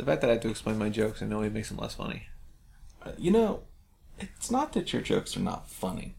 The 0.00 0.06
fact 0.06 0.22
that 0.22 0.30
I 0.30 0.32
have 0.32 0.42
to 0.44 0.48
explain 0.48 0.78
my 0.78 0.88
jokes, 0.88 1.20
I 1.20 1.26
know 1.26 1.42
it 1.42 1.52
makes 1.52 1.68
them 1.68 1.76
less 1.76 1.92
funny. 1.94 2.22
Uh, 3.04 3.10
You 3.18 3.30
know, 3.32 3.64
it's 4.18 4.50
not 4.50 4.72
that 4.72 4.94
your 4.94 5.02
jokes 5.02 5.36
are 5.36 5.40
not 5.40 5.68
funny. 5.68 6.14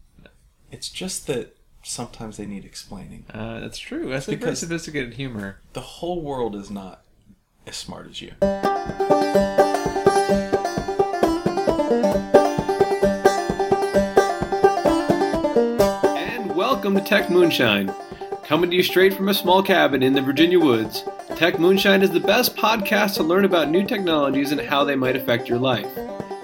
It's 0.70 0.88
just 0.88 1.26
that 1.26 1.56
sometimes 1.82 2.36
they 2.36 2.46
need 2.46 2.64
explaining. 2.64 3.24
Uh, 3.34 3.58
that's 3.58 3.80
true. 3.80 4.08
That's 4.08 4.28
a 4.28 4.30
very 4.30 4.38
Because- 4.38 4.60
sophisticated 4.60 5.14
humor. 5.14 5.58
The 5.72 5.80
whole 5.80 6.22
world 6.22 6.54
is 6.54 6.70
not 6.70 7.02
as 7.66 7.74
smart 7.74 8.06
as 8.08 8.22
you. 8.22 8.34
And 15.24 16.56
welcome 16.56 16.94
to 16.94 17.00
Tech 17.00 17.28
Moonshine. 17.30 17.92
Coming 18.44 18.70
to 18.70 18.76
you 18.76 18.82
straight 18.82 19.14
from 19.14 19.28
a 19.28 19.34
small 19.34 19.62
cabin 19.62 20.02
in 20.02 20.14
the 20.14 20.22
Virginia 20.22 20.58
woods, 20.58 21.04
Tech 21.36 21.58
Moonshine 21.58 22.02
is 22.02 22.10
the 22.10 22.20
best 22.20 22.54
podcast 22.54 23.16
to 23.16 23.22
learn 23.22 23.44
about 23.44 23.68
new 23.68 23.84
technologies 23.84 24.52
and 24.52 24.60
how 24.60 24.84
they 24.84 24.94
might 24.94 25.16
affect 25.16 25.48
your 25.48 25.58
life. 25.58 25.90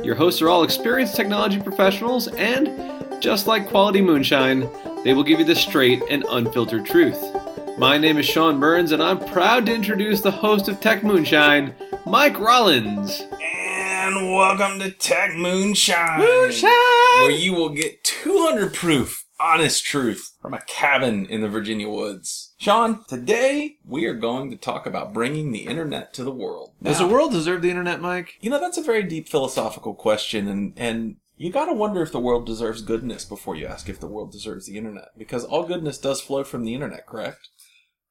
Your 0.02 0.14
hosts 0.14 0.42
are 0.42 0.48
all 0.48 0.64
experienced 0.64 1.14
technology 1.14 1.60
professionals, 1.60 2.26
and 2.28 3.22
just 3.22 3.46
like 3.46 3.68
quality 3.68 4.00
moonshine, 4.00 4.68
they 5.04 5.14
will 5.14 5.22
give 5.22 5.38
you 5.38 5.44
the 5.44 5.54
straight 5.54 6.02
and 6.10 6.24
unfiltered 6.30 6.84
truth. 6.84 7.22
My 7.78 7.96
name 7.96 8.18
is 8.18 8.27
Sean 8.27 8.58
Burns, 8.58 8.90
and 8.90 9.02
I'm 9.02 9.24
proud 9.28 9.66
to 9.66 9.74
introduce 9.74 10.20
the 10.20 10.32
host 10.32 10.68
of 10.68 10.80
Tech 10.80 11.05
Moonshine, 11.05 11.74
Mike 12.05 12.38
Rollins. 12.41 13.22
And 13.41 14.32
welcome 14.32 14.80
to 14.80 14.91
Tech 14.91 15.34
Moonshine. 15.36 16.18
Moonshine! 16.18 16.70
Where 17.20 17.30
you 17.30 17.52
will 17.55 17.70
get 17.70 18.02
200 18.02 18.74
proof, 18.74 19.27
honest 19.38 19.84
truth 19.84 20.32
from 20.42 20.55
a 20.55 20.62
cabin 20.62 21.27
in 21.27 21.41
the 21.41 21.48
Virginia 21.48 21.88
woods. 21.88 22.47
Sean, 22.58 23.04
today 23.04 23.76
we 23.86 24.04
are 24.06 24.14
going 24.14 24.50
to 24.50 24.56
talk 24.56 24.84
about 24.84 25.14
bringing 25.14 25.52
the 25.52 25.66
internet 25.66 26.12
to 26.14 26.24
the 26.24 26.32
world. 26.32 26.72
Does 26.82 26.98
the 26.98 27.06
world 27.06 27.30
deserve 27.30 27.62
the 27.62 27.70
internet, 27.70 28.00
Mike? 28.00 28.36
You 28.40 28.50
know, 28.50 28.58
that's 28.58 28.76
a 28.76 28.82
very 28.82 29.04
deep 29.04 29.28
philosophical 29.28 29.94
question, 29.94 30.48
and, 30.48 30.72
and 30.76 31.16
you 31.36 31.52
gotta 31.52 31.72
wonder 31.72 32.02
if 32.02 32.10
the 32.10 32.18
world 32.18 32.46
deserves 32.46 32.83
goodness 32.83 33.24
before 33.24 33.55
you 33.55 33.66
ask 33.66 33.88
if 33.88 34.00
the 34.00 34.08
world 34.08 34.33
deserves 34.33 34.66
the 34.66 34.77
internet. 34.77 35.10
Because 35.16 35.44
all 35.44 35.68
goodness 35.68 35.98
does 35.98 36.20
flow 36.20 36.42
from 36.42 36.64
the 36.64 36.74
internet, 36.74 37.06
correct? 37.06 37.48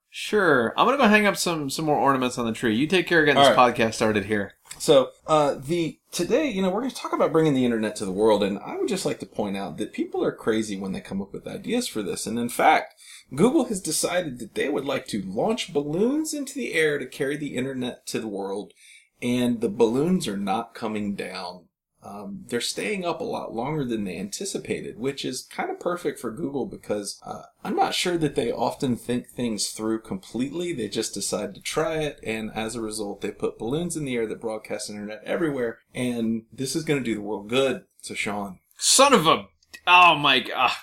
Sure. 0.10 0.74
I'm 0.78 0.88
gonna 0.88 0.98
go 0.98 1.10
hang 1.10 1.28
up 1.28 1.36
some 1.36 1.70
some 1.70 1.84
more 1.84 1.98
ornaments 1.98 2.38
on 2.38 2.46
the 2.46 2.54
tree. 2.54 2.74
You 2.74 2.88
take 2.88 3.06
care 3.06 3.20
of 3.20 3.26
getting 3.26 3.42
All 3.42 3.50
this 3.50 3.58
right. 3.58 3.76
podcast 3.76 3.96
started 3.96 4.26
here. 4.26 4.54
So, 4.80 5.10
uh, 5.28 5.56
the 5.56 6.00
today, 6.12 6.50
you 6.50 6.62
know, 6.62 6.70
we're 6.70 6.82
going 6.82 6.92
to 6.92 6.96
talk 6.96 7.14
about 7.14 7.32
bringing 7.32 7.54
the 7.54 7.66
internet 7.66 7.96
to 7.98 8.06
the 8.06 8.12
world, 8.12 8.44
and 8.44 8.60
I 8.60 8.78
would 8.78 8.88
just 8.88 9.06
like 9.06 9.20
to 9.20 9.26
point 9.26 9.58
out 9.58 9.78
that 9.78 9.94
people 9.94 10.24
are 10.24 10.32
crazy 10.32 10.78
when 10.78 10.92
they 10.92 11.02
come 11.02 11.22
up 11.22 11.34
with 11.34 11.48
ideas 11.48 11.88
for 11.88 12.02
this. 12.02 12.28
And 12.28 12.38
in 12.38 12.50
fact, 12.50 12.96
Google 13.36 13.66
has 13.66 13.82
decided 13.82 14.40
that 14.40 14.56
they 14.56 14.70
would 14.70 14.86
like 14.86 15.06
to 15.08 15.22
launch 15.22 15.74
balloons 15.74 16.34
into 16.34 16.54
the 16.54 16.74
air 16.74 16.98
to 16.98 17.06
carry 17.06 17.36
the 17.36 17.56
internet 17.56 18.06
to 18.08 18.20
the 18.20 18.28
world, 18.28 18.74
and 19.22 19.62
the 19.62 19.70
balloons 19.70 20.28
are 20.28 20.38
not 20.38 20.74
coming 20.74 21.16
down. 21.16 21.66
Um, 22.04 22.46
they're 22.48 22.62
staying 22.62 23.04
up 23.04 23.20
a 23.20 23.26
lot 23.26 23.54
longer 23.54 23.84
than 23.84 24.06
they 24.06 24.18
anticipated, 24.18 24.98
which 24.98 25.26
is 25.26 25.48
kind 25.50 25.70
of 25.70 25.80
perfect 25.80 26.20
for 26.20 26.32
Google 26.32 26.66
because 26.66 27.20
uh, 27.26 27.42
I'm 27.66 27.76
not 27.76 27.94
sure 27.94 28.18
that 28.18 28.36
they 28.36 28.52
often 28.52 28.96
think 28.96 29.28
things 29.28 29.68
through 29.70 30.02
completely. 30.02 30.72
They 30.72 30.88
just 30.88 31.14
decide 31.14 31.54
to 31.56 31.62
try 31.62 31.96
it, 31.96 32.20
and 32.24 32.52
as 32.54 32.76
a 32.76 32.82
result, 32.82 33.20
they 33.22 33.32
put 33.32 33.58
balloons 33.58 33.98
in 33.98 34.06
the 34.06 34.16
air 34.16 34.28
that 34.28 34.40
broadcast 34.40 34.90
internet 34.90 35.22
everywhere, 35.26 35.80
and 35.94 36.44
this 36.54 36.78
is 36.78 36.86
going 36.86 37.04
to 37.04 37.06
do 37.06 37.16
the 37.16 37.22
world 37.22 37.50
good. 37.50 37.84
So, 38.02 38.14
Sean, 38.14 38.60
Son 38.78 39.12
of 39.12 39.28
a 39.28 39.48
oh 39.88 40.16
my 40.16 40.46
Ah. 40.56 40.82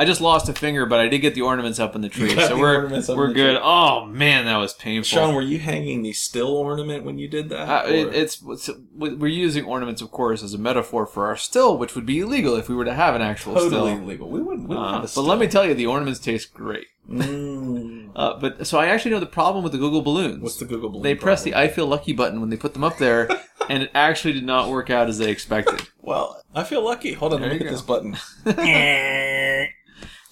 I 0.00 0.04
just 0.04 0.20
lost 0.20 0.48
a 0.48 0.52
finger, 0.52 0.86
but 0.86 1.00
I 1.00 1.08
did 1.08 1.18
get 1.18 1.34
the 1.34 1.42
ornaments 1.42 1.80
up 1.80 1.96
in 1.96 2.02
the 2.02 2.08
tree, 2.08 2.30
so 2.30 2.48
the 2.50 2.56
we're 2.56 2.76
ornaments 2.76 3.08
up 3.08 3.14
in 3.14 3.18
we're 3.18 3.32
good. 3.32 3.54
tree. 3.56 3.60
Oh 3.62 4.06
man, 4.06 4.44
that 4.44 4.56
was 4.56 4.72
painful. 4.72 5.04
Sean, 5.04 5.34
were 5.34 5.42
you 5.42 5.58
hanging 5.58 6.02
the 6.02 6.12
still 6.12 6.56
ornament 6.56 7.04
when 7.04 7.18
you 7.18 7.26
did 7.26 7.48
that? 7.48 7.68
Uh, 7.68 7.88
it, 7.88 8.14
it's 8.14 8.40
it's- 8.40 8.70
we're 8.96 9.26
using 9.26 9.64
ornaments, 9.64 10.00
of 10.00 10.10
course, 10.12 10.42
as 10.44 10.54
a 10.54 10.58
metaphor 10.58 11.04
for 11.04 11.26
our 11.26 11.36
still, 11.36 11.76
which 11.76 11.94
would 11.96 12.06
be 12.06 12.20
illegal 12.20 12.54
if 12.54 12.68
we 12.68 12.76
were 12.76 12.84
to 12.84 12.94
have 12.94 13.14
an 13.16 13.22
actual 13.22 13.54
totally 13.54 13.70
still. 13.70 13.86
illegal. 13.88 14.30
We 14.30 14.40
wouldn't. 14.40 14.68
We 14.68 14.76
don't 14.76 14.84
Uh, 14.84 15.00
but 15.14 15.22
let 15.22 15.38
me 15.40 15.48
tell 15.48 15.66
you, 15.66 15.74
the 15.74 15.86
ornaments 15.86 16.20
taste 16.20 16.54
great. 16.54 16.86
Mm. 17.10 18.10
Uh, 18.14 18.38
but 18.38 18.66
so 18.66 18.78
I 18.78 18.86
actually 18.86 19.12
know 19.12 19.20
the 19.20 19.26
problem 19.26 19.64
with 19.64 19.72
the 19.72 19.78
Google 19.78 20.02
balloons. 20.02 20.42
What's 20.42 20.58
the 20.58 20.64
Google 20.66 20.90
balloon? 20.90 21.02
they 21.02 21.14
pressed 21.16 21.42
the? 21.44 21.54
I 21.54 21.66
feel 21.68 21.86
lucky 21.86 22.12
button 22.12 22.40
when 22.40 22.50
they 22.50 22.56
put 22.56 22.72
them 22.74 22.84
up 22.84 22.98
there, 22.98 23.28
and 23.68 23.82
it 23.82 23.90
actually 23.94 24.34
did 24.34 24.44
not 24.44 24.68
work 24.68 24.90
out 24.90 25.08
as 25.08 25.18
they 25.18 25.30
expected. 25.30 25.88
Well, 26.02 26.40
I 26.54 26.64
feel 26.64 26.84
lucky. 26.84 27.14
Hold 27.14 27.34
on, 27.34 27.40
There 27.40 27.48
let 27.50 27.54
me 27.54 27.58
hit 27.64 27.70
go. 27.70 27.72
this 27.72 27.82
button. 27.82 28.16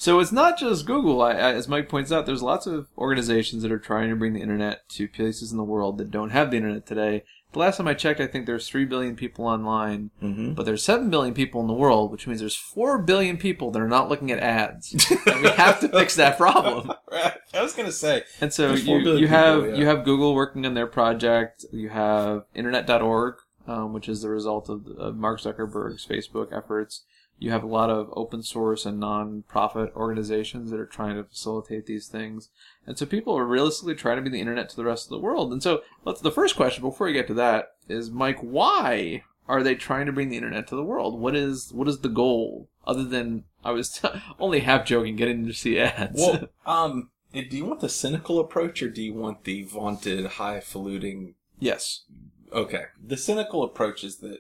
So 0.06 0.20
it's 0.20 0.30
not 0.30 0.56
just 0.56 0.86
Google. 0.86 1.20
I, 1.20 1.32
I- 1.32 1.54
as 1.54 1.66
Mike 1.66 1.88
points 1.88 2.12
out, 2.12 2.26
there's 2.26 2.40
lots 2.40 2.68
of 2.68 2.86
organizations 2.96 3.64
that 3.64 3.72
are 3.72 3.78
trying 3.80 4.08
to 4.08 4.14
bring 4.14 4.34
the 4.34 4.40
internet 4.40 4.88
to 4.90 5.08
places 5.08 5.50
in 5.50 5.58
the 5.58 5.64
world 5.64 5.98
that 5.98 6.12
don't 6.12 6.30
have 6.30 6.52
the 6.52 6.58
internet 6.58 6.86
today. 6.86 7.24
The 7.52 7.58
last 7.58 7.78
time 7.78 7.88
I 7.88 7.94
checked, 7.94 8.20
I 8.20 8.28
think 8.28 8.46
there's 8.46 8.68
three 8.68 8.84
billion 8.84 9.16
people 9.16 9.46
online, 9.46 10.10
mm-hmm. 10.22 10.52
but 10.52 10.64
there's 10.64 10.84
seven 10.84 11.10
billion 11.10 11.34
people 11.34 11.60
in 11.60 11.66
the 11.66 11.74
world, 11.74 12.12
which 12.12 12.28
means 12.28 12.38
there's 12.38 12.54
four 12.54 13.02
billion 13.02 13.36
people 13.36 13.72
that 13.72 13.82
are 13.82 13.88
not 13.88 14.08
looking 14.08 14.30
at 14.30 14.38
ads. 14.38 14.92
and 15.26 15.42
we 15.42 15.48
have 15.48 15.80
to 15.80 15.88
fix 15.88 16.14
that 16.14 16.38
problem. 16.38 16.92
Right. 17.10 17.34
I 17.54 17.62
was 17.62 17.72
gonna 17.72 17.92
say. 17.92 18.24
And 18.42 18.52
so 18.52 18.74
you, 18.74 18.98
you 19.16 19.28
have 19.28 19.62
people, 19.62 19.70
yeah. 19.70 19.76
you 19.76 19.86
have 19.86 20.04
Google 20.04 20.34
working 20.34 20.66
on 20.66 20.74
their 20.74 20.88
project. 20.88 21.64
You 21.72 21.88
have 21.88 22.44
Internet.org, 22.54 23.36
um, 23.66 23.92
which 23.94 24.08
is 24.08 24.20
the 24.20 24.28
result 24.28 24.68
of, 24.68 24.86
of 24.98 25.16
Mark 25.16 25.40
Zuckerberg's 25.40 26.04
Facebook 26.06 26.52
efforts. 26.52 27.04
You 27.38 27.50
have 27.50 27.62
a 27.62 27.68
lot 27.68 27.90
of 27.90 28.08
open 28.12 28.42
source 28.42 28.86
and 28.86 28.98
non-profit 28.98 29.92
organizations 29.94 30.70
that 30.70 30.80
are 30.80 30.86
trying 30.86 31.16
to 31.16 31.24
facilitate 31.24 31.86
these 31.86 32.08
things. 32.08 32.48
And 32.86 32.96
so 32.96 33.04
people 33.04 33.36
are 33.36 33.44
realistically 33.44 33.94
trying 33.94 34.16
to 34.16 34.22
be 34.22 34.30
the 34.30 34.40
internet 34.40 34.70
to 34.70 34.76
the 34.76 34.84
rest 34.84 35.06
of 35.06 35.10
the 35.10 35.18
world. 35.18 35.52
And 35.52 35.62
so 35.62 35.82
let's, 36.04 36.20
the 36.20 36.30
first 36.30 36.56
question 36.56 36.82
before 36.82 37.06
we 37.06 37.12
get 37.12 37.26
to 37.26 37.34
that 37.34 37.72
is, 37.88 38.10
Mike, 38.10 38.38
why 38.40 39.22
are 39.48 39.62
they 39.62 39.74
trying 39.74 40.06
to 40.06 40.12
bring 40.12 40.28
the 40.28 40.36
internet 40.36 40.66
to 40.68 40.76
the 40.76 40.82
world? 40.82 41.20
What 41.20 41.36
is 41.36 41.72
what 41.72 41.88
is 41.88 42.00
the 42.00 42.08
goal 42.08 42.68
other 42.86 43.04
than 43.04 43.44
I 43.64 43.70
was 43.72 44.00
only 44.40 44.60
half 44.60 44.84
joking 44.86 45.16
getting 45.16 45.46
to 45.46 45.52
see 45.52 45.78
ads? 45.78 46.20
Well, 46.20 46.48
um, 46.66 47.10
do 47.32 47.56
you 47.56 47.64
want 47.64 47.80
the 47.80 47.88
cynical 47.88 48.40
approach 48.40 48.82
or 48.82 48.88
do 48.88 49.02
you 49.02 49.14
want 49.14 49.44
the 49.44 49.62
vaunted, 49.62 50.26
highfalutin? 50.26 51.34
yes. 51.58 52.04
Okay, 52.52 52.84
the 53.04 53.16
cynical 53.16 53.64
approach 53.64 54.04
is 54.04 54.18
that 54.18 54.38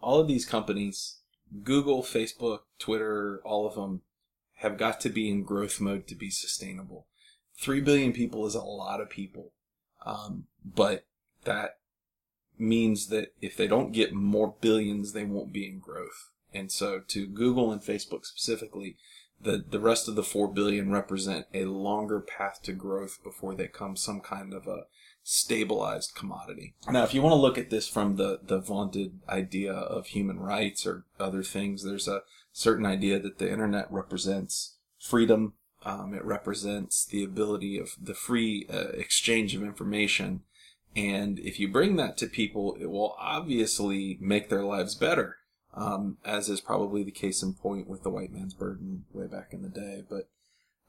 all 0.00 0.20
of 0.20 0.28
these 0.28 0.46
companies, 0.46 1.17
Google, 1.62 2.02
Facebook, 2.02 2.60
Twitter, 2.78 3.40
all 3.44 3.66
of 3.66 3.74
them, 3.74 4.02
have 4.56 4.76
got 4.76 5.00
to 5.00 5.08
be 5.08 5.28
in 5.28 5.44
growth 5.44 5.80
mode 5.80 6.06
to 6.08 6.14
be 6.14 6.30
sustainable. 6.30 7.06
Three 7.56 7.80
billion 7.80 8.12
people 8.12 8.46
is 8.46 8.54
a 8.54 8.60
lot 8.60 9.00
of 9.00 9.10
people, 9.10 9.52
um, 10.04 10.44
but 10.64 11.06
that 11.44 11.78
means 12.58 13.08
that 13.08 13.32
if 13.40 13.56
they 13.56 13.66
don't 13.66 13.92
get 13.92 14.12
more 14.12 14.54
billions, 14.60 15.12
they 15.12 15.24
won't 15.24 15.52
be 15.52 15.66
in 15.66 15.78
growth. 15.78 16.30
And 16.52 16.72
so, 16.72 17.00
to 17.08 17.26
Google 17.26 17.72
and 17.72 17.82
Facebook 17.82 18.24
specifically, 18.24 18.96
the 19.40 19.64
the 19.68 19.80
rest 19.80 20.08
of 20.08 20.16
the 20.16 20.22
four 20.22 20.48
billion 20.48 20.90
represent 20.90 21.46
a 21.54 21.66
longer 21.66 22.20
path 22.20 22.60
to 22.64 22.72
growth 22.72 23.22
before 23.22 23.54
they 23.54 23.68
come 23.68 23.96
some 23.96 24.20
kind 24.20 24.52
of 24.52 24.66
a 24.66 24.86
stabilized 25.22 26.14
commodity. 26.14 26.74
Now, 26.90 27.04
if 27.04 27.14
you 27.14 27.22
want 27.22 27.32
to 27.32 27.40
look 27.40 27.58
at 27.58 27.70
this 27.70 27.88
from 27.88 28.16
the 28.16 28.40
the 28.42 28.60
vaunted 28.60 29.20
idea 29.28 29.72
of 29.72 30.06
human 30.06 30.40
rights 30.40 30.86
or 30.86 31.04
other 31.18 31.42
things, 31.42 31.84
there's 31.84 32.08
a 32.08 32.22
certain 32.52 32.86
idea 32.86 33.18
that 33.18 33.38
the 33.38 33.50
internet 33.50 33.90
represents 33.90 34.76
freedom. 34.98 35.54
Um, 35.84 36.12
it 36.12 36.24
represents 36.24 37.04
the 37.04 37.22
ability 37.22 37.78
of 37.78 37.90
the 38.00 38.14
free 38.14 38.66
uh, 38.72 38.88
exchange 38.94 39.54
of 39.54 39.62
information. 39.62 40.42
And 40.96 41.38
if 41.38 41.60
you 41.60 41.68
bring 41.68 41.96
that 41.96 42.16
to 42.18 42.26
people, 42.26 42.76
it 42.80 42.86
will 42.86 43.14
obviously 43.18 44.18
make 44.20 44.48
their 44.48 44.64
lives 44.64 44.96
better 44.96 45.36
um, 45.78 46.18
as 46.24 46.48
is 46.48 46.60
probably 46.60 47.02
the 47.02 47.10
case 47.10 47.42
in 47.42 47.54
point 47.54 47.88
with 47.88 48.02
the 48.02 48.10
white 48.10 48.32
man's 48.32 48.54
burden 48.54 49.04
way 49.12 49.26
back 49.26 49.52
in 49.52 49.62
the 49.62 49.68
day. 49.68 50.02
But 50.08 50.28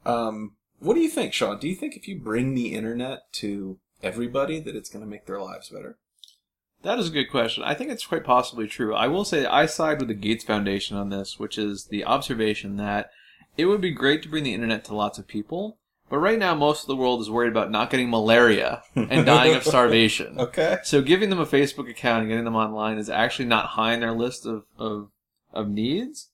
um, 0.04 0.56
what 0.78 0.94
do 0.94 1.00
you 1.00 1.08
think, 1.08 1.32
Sean? 1.32 1.58
Do 1.58 1.68
you 1.68 1.76
think 1.76 1.96
if 1.96 2.08
you 2.08 2.18
bring 2.18 2.54
the 2.54 2.74
internet 2.74 3.32
to 3.34 3.78
everybody, 4.02 4.60
that 4.60 4.76
it's 4.76 4.90
going 4.90 5.04
to 5.04 5.10
make 5.10 5.26
their 5.26 5.40
lives 5.40 5.68
better? 5.68 5.98
That 6.82 6.98
is 6.98 7.08
a 7.08 7.12
good 7.12 7.30
question. 7.30 7.62
I 7.62 7.74
think 7.74 7.90
it's 7.90 8.06
quite 8.06 8.24
possibly 8.24 8.66
true. 8.66 8.94
I 8.94 9.06
will 9.06 9.24
say 9.24 9.44
I 9.44 9.66
side 9.66 9.98
with 9.98 10.08
the 10.08 10.14
Gates 10.14 10.44
Foundation 10.44 10.96
on 10.96 11.10
this, 11.10 11.38
which 11.38 11.58
is 11.58 11.86
the 11.86 12.04
observation 12.04 12.76
that 12.76 13.10
it 13.56 13.66
would 13.66 13.80
be 13.80 13.90
great 13.90 14.22
to 14.22 14.28
bring 14.28 14.44
the 14.44 14.54
internet 14.54 14.84
to 14.86 14.94
lots 14.94 15.18
of 15.18 15.26
people, 15.26 15.78
but 16.08 16.18
right 16.18 16.38
now 16.38 16.54
most 16.54 16.82
of 16.82 16.86
the 16.86 16.96
world 16.96 17.20
is 17.20 17.30
worried 17.30 17.52
about 17.52 17.70
not 17.70 17.90
getting 17.90 18.08
malaria 18.08 18.82
and 18.96 19.26
dying 19.26 19.54
of 19.54 19.64
starvation. 19.64 20.38
Okay. 20.38 20.78
So 20.82 21.02
giving 21.02 21.28
them 21.28 21.40
a 21.40 21.46
Facebook 21.46 21.88
account 21.88 22.22
and 22.22 22.28
getting 22.30 22.44
them 22.44 22.56
online 22.56 22.96
is 22.98 23.10
actually 23.10 23.44
not 23.46 23.66
high 23.66 23.92
in 23.92 24.00
their 24.00 24.12
list 24.12 24.46
of 24.46 24.64
of, 24.78 25.10
of 25.52 25.68
needs. 25.68 26.30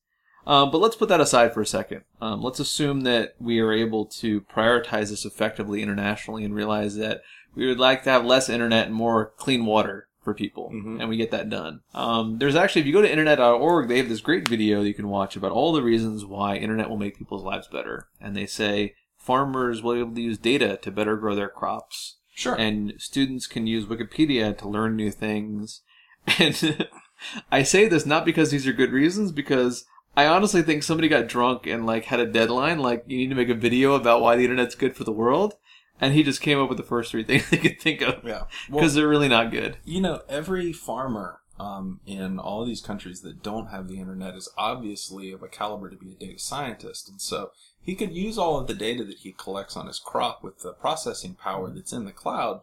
Um, 0.47 0.71
but 0.71 0.79
let's 0.79 0.95
put 0.95 1.09
that 1.09 1.21
aside 1.21 1.53
for 1.53 1.61
a 1.61 1.67
second. 1.67 2.03
Um, 2.21 2.41
let's 2.41 2.61
assume 2.61 3.01
that 3.01 3.35
we 3.41 3.59
are 3.59 3.73
able 3.73 4.07
to 4.07 4.43
prioritize 4.43 5.11
this 5.11 5.25
effectively 5.25 5.83
internationally 5.83 6.45
and 6.45 6.55
realize 6.55 6.97
that 6.97 7.23
we 7.57 7.67
would 7.67 7.79
like 7.81 8.05
to 8.05 8.11
have 8.11 8.25
less 8.25 8.49
internet 8.49 8.87
and 8.87 8.95
more 8.95 9.33
clean 9.37 9.65
water 9.67 10.09
for 10.23 10.35
people, 10.35 10.71
Mhm. 10.73 11.01
and 11.01 11.09
we 11.09 11.17
get 11.17 11.31
that 11.31 11.49
done. 11.49 11.81
Um, 11.95 12.39
there's 12.39 12.57
actually, 12.57 12.81
if 12.83 12.87
you 12.87 12.93
go 12.93 13.03
to 13.03 13.11
internet.org, 13.11 13.89
they 13.89 13.99
have 13.99 14.09
this 14.09 14.21
great 14.21 14.49
video 14.49 14.83
that 14.83 14.89
you 14.89 14.95
can 14.95 15.09
watch 15.09 15.37
about 15.37 15.53
all 15.53 15.73
the 15.73 15.83
reasons 15.83 16.25
why 16.25 16.57
internet 16.57 16.89
will 16.91 16.97
make 16.97 17.17
people's 17.17 17.45
lives 17.45 17.69
better. 17.69 18.09
And 18.21 18.37
they 18.37 18.47
say 18.47 18.95
farmers 19.17 19.83
will 19.83 19.95
be 19.95 20.01
able 20.01 20.15
to 20.15 20.21
use 20.23 20.39
data 20.39 20.79
to 20.83 20.91
better 20.91 21.17
grow 21.17 21.35
their 21.35 21.49
crops. 21.49 22.17
Sure. 22.39 22.55
and 22.55 22.93
students 22.99 23.47
can 23.47 23.67
use 23.67 23.87
Wikipedia 23.87 24.55
to 24.59 24.69
learn 24.69 24.95
new 24.95 25.11
things. 25.11 25.81
And 26.39 26.87
I 27.51 27.63
say 27.63 27.89
this 27.89 28.05
not 28.05 28.27
because 28.27 28.51
these 28.51 28.67
are 28.67 28.75
good 28.75 28.93
reasons, 28.93 29.33
because 29.33 29.87
I 30.15 30.27
honestly 30.27 30.61
think 30.61 30.83
somebody 30.83 31.09
got 31.09 31.29
drunk 31.29 31.67
and 31.67 31.87
like 31.87 32.05
had 32.05 32.21
a 32.21 32.27
deadline, 32.27 32.79
like 32.81 33.05
you 33.07 33.17
need 33.17 33.31
to 33.31 33.35
make 33.37 33.49
a 33.49 33.55
video 33.55 33.95
about 33.95 34.21
why 34.21 34.37
the 34.37 34.45
internet's 34.45 34.75
good 34.75 34.95
for 34.95 35.05
the 35.05 35.13
world, 35.13 35.55
and 36.01 36.15
he 36.15 36.23
just 36.23 36.41
came 36.41 36.59
up 36.59 36.69
with 36.69 36.79
the 36.79 36.85
first 36.85 37.11
three 37.11 37.25
things 37.25 37.49
they 37.51 37.57
could 37.57 37.81
think 37.81 38.01
of 38.03 38.23
yeah. 38.25 38.45
because 38.71 38.95
they're 38.95 39.09
really 39.09 39.29
not 39.29 39.51
good. 39.51 39.79
you 39.85 40.01
know, 40.01 40.23
every 40.29 40.73
farmer 40.73 41.41
um, 41.59 42.01
in 42.07 42.39
all 42.39 42.61
of 42.63 42.69
these 42.69 42.83
countries 42.83 43.23
that 43.23 43.43
don't 43.43 43.69
have 43.69 43.89
the 43.89 43.99
internet 43.99 44.35
is 44.35 44.49
obviously 44.59 45.33
of 45.33 45.43
a 45.43 45.49
caliber 45.49 45.89
to 45.89 45.97
be 45.97 46.13
a 46.13 46.15
data 46.15 46.39
scientist, 46.39 47.09
and 47.09 47.21
so 47.21 47.51
he 47.81 47.95
could 47.95 48.13
use 48.13 48.37
all 48.37 48.59
of 48.59 48.67
the 48.67 48.75
data 48.75 49.05
that 49.05 49.19
he 49.19 49.33
collects 49.33 49.77
on 49.77 49.87
his 49.87 49.99
crop 49.99 50.43
with 50.43 50.59
the 50.61 50.73
processing 50.73 51.35
power 51.35 51.71
that's 51.71 51.93
in 51.93 52.05
the 52.05 52.13
cloud 52.13 52.61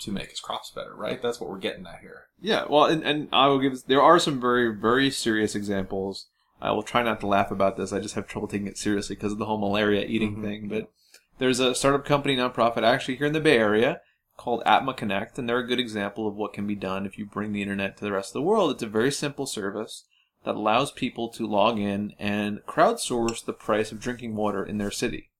to 0.00 0.10
make 0.12 0.28
his 0.30 0.40
crops 0.40 0.70
better. 0.70 0.94
Right? 0.94 1.22
That's 1.22 1.40
what 1.40 1.48
we're 1.48 1.58
getting 1.58 1.86
at 1.86 2.00
here. 2.00 2.24
Yeah, 2.40 2.64
well, 2.68 2.84
and, 2.84 3.02
and 3.04 3.28
I 3.32 3.46
will 3.46 3.60
give. 3.60 3.84
There 3.86 4.02
are 4.02 4.18
some 4.18 4.40
very 4.40 4.74
very 4.74 5.10
serious 5.10 5.54
examples. 5.54 6.26
I 6.60 6.72
will 6.72 6.82
try 6.82 7.02
not 7.02 7.20
to 7.20 7.26
laugh 7.26 7.50
about 7.50 7.76
this. 7.78 7.92
I 7.92 8.00
just 8.00 8.14
have 8.14 8.26
trouble 8.26 8.48
taking 8.48 8.66
it 8.66 8.76
seriously 8.76 9.16
because 9.16 9.32
of 9.32 9.38
the 9.38 9.46
whole 9.46 9.58
malaria 9.58 10.04
eating 10.04 10.36
Mhm. 10.36 10.42
thing. 10.42 10.68
But 10.68 10.90
there's 11.38 11.60
a 11.60 11.74
startup 11.74 12.04
company 12.04 12.36
nonprofit 12.36 12.82
actually 12.82 13.16
here 13.16 13.26
in 13.26 13.32
the 13.32 13.40
Bay 13.40 13.58
Area 13.58 14.00
called 14.36 14.62
Atma 14.66 14.94
Connect, 14.94 15.38
and 15.38 15.48
they're 15.48 15.58
a 15.58 15.66
good 15.66 15.78
example 15.78 16.26
of 16.26 16.34
what 16.34 16.52
can 16.52 16.66
be 16.66 16.74
done 16.74 17.06
if 17.06 17.18
you 17.18 17.26
bring 17.26 17.52
the 17.52 17.62
internet 17.62 17.96
to 17.96 18.04
the 18.04 18.12
rest 18.12 18.30
of 18.30 18.34
the 18.34 18.42
world. 18.42 18.70
It's 18.70 18.82
a 18.82 18.88
very 18.88 19.12
simple 19.12 19.46
service 19.46 20.04
that 20.44 20.56
allows 20.56 20.92
people 20.92 21.28
to 21.30 21.46
log 21.46 21.78
in 21.78 22.14
and 22.18 22.60
crowdsource 22.66 23.44
the 23.44 23.52
price 23.52 23.92
of 23.92 24.00
drinking 24.00 24.36
water 24.36 24.64
in 24.64 24.78
their 24.78 24.90
city. 24.90 25.30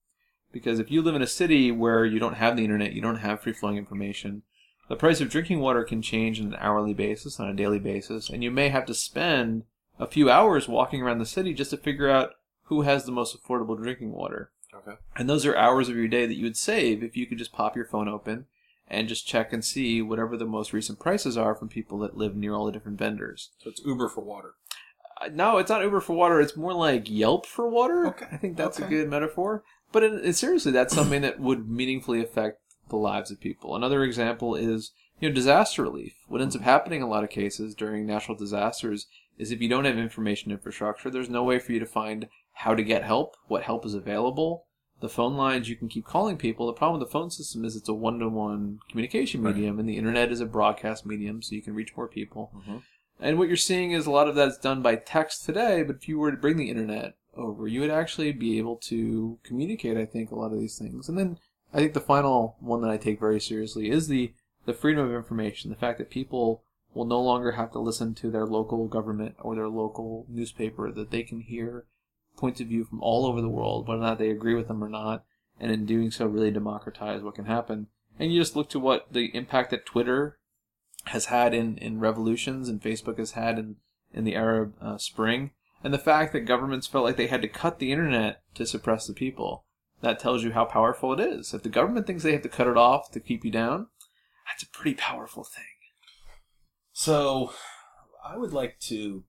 Because 0.51 0.79
if 0.79 0.89
you 0.89 1.01
live 1.01 1.15
in 1.15 1.21
a 1.21 1.27
city 1.27 1.71
where 1.71 2.05
you 2.05 2.19
don't 2.19 2.35
have 2.35 2.55
the 2.55 2.63
internet, 2.63 2.93
you 2.93 3.01
don't 3.01 3.17
have 3.17 3.41
free 3.41 3.53
flowing 3.53 3.77
information, 3.77 4.43
the 4.87 4.95
price 4.95 5.19
of 5.19 5.29
drinking 5.29 5.59
water 5.59 5.83
can 5.83 6.01
change 6.01 6.39
on 6.39 6.47
an 6.47 6.57
hourly 6.59 6.93
basis, 6.93 7.39
on 7.39 7.49
a 7.49 7.53
daily 7.53 7.79
basis, 7.79 8.29
and 8.29 8.43
you 8.43 8.51
may 8.51 8.69
have 8.69 8.85
to 8.85 8.93
spend 8.93 9.63
a 9.99 10.07
few 10.07 10.29
hours 10.29 10.67
walking 10.67 11.01
around 11.01 11.19
the 11.19 11.25
city 11.25 11.53
just 11.53 11.71
to 11.71 11.77
figure 11.77 12.09
out 12.09 12.31
who 12.65 12.81
has 12.81 13.05
the 13.05 13.11
most 13.11 13.35
affordable 13.35 13.77
drinking 13.77 14.11
water. 14.11 14.51
Okay. 14.77 14.97
And 15.15 15.29
those 15.29 15.45
are 15.45 15.55
hours 15.55 15.89
of 15.89 15.95
your 15.95 16.07
day 16.07 16.25
that 16.25 16.35
you 16.35 16.43
would 16.43 16.57
save 16.57 17.03
if 17.03 17.15
you 17.15 17.25
could 17.25 17.37
just 17.37 17.53
pop 17.53 17.75
your 17.75 17.85
phone 17.85 18.07
open 18.07 18.45
and 18.87 19.07
just 19.07 19.27
check 19.27 19.51
and 19.53 19.63
see 19.65 20.01
whatever 20.01 20.37
the 20.37 20.45
most 20.45 20.73
recent 20.73 20.99
prices 20.99 21.37
are 21.37 21.55
from 21.55 21.69
people 21.69 21.97
that 21.99 22.17
live 22.17 22.35
near 22.35 22.53
all 22.53 22.65
the 22.65 22.71
different 22.71 22.99
vendors. 22.99 23.49
So 23.59 23.69
it's 23.69 23.81
Uber 23.85 24.09
for 24.09 24.21
water. 24.21 24.53
Uh, 25.21 25.29
No, 25.31 25.57
it's 25.57 25.69
not 25.69 25.81
Uber 25.81 26.01
for 26.01 26.13
water. 26.13 26.39
It's 26.39 26.55
more 26.57 26.73
like 26.73 27.09
Yelp 27.09 27.45
for 27.45 27.69
water. 27.69 28.07
Okay. 28.07 28.27
I 28.31 28.37
think 28.37 28.57
that's 28.57 28.79
a 28.79 28.83
good 28.87 29.09
metaphor. 29.09 29.63
But 29.91 30.03
in, 30.03 30.19
in- 30.19 30.33
seriously, 30.33 30.71
that's 30.71 30.93
something 30.93 31.21
that 31.21 31.39
would 31.39 31.69
meaningfully 31.69 32.21
affect 32.21 32.59
the 32.89 32.97
lives 32.97 33.31
of 33.31 33.39
people. 33.39 33.75
Another 33.75 34.03
example 34.03 34.55
is 34.55 34.91
you 35.19 35.29
know 35.29 35.33
disaster 35.33 35.81
relief. 35.83 36.13
What 36.27 36.41
ends 36.41 36.55
up 36.55 36.61
happening 36.61 36.99
in 37.01 37.07
a 37.07 37.09
lot 37.09 37.23
of 37.23 37.29
cases 37.29 37.73
during 37.73 38.05
natural 38.05 38.37
disasters 38.37 39.07
is 39.37 39.51
if 39.51 39.61
you 39.61 39.69
don't 39.69 39.85
have 39.85 39.97
information 39.97 40.51
infrastructure, 40.51 41.09
there's 41.09 41.29
no 41.29 41.43
way 41.43 41.57
for 41.59 41.71
you 41.71 41.79
to 41.79 41.85
find 41.85 42.27
how 42.59 42.75
to 42.75 42.83
get 42.83 43.03
help, 43.03 43.35
what 43.47 43.63
help 43.63 43.85
is 43.85 43.93
available. 43.93 44.64
The 45.01 45.09
phone 45.09 45.35
lines 45.35 45.69
you 45.69 45.75
can 45.75 45.89
keep 45.89 46.05
calling 46.05 46.37
people. 46.37 46.67
The 46.67 46.73
problem 46.73 46.99
with 46.99 47.07
the 47.07 47.11
phone 47.11 47.29
system 47.29 47.65
is 47.65 47.75
it's 47.75 47.89
a 47.89 47.93
one-to-one 47.93 48.79
communication 48.89 49.41
Right. 49.41 49.55
medium, 49.55 49.77
and 49.79 49.87
the 49.89 49.97
internet 49.97 50.31
is 50.31 50.39
a 50.39 50.45
broadcast 50.45 51.05
medium, 51.05 51.41
so 51.41 51.53
you 51.55 51.61
can 51.61 51.75
reach 51.75 51.95
more 51.97 52.07
people. 52.07 52.51
Mhm. 52.55 52.81
And 53.19 53.37
what 53.37 53.47
you're 53.47 53.57
seeing 53.57 53.91
is 53.91 54.05
a 54.05 54.11
lot 54.11 54.27
of 54.27 54.35
that's 54.35 54.57
done 54.57 54.81
by 54.81 54.95
text 54.95 55.45
today, 55.45 55.83
but 55.83 55.97
if 55.97 56.07
you 56.07 56.17
were 56.17 56.31
to 56.31 56.37
bring 56.37 56.57
the 56.57 56.69
internet 56.69 57.15
over, 57.35 57.67
you 57.67 57.81
would 57.81 57.89
actually 57.89 58.31
be 58.31 58.57
able 58.57 58.77
to 58.77 59.37
communicate, 59.43 59.97
I 59.97 60.05
think, 60.05 60.31
a 60.31 60.35
lot 60.35 60.53
of 60.53 60.59
these 60.59 60.77
things. 60.77 61.09
And 61.09 61.17
then 61.17 61.37
I 61.73 61.77
think 61.79 61.93
the 61.93 61.99
final 61.99 62.55
one 62.59 62.81
that 62.81 62.91
I 62.91 62.97
take 62.97 63.19
very 63.19 63.39
seriously 63.39 63.89
is 63.89 64.07
the, 64.07 64.33
the 64.65 64.73
freedom 64.73 65.05
of 65.05 65.13
information. 65.13 65.69
The 65.69 65.75
fact 65.75 65.97
that 65.97 66.09
people 66.09 66.63
will 66.93 67.05
no 67.05 67.21
longer 67.21 67.51
have 67.53 67.71
to 67.73 67.79
listen 67.79 68.13
to 68.15 68.31
their 68.31 68.45
local 68.45 68.87
government 68.87 69.35
or 69.39 69.55
their 69.55 69.67
local 69.67 70.25
newspaper, 70.29 70.91
that 70.91 71.11
they 71.11 71.23
can 71.23 71.41
hear 71.41 71.85
points 72.37 72.61
of 72.61 72.67
view 72.67 72.85
from 72.85 73.01
all 73.01 73.25
over 73.25 73.41
the 73.41 73.49
world, 73.49 73.87
whether 73.87 74.01
or 74.01 74.03
not 74.03 74.19
they 74.19 74.29
agree 74.29 74.55
with 74.55 74.67
them 74.67 74.83
or 74.83 74.89
not, 74.89 75.23
and 75.59 75.71
in 75.71 75.85
doing 75.85 76.11
so 76.11 76.25
really 76.25 76.51
democratize 76.51 77.21
what 77.21 77.35
can 77.35 77.45
happen. 77.45 77.87
And 78.19 78.33
you 78.33 78.39
just 78.39 78.55
look 78.55 78.69
to 78.69 78.79
what 78.79 79.11
the 79.11 79.35
impact 79.35 79.71
that 79.71 79.85
Twitter 79.85 80.37
has 81.05 81.25
had 81.25 81.53
in, 81.53 81.77
in 81.77 81.99
revolutions 81.99 82.69
and 82.69 82.81
Facebook 82.81 83.17
has 83.17 83.31
had 83.31 83.59
in, 83.59 83.75
in 84.13 84.23
the 84.23 84.35
Arab 84.35 84.73
uh, 84.81 84.97
Spring, 84.97 85.51
and 85.83 85.93
the 85.93 85.99
fact 85.99 86.33
that 86.33 86.41
governments 86.41 86.87
felt 86.87 87.05
like 87.05 87.17
they 87.17 87.27
had 87.27 87.41
to 87.41 87.47
cut 87.47 87.79
the 87.79 87.91
internet 87.91 88.41
to 88.55 88.65
suppress 88.65 89.05
the 89.05 89.13
people. 89.13 89.65
That 90.01 90.19
tells 90.19 90.43
you 90.43 90.51
how 90.51 90.65
powerful 90.65 91.13
it 91.13 91.19
is. 91.19 91.53
If 91.53 91.63
the 91.63 91.69
government 91.69 92.05
thinks 92.05 92.23
they 92.23 92.33
have 92.33 92.41
to 92.43 92.49
cut 92.49 92.67
it 92.67 92.77
off 92.77 93.11
to 93.11 93.19
keep 93.19 93.45
you 93.45 93.51
down, 93.51 93.87
that's 94.47 94.63
a 94.63 94.69
pretty 94.69 94.95
powerful 94.95 95.43
thing. 95.43 95.63
So 96.91 97.53
I 98.23 98.37
would 98.37 98.53
like 98.53 98.79
to 98.81 99.23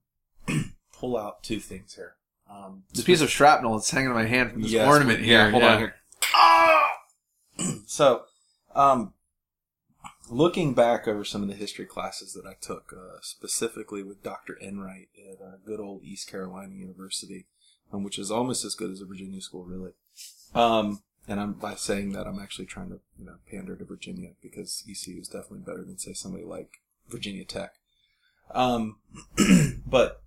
pull 0.93 1.17
out 1.17 1.43
two 1.43 1.59
things 1.59 1.95
here. 1.95 2.16
Um, 2.49 2.83
This 2.93 3.03
piece 3.05 3.21
of 3.21 3.29
shrapnel 3.29 3.75
that's 3.77 3.89
hanging 3.89 4.09
in 4.09 4.15
my 4.15 4.25
hand 4.25 4.51
from 4.51 4.61
this 4.61 4.71
Yes, 4.71 4.87
ornament 4.87 5.21
yeah, 5.21 5.43
here. 5.43 5.51
hold 5.51 5.63
yeah. 5.63 5.73
on 5.73 5.79
here. 5.79 5.93
So, 7.87 8.23
um, 8.75 9.13
looking 10.29 10.73
back 10.73 11.07
over 11.07 11.23
some 11.23 11.41
of 11.41 11.47
the 11.47 11.55
history 11.55 11.85
classes 11.85 12.33
that 12.33 12.45
I 12.45 12.53
took, 12.59 12.93
uh, 12.93 13.17
specifically 13.21 14.03
with 14.03 14.21
Dr. 14.23 14.57
Enright 14.61 15.09
at 15.17 15.41
uh, 15.41 15.57
good 15.65 15.79
old 15.79 16.03
East 16.03 16.29
Carolina 16.29 16.73
University, 16.75 17.47
um, 17.91 18.03
which 18.03 18.19
is 18.19 18.29
almost 18.29 18.63
as 18.65 18.75
good 18.75 18.91
as 18.91 19.01
a 19.01 19.05
Virginia 19.05 19.41
school, 19.41 19.63
really. 19.65 19.93
Um, 20.53 21.01
and 21.27 21.39
I'm 21.39 21.53
by 21.53 21.75
saying 21.75 22.13
that 22.13 22.27
I'm 22.27 22.39
actually 22.39 22.65
trying 22.67 22.89
to 22.89 22.99
you 23.17 23.25
know 23.25 23.35
pander 23.49 23.75
to 23.75 23.83
Virginia 23.85 24.31
because 24.41 24.83
ECU 24.89 25.19
is 25.19 25.27
definitely 25.27 25.59
better 25.59 25.83
than 25.83 25.97
say 25.97 26.13
somebody 26.13 26.45
like 26.45 26.81
Virginia 27.09 27.43
Tech. 27.45 27.73
Um, 28.53 28.97
but 29.85 30.21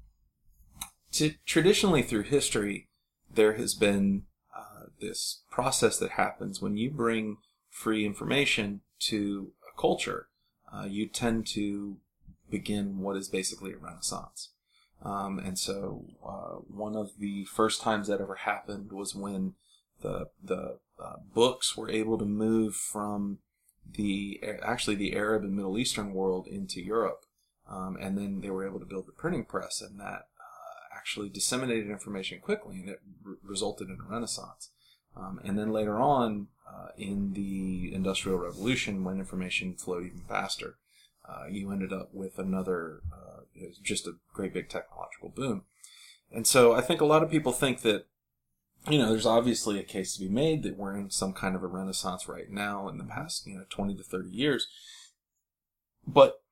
traditionally 1.44 2.02
through 2.02 2.24
history, 2.24 2.88
there 3.32 3.54
has 3.54 3.74
been 3.74 4.24
uh, 4.56 4.86
this 5.00 5.42
process 5.50 5.98
that 5.98 6.12
happens 6.12 6.60
when 6.60 6.76
you 6.76 6.90
bring 6.90 7.38
free 7.68 8.04
information 8.04 8.80
to 9.00 9.52
a 9.68 9.80
culture. 9.80 10.28
Uh, 10.72 10.84
you 10.84 11.06
tend 11.06 11.46
to 11.48 11.96
begin 12.48 12.98
what 12.98 13.16
is 13.16 13.28
basically 13.28 13.72
a 13.72 13.76
renaissance. 13.76 14.50
Um, 15.02 15.38
and 15.38 15.58
so, 15.58 16.04
uh, 16.24 16.58
one 16.68 16.94
of 16.94 17.12
the 17.18 17.44
first 17.44 17.80
times 17.80 18.08
that 18.08 18.20
ever 18.20 18.34
happened 18.34 18.92
was 18.92 19.14
when 19.14 19.54
the 20.02 20.28
the 20.42 20.78
uh, 21.02 21.16
books 21.34 21.76
were 21.76 21.90
able 21.90 22.18
to 22.18 22.26
move 22.26 22.74
from 22.74 23.38
the 23.90 24.40
actually 24.62 24.96
the 24.96 25.16
Arab 25.16 25.42
and 25.42 25.56
Middle 25.56 25.78
Eastern 25.78 26.12
world 26.12 26.46
into 26.46 26.82
Europe, 26.82 27.24
um, 27.68 27.96
and 27.98 28.18
then 28.18 28.40
they 28.40 28.50
were 28.50 28.66
able 28.66 28.78
to 28.78 28.86
build 28.86 29.06
the 29.06 29.12
printing 29.12 29.46
press, 29.46 29.80
and 29.80 29.98
that 29.98 30.26
actually 31.00 31.30
disseminated 31.30 31.90
information 31.90 32.40
quickly, 32.40 32.76
and 32.80 32.90
it 32.90 33.00
re- 33.24 33.36
resulted 33.42 33.88
in 33.88 33.98
a 34.00 34.12
renaissance. 34.12 34.70
Um, 35.16 35.40
and 35.42 35.58
then 35.58 35.72
later 35.72 35.98
on, 35.98 36.48
uh, 36.68 36.88
in 36.96 37.32
the 37.32 37.92
Industrial 37.94 38.38
Revolution, 38.38 39.02
when 39.02 39.18
information 39.18 39.74
flowed 39.74 40.04
even 40.04 40.20
faster, 40.28 40.76
uh, 41.26 41.46
you 41.50 41.72
ended 41.72 41.92
up 41.92 42.10
with 42.12 42.38
another, 42.38 43.00
uh, 43.12 43.40
just 43.82 44.06
a 44.06 44.16
great 44.34 44.52
big 44.52 44.68
technological 44.68 45.30
boom. 45.30 45.64
And 46.30 46.46
so 46.46 46.74
I 46.74 46.82
think 46.82 47.00
a 47.00 47.06
lot 47.06 47.22
of 47.22 47.30
people 47.30 47.52
think 47.52 47.80
that, 47.80 48.06
you 48.88 48.98
know, 48.98 49.08
there's 49.08 49.26
obviously 49.26 49.78
a 49.78 49.84
case 49.84 50.14
to 50.14 50.20
be 50.20 50.28
made 50.28 50.62
that 50.62 50.76
we're 50.76 50.96
in 50.96 51.10
some 51.10 51.32
kind 51.32 51.56
of 51.56 51.62
a 51.62 51.66
renaissance 51.66 52.28
right 52.28 52.50
now 52.50 52.88
in 52.88 52.98
the 52.98 53.04
past, 53.04 53.46
you 53.46 53.56
know, 53.56 53.64
20 53.68 53.96
to 53.96 54.02
30 54.02 54.28
years. 54.30 54.66
But 56.06 56.42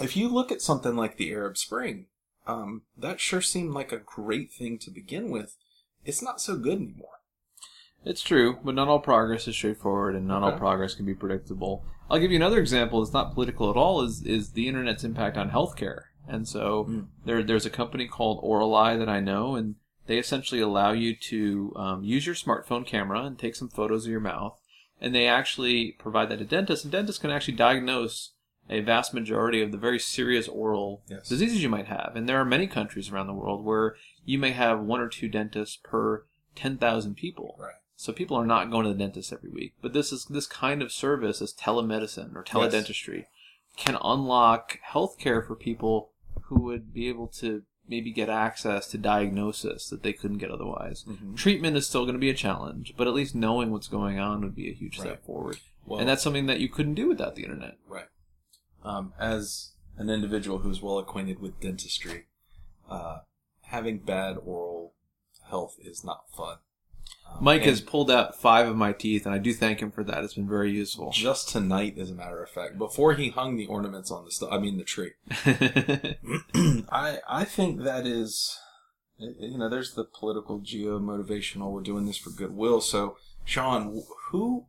if 0.00 0.16
you 0.16 0.28
look 0.28 0.50
at 0.50 0.62
something 0.62 0.96
like 0.96 1.16
the 1.16 1.32
Arab 1.32 1.56
Spring, 1.56 2.06
um, 2.46 2.82
that 2.96 3.20
sure 3.20 3.40
seemed 3.40 3.72
like 3.72 3.92
a 3.92 3.98
great 3.98 4.52
thing 4.52 4.78
to 4.78 4.90
begin 4.90 5.30
with. 5.30 5.56
It's 6.04 6.22
not 6.22 6.40
so 6.40 6.56
good 6.56 6.78
anymore. 6.78 7.20
It's 8.04 8.22
true, 8.22 8.58
but 8.64 8.74
not 8.74 8.88
all 8.88 8.98
progress 8.98 9.46
is 9.46 9.54
straightforward, 9.54 10.16
and 10.16 10.26
not 10.26 10.42
all 10.42 10.58
progress 10.58 10.94
can 10.94 11.06
be 11.06 11.14
predictable. 11.14 11.84
I'll 12.10 12.18
give 12.18 12.32
you 12.32 12.36
another 12.36 12.58
example. 12.58 13.00
that's 13.00 13.14
not 13.14 13.32
political 13.34 13.70
at 13.70 13.76
all. 13.76 14.02
Is 14.02 14.22
is 14.22 14.50
the 14.50 14.66
internet's 14.66 15.04
impact 15.04 15.36
on 15.36 15.50
healthcare? 15.50 16.02
And 16.28 16.48
so 16.48 16.84
Mm. 16.84 17.06
there 17.24 17.42
there's 17.44 17.66
a 17.66 17.70
company 17.70 18.08
called 18.08 18.42
Orali 18.42 18.98
that 18.98 19.08
I 19.08 19.20
know, 19.20 19.54
and 19.54 19.76
they 20.08 20.18
essentially 20.18 20.60
allow 20.60 20.90
you 20.90 21.14
to 21.14 21.72
um, 21.76 22.02
use 22.04 22.26
your 22.26 22.34
smartphone 22.34 22.84
camera 22.84 23.22
and 23.22 23.38
take 23.38 23.54
some 23.54 23.68
photos 23.68 24.04
of 24.04 24.10
your 24.10 24.20
mouth, 24.20 24.60
and 25.00 25.14
they 25.14 25.28
actually 25.28 25.92
provide 25.92 26.28
that 26.30 26.40
to 26.40 26.44
dentists, 26.44 26.84
and 26.84 26.90
dentists 26.90 27.20
can 27.20 27.30
actually 27.30 27.54
diagnose 27.54 28.31
a 28.70 28.80
vast 28.80 29.12
majority 29.12 29.60
of 29.62 29.72
the 29.72 29.78
very 29.78 29.98
serious 29.98 30.48
oral 30.48 31.02
Yes. 31.08 31.28
diseases 31.28 31.62
you 31.62 31.68
might 31.68 31.86
have. 31.88 32.12
And 32.14 32.28
there 32.28 32.38
are 32.38 32.44
many 32.44 32.66
countries 32.66 33.10
around 33.10 33.26
the 33.26 33.32
world 33.34 33.64
where 33.64 33.96
you 34.24 34.38
may 34.38 34.52
have 34.52 34.80
one 34.80 35.00
or 35.00 35.08
two 35.08 35.28
dentists 35.28 35.78
per 35.82 36.24
ten 36.54 36.78
thousand 36.78 37.16
people. 37.16 37.56
Right. 37.58 37.74
So 37.96 38.12
people 38.12 38.36
are 38.36 38.46
not 38.46 38.70
going 38.70 38.84
to 38.84 38.92
the 38.92 38.98
dentist 38.98 39.32
every 39.32 39.50
week. 39.50 39.74
But 39.82 39.92
this 39.92 40.12
is 40.12 40.24
this 40.26 40.46
kind 40.46 40.82
of 40.82 40.90
service, 40.92 41.40
as 41.42 41.52
telemedicine 41.52 42.34
or 42.34 42.42
teledentistry, 42.42 43.26
can 43.76 43.96
unlock 44.02 44.78
healthcare 44.90 45.46
for 45.46 45.54
people 45.54 46.10
who 46.44 46.60
would 46.62 46.92
be 46.92 47.08
able 47.08 47.28
to 47.28 47.62
maybe 47.88 48.10
get 48.12 48.28
access 48.28 48.86
to 48.88 48.98
diagnosis 48.98 49.88
that 49.88 50.02
they 50.02 50.12
couldn't 50.12 50.38
get 50.38 50.50
otherwise. 50.50 51.04
Mhm. 51.08 51.36
Treatment 51.36 51.76
is 51.76 51.86
still 51.86 52.02
going 52.04 52.14
to 52.14 52.18
be 52.20 52.30
a 52.30 52.34
challenge, 52.34 52.94
but 52.96 53.06
at 53.06 53.12
least 53.14 53.34
knowing 53.34 53.70
what's 53.70 53.88
going 53.88 54.18
on 54.18 54.40
would 54.40 54.54
be 54.54 54.68
a 54.70 54.74
huge 54.74 54.98
step 54.98 55.24
forward. 55.24 55.58
Well, 55.84 55.98
and 56.00 56.08
that's 56.08 56.22
something 56.22 56.46
that 56.46 56.60
you 56.60 56.68
couldn't 56.68 56.94
do 56.94 57.08
without 57.08 57.34
the 57.34 57.42
internet. 57.42 57.76
right. 57.88 58.06
Um, 58.84 59.12
as 59.18 59.72
an 59.96 60.10
individual 60.10 60.58
who's 60.58 60.82
well 60.82 60.98
acquainted 60.98 61.40
with 61.40 61.60
dentistry, 61.60 62.26
uh, 62.90 63.18
having 63.62 63.98
bad 63.98 64.36
oral 64.44 64.94
health 65.48 65.76
is 65.82 66.04
not 66.04 66.24
fun. 66.36 66.58
Um, 67.30 67.44
Mike 67.44 67.62
has 67.62 67.80
pulled 67.80 68.10
out 68.10 68.40
five 68.40 68.68
of 68.68 68.76
my 68.76 68.92
teeth, 68.92 69.26
and 69.26 69.34
I 69.34 69.38
do 69.38 69.52
thank 69.52 69.80
him 69.80 69.90
for 69.90 70.04
that. 70.04 70.24
It's 70.24 70.34
been 70.34 70.48
very 70.48 70.70
useful. 70.70 71.10
just 71.14 71.48
tonight, 71.48 71.96
as 71.98 72.10
a 72.10 72.14
matter 72.14 72.42
of 72.42 72.50
fact, 72.50 72.78
before 72.78 73.14
he 73.14 73.30
hung 73.30 73.56
the 73.56 73.66
ornaments 73.66 74.10
on 74.10 74.24
the 74.24 74.48
I 74.48 74.58
mean 74.58 74.78
the 74.78 74.84
tree. 74.84 75.12
I 76.90 77.18
I 77.28 77.44
think 77.44 77.82
that 77.82 78.06
is, 78.06 78.58
you 79.18 79.58
know, 79.58 79.68
there's 79.68 79.94
the 79.94 80.04
political 80.04 80.60
geo 80.60 80.98
motivational. 80.98 81.72
We're 81.72 81.82
doing 81.82 82.06
this 82.06 82.18
for 82.18 82.30
goodwill. 82.30 82.80
So, 82.80 83.16
Sean, 83.44 84.02
who 84.30 84.66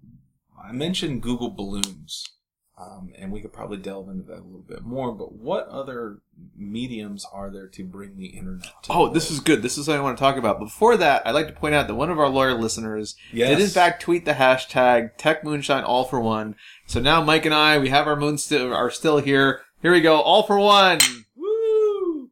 I 0.61 0.71
mentioned 0.71 1.21
Google 1.21 1.49
Balloons, 1.49 2.25
um, 2.83 3.11
and 3.17 3.31
we 3.31 3.41
could 3.41 3.53
probably 3.53 3.77
delve 3.77 4.09
into 4.09 4.23
that 4.23 4.39
a 4.39 4.43
little 4.43 4.65
bit 4.67 4.83
more. 4.83 5.11
But 5.11 5.33
what 5.33 5.67
other 5.67 6.19
mediums 6.55 7.25
are 7.31 7.49
there 7.49 7.67
to 7.67 7.83
bring 7.83 8.17
the 8.17 8.27
internet? 8.27 8.63
to 8.83 8.91
oh, 8.91 9.07
the 9.07 9.13
this 9.13 9.31
is 9.31 9.39
good. 9.39 9.61
This 9.61 9.77
is 9.77 9.87
what 9.87 9.97
I 9.97 10.01
want 10.01 10.17
to 10.17 10.21
talk 10.21 10.37
about. 10.37 10.59
Before 10.59 10.97
that, 10.97 11.25
I'd 11.25 11.31
like 11.31 11.47
to 11.47 11.53
point 11.53 11.75
out 11.75 11.87
that 11.87 11.95
one 11.95 12.09
of 12.09 12.19
our 12.19 12.29
loyal 12.29 12.57
listeners 12.57 13.15
yes. 13.31 13.49
did 13.49 13.59
in 13.59 13.69
fact 13.69 14.01
tweet 14.01 14.25
the 14.25 14.33
hashtag 14.33 15.11
Tech 15.17 15.43
Moonshine 15.43 15.83
All 15.83 16.03
for 16.03 16.19
One. 16.19 16.55
So 16.87 16.99
now 16.99 17.23
Mike 17.23 17.45
and 17.45 17.55
I, 17.55 17.77
we 17.77 17.89
have 17.89 18.07
our 18.07 18.15
moons 18.15 18.43
still 18.43 18.73
are 18.73 18.91
still 18.91 19.19
here. 19.19 19.61
Here 19.81 19.91
we 19.91 20.01
go, 20.01 20.21
all 20.21 20.43
for 20.43 20.57
one. 20.57 20.99
Woo! 21.35 22.29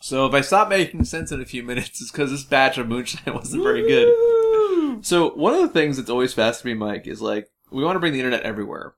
So 0.00 0.26
if 0.26 0.34
I 0.34 0.40
stop 0.40 0.68
making 0.68 1.04
sense 1.04 1.30
in 1.30 1.40
a 1.40 1.46
few 1.46 1.62
minutes, 1.62 2.00
it's 2.00 2.10
because 2.10 2.30
this 2.30 2.42
batch 2.42 2.76
of 2.76 2.88
moonshine 2.88 3.34
wasn't 3.34 3.62
very 3.62 3.82
good. 3.82 5.04
So 5.04 5.30
one 5.30 5.54
of 5.54 5.60
the 5.60 5.68
things 5.68 5.96
that's 5.96 6.10
always 6.10 6.34
fascinated 6.34 6.80
me, 6.80 6.86
Mike, 6.86 7.06
is 7.06 7.20
like 7.20 7.48
we 7.70 7.84
want 7.84 7.96
to 7.96 8.00
bring 8.00 8.12
the 8.12 8.18
internet 8.20 8.42
everywhere, 8.42 8.94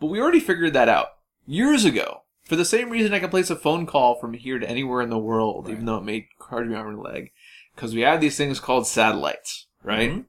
but 0.00 0.06
we 0.06 0.20
already 0.20 0.40
figured 0.40 0.72
that 0.72 0.88
out 0.88 1.08
years 1.46 1.84
ago. 1.84 2.22
For 2.44 2.56
the 2.56 2.64
same 2.64 2.90
reason, 2.90 3.14
I 3.14 3.20
can 3.20 3.30
place 3.30 3.48
a 3.50 3.56
phone 3.56 3.86
call 3.86 4.16
from 4.20 4.34
here 4.34 4.58
to 4.58 4.68
anywhere 4.68 5.00
in 5.00 5.08
the 5.10 5.18
world, 5.18 5.68
even 5.70 5.86
though 5.86 5.96
it 5.96 6.04
may 6.04 6.28
hard 6.40 6.68
me 6.68 6.74
arm 6.74 6.88
and 6.88 6.98
leg, 7.02 7.32
because 7.74 7.94
we 7.94 8.02
have 8.02 8.20
these 8.20 8.36
things 8.36 8.60
called 8.60 8.86
satellites, 8.86 9.66
right? 9.82 10.10
Mhm. 10.10 10.24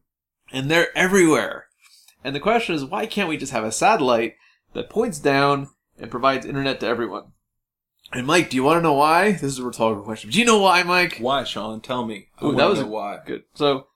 And 0.51 0.71
they're 0.71 0.97
everywhere. 0.97 1.67
And 2.23 2.33
the 2.35 2.39
question 2.39 2.73
is, 2.73 2.85
why 2.85 3.05
can't 3.05 3.27
we 3.29 3.35
just 3.37 3.51
have 3.51 3.65
a 3.65 3.71
satellite 3.71 4.35
that 4.73 4.89
points 4.89 5.19
down 5.19 5.69
and 5.99 6.09
provides 6.09 6.45
internet 6.45 6.79
to 6.79 6.87
everyone? 6.87 7.33
And 8.13 8.25
Mike, 8.25 8.49
do 8.49 8.55
you 8.55 8.63
want 8.63 8.77
to 8.77 8.81
know 8.81 8.93
why? 8.93 9.31
This 9.33 9.43
is 9.43 9.59
a 9.59 9.63
rhetorical 9.65 10.03
question. 10.03 10.29
Do 10.29 10.39
you 10.39 10.45
know 10.45 10.59
why, 10.59 10.83
Mike? 10.83 11.17
Why, 11.19 11.43
Sean? 11.43 11.81
Tell 11.81 12.05
me. 12.05 12.29
Ooh, 12.41 12.55
that 12.55 12.69
was 12.69 12.79
a- 12.79 12.85
why. 12.85 13.19
Good. 13.25 13.43
So, 13.55 13.87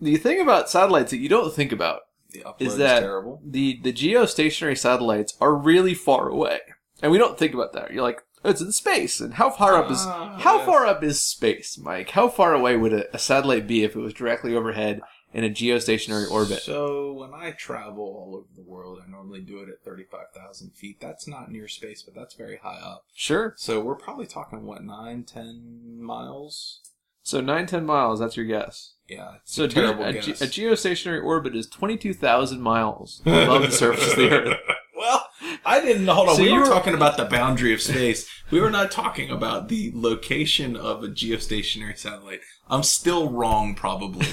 the 0.00 0.16
thing 0.16 0.40
about 0.40 0.68
satellites 0.70 1.10
that 1.12 1.18
you 1.18 1.28
don't 1.28 1.52
think 1.54 1.70
about 1.70 2.00
The 2.32 2.40
upload 2.40 2.60
is 2.60 2.72
is, 2.72 2.78
that 2.78 3.00
terrible. 3.00 3.40
the 3.44 3.80
the 3.82 3.92
geostationary 3.92 4.78
satellites 4.78 5.36
are 5.40 5.54
really 5.54 5.94
far 5.94 6.28
away, 6.28 6.60
and 7.02 7.10
we 7.12 7.18
don't 7.18 7.38
think 7.38 7.54
about 7.54 7.72
that. 7.72 7.92
You're 7.92 8.02
like, 8.02 8.22
oh, 8.44 8.50
it's 8.50 8.60
in 8.60 8.72
space, 8.72 9.20
and 9.20 9.34
how 9.34 9.50
far 9.50 9.74
up 9.74 9.90
is 9.90 9.98
Ah, 10.00 10.38
how 10.38 10.56
yes. 10.58 10.66
far 10.66 10.86
up 10.86 11.02
is 11.02 11.20
space, 11.20 11.78
Mike? 11.78 12.10
How 12.10 12.28
far 12.28 12.54
away 12.54 12.76
would 12.76 12.92
a, 12.92 13.14
a 13.14 13.18
satellite 13.18 13.66
be 13.66 13.82
if 13.84 13.96
it 13.96 14.00
was 14.00 14.14
directly 14.14 14.54
overhead 14.54 15.00
in 15.32 15.44
a 15.44 15.50
geostationary 15.50 16.30
orbit? 16.30 16.60
So 16.62 17.12
when 17.12 17.32
I 17.34 17.52
travel 17.52 18.04
all 18.04 18.36
over 18.36 18.48
the 18.54 18.68
world, 18.68 19.00
I 19.04 19.10
normally 19.10 19.40
do 19.40 19.58
it 19.58 19.68
at 19.68 19.82
thirty-five 19.84 20.30
thousand 20.34 20.70
feet. 20.74 21.00
That's 21.00 21.26
not 21.26 21.50
near 21.50 21.68
space, 21.68 22.02
but 22.02 22.14
that's 22.14 22.34
very 22.34 22.58
high 22.62 22.80
up. 22.80 23.04
Sure. 23.14 23.54
So 23.56 23.80
we're 23.80 23.94
probably 23.96 24.26
talking 24.26 24.64
what 24.64 24.84
nine, 24.84 25.24
ten 25.24 26.00
miles. 26.00 26.80
So 27.22 27.40
nine 27.40 27.66
ten 27.66 27.84
miles. 27.84 28.18
That's 28.20 28.36
your 28.36 28.46
guess. 28.46 28.94
Yeah, 29.10 29.34
So 29.44 29.64
a 29.64 29.68
terrible 29.68 30.04
a, 30.04 30.12
ge- 30.12 30.28
a 30.28 30.46
geostationary 30.46 31.22
orbit 31.22 31.56
is 31.56 31.66
twenty 31.66 31.96
two 31.96 32.14
thousand 32.14 32.60
miles 32.60 33.20
above 33.26 33.62
the 33.62 33.70
surface 33.72 34.10
of 34.12 34.16
the 34.16 34.30
Earth. 34.30 34.56
well, 34.96 35.26
I 35.64 35.80
didn't 35.80 36.06
hold 36.06 36.28
on. 36.28 36.36
So 36.36 36.42
we 36.42 36.52
were 36.52 36.60
were- 36.60 36.66
talking 36.66 36.94
about 36.94 37.16
the 37.16 37.24
boundary 37.24 37.74
of 37.74 37.80
space. 37.82 38.28
We 38.50 38.60
were 38.60 38.70
not 38.70 38.90
talking 38.90 39.30
about 39.30 39.68
the 39.68 39.90
location 39.94 40.76
of 40.76 41.02
a 41.02 41.08
geostationary 41.08 41.98
satellite. 41.98 42.40
I'm 42.68 42.84
still 42.84 43.30
wrong, 43.30 43.74
probably. 43.74 44.26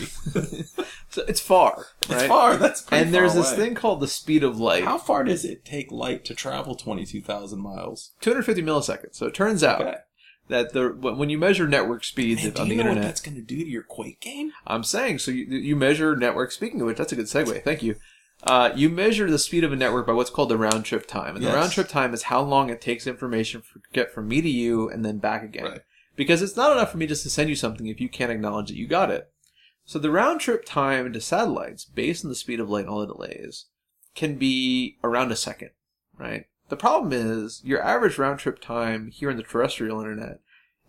So 1.10 1.24
it's 1.27 1.41
far, 1.41 1.88
right? 2.07 2.19
It's 2.19 2.27
far. 2.27 2.57
That's 2.57 2.81
pretty 2.84 3.05
and 3.05 3.13
there's 3.13 3.34
this 3.34 3.51
away. 3.51 3.57
thing 3.65 3.75
called 3.75 4.00
the 4.00 4.07
speed 4.07 4.43
of 4.43 4.60
light. 4.60 4.84
How 4.84 5.00
far 5.00 5.24
does 5.24 5.43
it 5.43 5.65
take 5.65 5.91
light 5.91 6.24
to 6.25 6.36
travel 6.36 6.75
twenty-two 6.75 7.22
thousand 7.22 7.62
miles? 7.62 8.12
250 8.22 8.62
milliseconds. 8.62 9.15
So 9.15 9.25
it 9.25 9.34
turns 9.34 9.63
out 9.63 9.81
Okay. 9.81 9.98
That 10.50 10.74
the 10.74 10.89
when 10.89 11.30
you 11.30 11.38
measure 11.38 11.68
network 11.68 12.04
speeds 12.04 12.44
Man, 12.44 12.54
do 12.54 12.62
on 12.62 12.68
you 12.68 12.74
the 12.77 12.77
know 12.77 12.84
what 12.84 12.98
internet, 12.98 13.10
that's 13.10 13.22
going 13.22 13.36
to 13.36 13.42
do 13.42 13.58
to 13.58 13.70
your 13.70 13.84
Quake 13.84 14.20
game? 14.20 14.51
I'm 14.66 14.84
saying 14.84 15.20
so 15.20 15.32
you 15.32 15.46
you 15.46 15.75
measure 15.75 16.16
network. 16.16 16.51
Speaking 16.51 16.82
of 16.82 16.88
which, 16.88 16.98
that's 16.98 17.12
a 17.12 17.16
good 17.16 17.25
segue. 17.25 17.63
Thank 17.63 17.84
you. 17.84 17.96
Uh, 18.44 18.72
you 18.75 18.88
measure 18.89 19.30
the 19.30 19.39
speed 19.39 19.63
of 19.63 19.74
a 19.74 19.75
network 19.75 20.06
by 20.06 20.13
what's 20.13 20.30
called 20.30 20.50
the 20.50 20.58
round 20.58 20.86
trip 20.86 21.08
time, 21.08 21.36
and 21.36 21.44
Yes. 21.44 21.51
the 21.51 21.58
round 21.58 21.72
trip 21.72 21.88
time 21.88 22.13
is 22.13 22.24
how 22.24 22.39
long 22.42 22.70
it 22.70 22.82
takes 22.82 23.08
information 23.08 23.62
to 23.62 23.80
get 23.94 24.13
from 24.13 24.27
me 24.27 24.42
to 24.42 24.50
you 24.50 24.89
and 24.89 25.04
then 25.04 25.18
back 25.18 25.42
again. 25.44 25.63
Right. 25.66 25.82
Because 26.16 26.42
it's 26.44 26.56
not 26.56 26.72
enough 26.72 26.92
for 26.92 26.98
me 26.98 27.08
just 27.08 27.24
to 27.24 27.30
send 27.32 27.50
you 27.50 27.56
something 27.56 27.88
if 27.88 28.00
you 28.00 28.10
can't 28.10 28.32
acknowledge 28.32 28.68
that 28.68 28.77
you 28.77 28.88
got 28.88 29.10
it. 29.10 29.32
So 29.86 29.98
the 29.98 30.12
round 30.12 30.39
trip 30.39 30.66
time 30.66 31.13
to 31.13 31.22
satellites, 31.22 31.86
based 31.86 32.24
on 32.25 32.30
the 32.30 32.36
speed 32.36 32.60
of 32.60 32.70
light 32.70 32.82
and 32.82 32.89
all 32.89 33.00
the 33.00 33.08
delays, 33.13 33.66
can 34.16 34.36
be 34.36 34.98
around 35.04 35.32
a 35.32 35.36
second, 35.36 35.70
right? 36.18 36.46
The 36.69 36.77
problem 36.77 37.13
is 37.13 37.62
your 37.63 37.81
average 37.81 38.17
round 38.17 38.39
trip 38.39 38.59
time 38.59 39.09
here 39.12 39.29
in 39.29 39.38
the 39.38 39.43
terrestrial 39.43 40.00
internet 40.00 40.39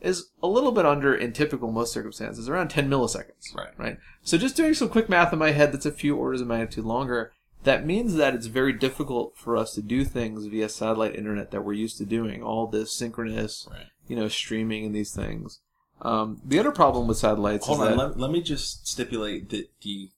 is 0.01 0.31
a 0.43 0.47
little 0.49 0.73
bit 0.73 0.87
under 0.87 1.15
in 1.15 1.33
typical 1.33 1.73
most 1.73 1.93
circumstances, 1.93 2.49
around 2.49 2.69
10 2.69 2.89
milliseconds. 2.89 3.55
Right. 3.55 3.73
Right. 3.77 3.99
So 4.23 4.39
just 4.39 4.57
doing 4.57 4.75
some 4.75 4.89
quick 4.89 5.09
math 5.09 5.33
in 5.33 5.39
my 5.39 5.51
head 5.53 5.73
that's 5.73 5.87
a 5.87 5.93
few 5.93 6.17
orders 6.17 6.41
of 6.41 6.47
magnitude 6.49 6.85
longer, 6.85 7.33
that 7.65 7.85
means 7.85 8.15
that 8.15 8.35
it's 8.35 8.47
very 8.47 8.73
difficult 8.73 9.37
for 9.37 9.57
us 9.57 9.75
to 9.75 9.83
do 9.83 10.05
things 10.05 10.47
via 10.47 10.69
satellite 10.69 11.17
internet 11.17 11.51
that 11.51 11.65
we're 11.65 11.73
used 11.73 11.99
to 11.99 12.05
doing, 12.05 12.43
all 12.43 12.67
this 12.69 12.93
synchronous, 12.93 13.67
Right. 13.71 13.87
you 14.07 14.15
know, 14.15 14.29
streaming 14.29 14.87
and 14.87 14.95
these 14.95 15.13
things. 15.15 15.61
Um, 16.01 16.41
the 16.45 16.61
other 16.61 16.71
problem 16.71 17.09
with 17.09 17.17
satellites 17.19 17.67
Hold 17.67 17.81
is 17.81 17.87
on. 17.89 17.91
that 17.97 17.99
Let, 18.11 18.19
let 18.21 18.31
me 18.31 18.41
just 18.41 18.87
stipulate 18.87 19.51
that 19.51 19.67
the 19.83 20.11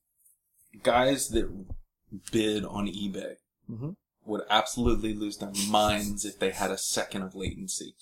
guys 0.82 1.28
that 1.30 1.48
bid 2.32 2.64
on 2.66 2.86
eBay 2.86 3.36
Mhm. 3.70 3.96
Would 4.30 4.42
absolutely 4.48 5.12
lose 5.14 5.36
their 5.38 5.52
minds 5.68 6.24
if 6.24 6.38
they 6.38 6.50
had 6.50 6.70
a 6.70 6.78
second 6.78 7.22
of 7.22 7.34
latency. 7.34 7.94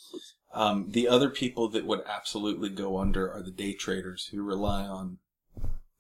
Um, 0.55 0.87
the 0.91 1.09
other 1.09 1.29
people 1.29 1.69
that 1.71 1.85
would 1.85 2.01
absolutely 2.07 2.69
go 2.69 2.99
under 2.99 3.31
are 3.33 3.43
the 3.43 3.51
day 3.51 3.73
traders 3.75 4.29
who 4.33 4.43
rely 4.43 4.83
on 4.87 5.19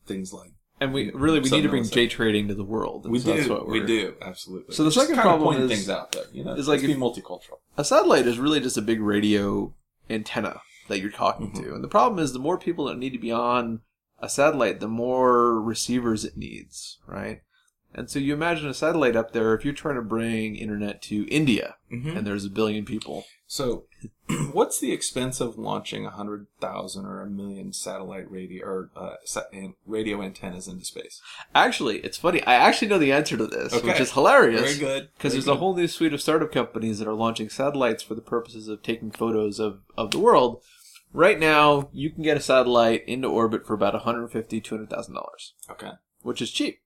things 0.06 0.32
like 0.32 0.52
and 0.80 0.94
we 0.94 1.11
really 1.11 1.40
we 1.40 1.50
need 1.50 1.62
to 1.62 1.68
bring 1.68 1.85
J 1.85 2.06
trading 2.06 2.47
to 2.49 2.54
the 2.54 2.64
world. 2.64 3.11
we 3.11 3.18
so 3.18 3.35
that's 3.35 3.47
do. 3.49 3.52
what 3.52 3.66
We 3.68 3.85
do 3.85 4.14
absolutely. 4.23 4.75
So 4.75 4.85
the 4.85 4.90
Just 4.90 5.08
second 5.08 5.20
problem 5.20 5.61
is- 5.62 5.68
things 5.70 5.90
out 5.90 6.12
there. 6.12 6.25
You 6.32 6.44
know, 6.44 6.54
is 6.54 6.68
like 6.68 6.82
be 6.82 6.94
multicultural. 6.94 7.58
A 7.76 7.85
satellite 7.85 8.26
is 8.28 8.38
really 8.38 8.61
just 8.61 8.76
a 8.78 8.82
big 8.82 9.00
radio 9.00 9.75
antenna 10.08 10.61
that 10.88 11.00
you're 11.00 11.11
talking 11.11 11.49
Mm-hmm. 11.50 11.64
to. 11.64 11.75
And 11.75 11.82
the 11.85 11.88
problem 11.88 12.23
is 12.23 12.32
the 12.32 12.38
more 12.38 12.58
people 12.58 12.85
that 12.87 12.97
need 12.99 13.11
to 13.12 13.18
be 13.18 13.32
on 13.32 13.80
a 14.20 14.28
satellite, 14.28 14.78
the 14.80 14.88
more 14.88 15.61
receivers 15.61 16.25
it 16.25 16.37
needs, 16.37 16.99
right? 17.06 17.40
And 17.95 18.09
so 18.11 18.18
you 18.18 18.35
imagine 18.35 18.68
a 18.68 18.75
satellite 18.75 19.16
up 19.16 19.33
there, 19.33 19.54
if 19.54 19.64
you're 19.64 19.75
trying 19.75 19.95
to 19.97 20.02
bring 20.02 20.57
internet 20.57 21.00
to 21.02 21.26
India 21.28 21.76
Mm-hmm. 21.90 22.18
and 22.18 22.26
there's 22.26 22.45
a 22.45 22.50
billion 22.50 22.85
people, 22.85 23.25
So, 23.47 23.85
what's 24.52 24.78
the 24.78 24.92
expense 24.92 25.40
of 25.40 25.57
launching 25.57 26.04
a 26.04 26.11
hundred 26.11 26.49
thousand 26.61 27.07
or 27.07 27.23
a 27.23 27.30
million 27.30 27.73
satellite 27.73 28.30
radio 28.30 28.66
or 28.66 28.90
uh, 28.95 29.14
radio 29.87 30.21
antennas 30.23 30.68
into 30.68 30.85
space? 30.85 31.23
actually, 31.54 32.00
it's 32.00 32.18
funny. 32.18 32.42
I 32.45 32.54
actually 32.57 32.88
know 32.88 32.99
the 32.99 33.11
answer 33.12 33.38
to 33.38 33.47
this, 33.47 33.73
which 33.83 34.00
is 34.00 34.12
hilarious. 34.12 34.61
Very 34.61 34.78
good. 34.78 35.09
Because 35.16 35.33
there's 35.33 35.49
a 35.49 35.57
whole 35.57 35.75
new 35.75 35.88
suite 35.88 36.12
of 36.12 36.21
startup 36.21 36.52
companies 36.52 36.99
that 36.99 37.09
are 37.09 37.14
launching 37.14 37.49
satellites 37.49 38.02
for 38.02 38.14
the 38.14 38.21
purposes 38.21 38.68
of 38.68 38.83
taking 38.83 39.11
photos 39.11 39.59
of, 39.59 39.80
of 39.97 40.11
the 40.11 40.18
world. 40.18 40.62
Right 41.14 41.40
now, 41.40 41.88
you 41.95 42.11
can 42.11 42.23
get 42.23 42.37
a 42.37 42.40
satellite 42.40 43.02
into 43.09 43.28
orbit 43.28 43.66
for 43.66 43.73
about 43.73 43.95
$150,000, 43.95 44.62
$200,000, 44.62 45.23
Okay. 45.71 45.92
which 46.21 46.42
is 46.42 46.50
cheap. 46.50 46.80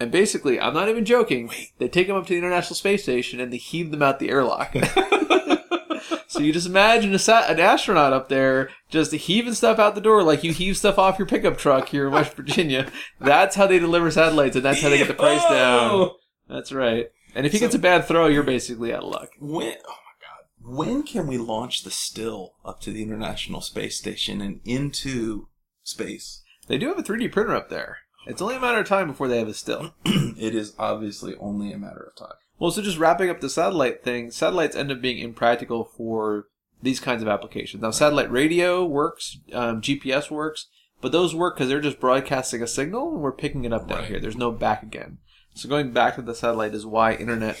And 0.00 0.10
basically, 0.10 0.58
I'm 0.60 0.74
not 0.74 0.88
even 0.88 1.04
joking, 1.04 1.50
they 1.78 1.88
take 1.88 2.08
them 2.08 2.16
up 2.16 2.26
to 2.26 2.32
the 2.32 2.38
International 2.38 2.74
Space 2.74 3.04
Station 3.04 3.38
and 3.40 3.52
they 3.52 3.56
heave 3.58 3.90
them 3.92 4.02
out 4.02 4.18
the 4.18 4.28
airlock. 4.30 4.74
so 6.26 6.40
you 6.40 6.52
just 6.52 6.66
imagine 6.66 7.14
a 7.14 7.18
sat- 7.18 7.48
an 7.48 7.60
astronaut 7.60 8.12
up 8.12 8.28
there 8.28 8.70
just 8.90 9.12
heaving 9.12 9.54
stuff 9.54 9.78
out 9.78 9.94
the 9.94 10.00
door 10.00 10.22
like 10.22 10.42
you 10.42 10.52
heave 10.52 10.76
stuff 10.76 10.98
off 10.98 11.18
your 11.18 11.26
pickup 11.28 11.56
truck 11.58 11.88
here 11.88 12.06
in 12.08 12.12
West 12.12 12.32
Virginia. 12.36 12.90
That's 13.20 13.54
how 13.56 13.66
they 13.68 13.78
deliver 13.78 14.10
satellites 14.10 14.56
and 14.56 14.64
that's 14.64 14.82
how 14.82 14.88
they 14.88 14.98
get 14.98 15.06
the 15.08 15.14
price 15.14 15.44
down. 15.44 16.10
That's 16.48 16.72
right. 16.72 17.06
And 17.34 17.46
if 17.46 17.52
he 17.52 17.58
So- 17.58 17.66
gets 17.66 17.74
a 17.76 17.78
bad 17.80 18.04
throw, 18.06 18.26
you're 18.26 18.42
basically 18.42 18.92
out 18.92 19.04
of 19.04 19.10
luck. 19.10 19.30
When? 19.38 19.74
Oh 19.86 19.96
my 19.96 20.14
God! 20.20 20.76
When 20.76 21.02
can 21.04 21.26
we 21.28 21.38
launch 21.38 21.84
the 21.84 21.90
still 21.90 22.54
up 22.64 22.80
to 22.80 22.90
the 22.90 23.02
International 23.02 23.60
Space 23.60 23.96
Station 23.96 24.40
and 24.40 24.60
into 24.64 25.46
space? 25.84 26.42
They 26.66 26.78
do 26.78 26.88
have 26.88 26.98
a 26.98 27.02
3D 27.02 27.30
printer 27.32 27.54
up 27.54 27.68
there. 27.70 27.98
It's 28.26 28.40
only 28.42 28.56
a 28.56 28.60
matter 28.60 28.78
of 28.80 28.88
time 28.88 29.08
before 29.08 29.28
they 29.28 29.38
have 29.38 29.48
a 29.48 29.54
still. 29.54 29.94
it 30.04 30.54
is 30.54 30.74
obviously 30.78 31.34
only 31.38 31.72
a 31.72 31.78
matter 31.78 32.10
of 32.10 32.16
time. 32.16 32.36
Well, 32.58 32.70
so 32.70 32.82
just 32.82 32.98
wrapping 32.98 33.30
up 33.30 33.40
the 33.40 33.50
satellite 33.50 34.02
thing, 34.02 34.30
satellites 34.30 34.76
end 34.76 34.92
up 34.92 35.00
being 35.02 35.18
impractical 35.18 35.84
for 35.84 36.46
these 36.82 37.00
kinds 37.00 37.22
of 37.22 37.28
applications. 37.28 37.82
Now, 37.82 37.90
satellite 37.90 38.30
radio 38.30 38.84
works, 38.84 39.38
um, 39.52 39.80
GPS 39.80 40.30
works, 40.30 40.66
but 41.00 41.12
those 41.12 41.34
work 41.34 41.56
because 41.56 41.68
they're 41.68 41.80
just 41.80 42.00
broadcasting 42.00 42.62
a 42.62 42.66
signal 42.66 43.12
and 43.12 43.20
we're 43.22 43.32
picking 43.32 43.64
it 43.64 43.72
up 43.72 43.88
down 43.88 43.98
Right. 44.00 44.08
here. 44.08 44.20
There's 44.20 44.36
no 44.36 44.50
back 44.50 44.82
again. 44.82 45.18
So 45.54 45.68
going 45.68 45.92
back 45.92 46.16
to 46.16 46.22
the 46.22 46.34
satellite 46.34 46.74
is 46.74 46.84
why 46.86 47.14
internet, 47.14 47.58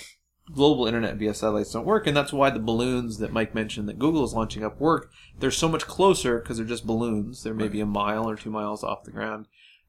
global 0.52 0.86
internet 0.86 1.16
via 1.16 1.32
satellites 1.34 1.72
don't 1.72 1.86
work, 1.86 2.06
and 2.06 2.16
that's 2.16 2.32
why 2.32 2.50
the 2.50 2.58
balloons 2.58 3.18
that 3.18 3.32
Mike 3.32 3.54
mentioned 3.54 3.88
that 3.88 3.98
Google 3.98 4.24
is 4.24 4.34
launching 4.34 4.64
up 4.64 4.80
work. 4.80 5.10
They're 5.38 5.50
so 5.50 5.68
much 5.68 5.86
closer 5.86 6.38
because 6.40 6.56
they're 6.56 6.66
just 6.66 6.86
balloons. 6.86 7.42
They're 7.42 7.54
maybe 7.54 7.80
a 7.80 7.86
mile 7.86 8.28
or 8.28 8.36
two 8.36 8.50
miles 8.50 8.82
off 8.84 9.04
the 9.04 9.10
ground. 9.10 9.46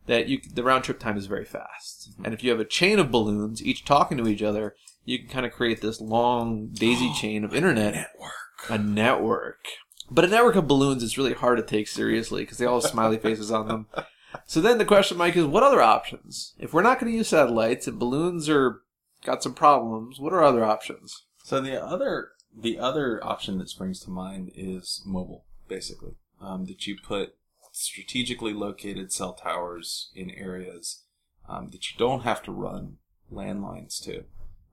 That 0.08 0.28
you 0.28 0.40
the 0.54 0.64
round 0.64 0.84
trip 0.84 1.00
time 1.00 1.18
is 1.18 1.26
very 1.26 1.46
fast. 1.46 2.12
And 2.24 2.34
if 2.34 2.44
you 2.44 2.52
have 2.52 2.60
a 2.60 2.66
chain 2.66 3.00
of 3.00 3.12
balloons, 3.12 3.64
each 3.64 3.86
talking 3.86 4.18
to 4.18 4.28
each 4.28 4.44
other, 4.44 4.76
you 5.04 5.20
can 5.20 5.28
kind 5.28 5.46
of 5.46 5.52
create 5.52 5.82
this 5.82 6.00
long 6.00 6.68
daisy 6.74 7.12
chain 7.20 7.44
of 7.44 7.56
internet 7.56 7.94
Network. 7.94 8.70
a 8.70 8.78
network. 8.78 9.66
But 10.12 10.26
a 10.26 10.28
network 10.28 10.56
of 10.56 10.68
balloons 10.68 11.02
is 11.02 11.18
really 11.18 11.34
hard 11.34 11.58
to 11.58 11.64
take 11.64 11.88
seriously 11.88 12.44
because 12.44 12.60
they 12.60 12.66
all 12.66 12.80
have 12.82 12.90
smiley 12.90 13.18
faces 13.18 13.52
on 13.52 13.68
them. 13.68 13.88
So 14.46 14.60
then 14.60 14.78
the 14.80 14.86
question, 14.86 15.18
Mike, 15.18 15.38
is 15.38 15.46
what 15.46 15.64
other 15.64 15.82
options? 15.82 16.56
If 16.60 16.74
we're 16.74 16.82
not 16.82 17.00
going 17.00 17.10
to 17.10 17.18
use 17.18 17.30
satellites 17.30 17.88
and 17.88 17.98
balloons 17.98 18.50
are 18.50 18.82
got 19.24 19.42
some 19.42 19.54
problems, 19.54 20.20
what 20.20 20.34
are 20.34 20.44
other 20.44 20.64
options? 20.66 21.24
So 21.44 21.62
the 21.62 21.82
other 21.82 22.32
the 22.56 22.78
other 22.78 23.24
option 23.26 23.58
that 23.60 23.70
springs 23.70 24.02
to 24.02 24.10
mind 24.10 24.52
is 24.54 25.02
mobile, 25.06 25.46
basically. 25.70 26.16
Um, 26.42 26.66
that 26.66 26.86
you 26.86 26.98
put 27.02 27.36
strategically 27.76 28.54
located 28.54 29.12
cell 29.12 29.34
towers 29.34 30.12
in 30.16 30.32
areas 30.32 31.04
um, 31.48 31.70
that 31.70 31.92
you 31.92 31.98
don't 31.98 32.22
have 32.22 32.42
to 32.44 32.52
run 32.52 32.98
landlines 33.32 34.02
to. 34.04 34.24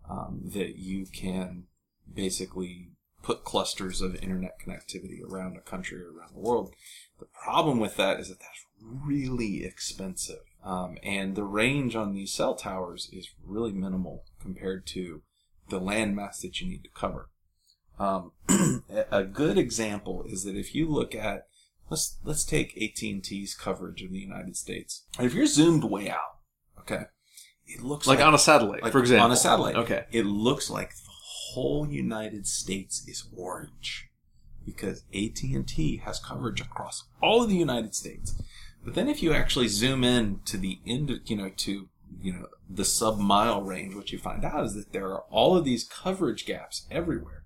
Um, 0.09 0.42
that 0.54 0.76
you 0.76 1.06
can 1.06 1.64
basically 2.12 2.90
put 3.23 3.44
clusters 3.44 4.00
of 4.00 4.16
internet 4.16 4.59
connectivity 4.59 5.21
around 5.23 5.56
a 5.56 5.61
country 5.61 6.02
or 6.02 6.11
around 6.11 6.35
the 6.35 6.40
world. 6.40 6.75
The 7.18 7.26
problem 7.26 7.78
with 7.78 7.97
that 7.97 8.18
is 8.18 8.28
that 8.28 8.40
that's 8.40 8.66
really 8.80 9.64
expensive. 9.64 10.42
Um, 10.64 10.99
and 11.02 11.35
the 11.35 11.44
range 11.44 11.94
on 11.94 12.12
these 12.12 12.32
cell 12.32 12.54
towers 12.54 13.09
is 13.12 13.30
really 13.44 13.73
minimal 13.73 14.25
compared 14.40 14.87
to 14.88 15.23
the 15.68 15.80
landmass 15.80 16.40
that 16.40 16.61
you 16.61 16.68
need 16.68 16.85
to 16.85 16.90
cover. 16.90 17.28
Um, 17.99 18.32
a 19.11 19.23
good 19.23 19.59
example 19.59 20.25
is 20.26 20.44
that 20.44 20.56
if 20.56 20.75
you 20.75 20.88
look 20.88 21.14
at 21.14 21.47
let's 21.92 22.16
let's 22.25 22.44
take 22.44 22.76
AT&T's 22.82 23.54
coverage 23.54 24.02
of 24.02 24.11
the 24.11 24.18
United 24.18 24.56
States. 24.56 25.04
And 25.18 25.26
if 25.26 25.34
you're 25.34 25.46
zoomed 25.46 25.84
way 25.84 26.08
out, 26.08 26.38
okay, 26.80 27.04
it 27.66 27.82
looks 27.82 28.06
Like, 28.06 28.18
like, 28.18 28.26
on 28.26 28.34
a 28.34 28.38
satellite, 28.38 28.82
like 28.82 28.92
for 28.92 28.99
example. 28.99 29.26
on 29.26 29.30
a 29.30 29.37
satellite. 29.37 29.76
Okay. 29.76 30.06
It 30.11 30.25
looks 30.25 30.70
like 30.70 30.90
the 30.90 31.11
whole 31.52 31.87
United 31.87 32.46
States 32.46 33.06
is 33.06 33.28
orange 33.37 34.08
because 34.64 35.04
AT&T 35.14 35.99
has 36.04 36.18
coverage 36.18 36.61
across 36.61 37.04
all 37.20 37.42
of 37.42 37.49
the 37.50 37.56
United 37.56 37.94
States. 37.94 38.40
But 38.84 38.94
then 38.94 39.08
if 39.08 39.22
you 39.22 39.32
actually 39.32 39.68
zoom 39.68 40.02
in 40.02 40.40
to 40.46 40.56
the 40.56 40.80
end, 40.87 41.20
you 41.26 41.37
know, 41.37 41.50
to 41.58 41.88
you 42.22 42.32
know 42.32 42.46
the 42.68 42.84
sub 42.87 43.18
mile 43.18 43.62
range, 43.62 43.94
what 43.94 44.12
you 44.12 44.18
find 44.18 44.44
out 44.44 44.64
is 44.64 44.75
that 44.75 44.92
there 44.92 45.08
are 45.12 45.25
all 45.30 45.56
of 45.56 45.64
these 45.64 45.84
coverage 45.84 46.46
gaps 46.46 46.87
everywhere, 46.90 47.44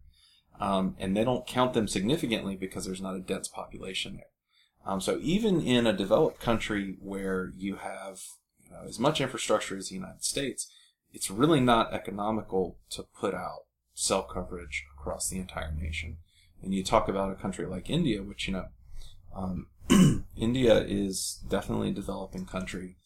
um, 0.61 0.95
and 0.99 1.17
they 1.17 1.25
don't 1.25 1.47
count 1.47 1.75
them 1.75 1.89
significantly 1.89 2.55
because 2.57 2.85
there's 2.87 3.03
not 3.03 3.17
a 3.17 3.21
dense 3.21 3.49
population 3.49 4.15
there. 4.15 4.31
Um, 4.87 5.01
so 5.01 5.19
even 5.21 5.61
in 5.61 5.87
a 5.87 5.93
developed 5.93 6.41
country 6.41 6.97
where 7.01 7.51
you 7.57 7.77
have 7.77 8.21
you 8.65 8.71
know, 8.71 8.83
as 8.87 8.99
much 8.99 9.21
infrastructure 9.21 9.77
as 9.77 9.89
the 9.89 9.97
United 9.97 10.23
States, 10.23 10.73
it's 11.13 11.31
really 11.31 11.61
not 11.61 11.93
economical 11.93 12.79
to 12.91 13.03
put 13.03 13.35
out 13.35 13.65
cell 13.95 14.23
coverage 14.23 14.85
across 14.97 15.29
the 15.29 15.39
entire 15.39 15.73
nation. 15.73 16.19
And 16.63 16.73
you 16.73 16.85
talk 16.85 17.09
about 17.09 17.33
a 17.33 17.35
country 17.35 17.67
like 17.67 17.91
India, 17.91 18.23
which 18.23 18.47
you 18.47 18.55
know, 18.55 18.67
um, 19.35 19.67
India 20.37 20.79
is 20.81 21.43
definitely 21.49 21.91
a 21.91 21.95
developing 21.95 22.47
country. 22.47 22.97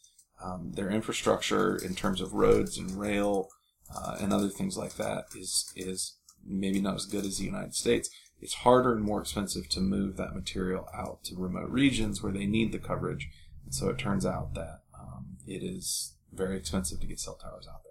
Um, 0.42 0.72
their 0.74 0.90
infrastructure 0.90 1.76
in 1.76 1.94
terms 1.94 2.20
of 2.20 2.32
roads 2.32 2.78
and 2.78 2.98
rail 2.98 3.48
uh, 3.94 4.16
and 4.20 4.32
other 4.32 4.48
things 4.48 4.76
like 4.76 4.94
that 4.96 5.26
is 5.34 5.72
is 5.76 6.16
maybe 6.44 6.80
not 6.80 6.94
as 6.94 7.06
good 7.06 7.24
as 7.24 7.38
the 7.38 7.44
United 7.44 7.74
States. 7.74 8.10
It's 8.40 8.54
harder 8.54 8.92
and 8.94 9.02
more 9.02 9.20
expensive 9.20 9.68
to 9.70 9.80
move 9.80 10.16
that 10.16 10.34
material 10.34 10.86
out 10.94 11.24
to 11.24 11.36
remote 11.36 11.70
regions 11.70 12.22
where 12.22 12.32
they 12.32 12.46
need 12.46 12.72
the 12.72 12.78
coverage. 12.78 13.28
And 13.64 13.74
so 13.74 13.88
it 13.90 13.98
turns 13.98 14.24
out 14.24 14.54
that 14.54 14.80
um, 14.98 15.36
it 15.46 15.62
is 15.62 16.14
very 16.32 16.56
expensive 16.56 17.00
to 17.00 17.06
get 17.06 17.20
cell 17.20 17.34
towers 17.36 17.66
out 17.68 17.80
there. 17.84 17.90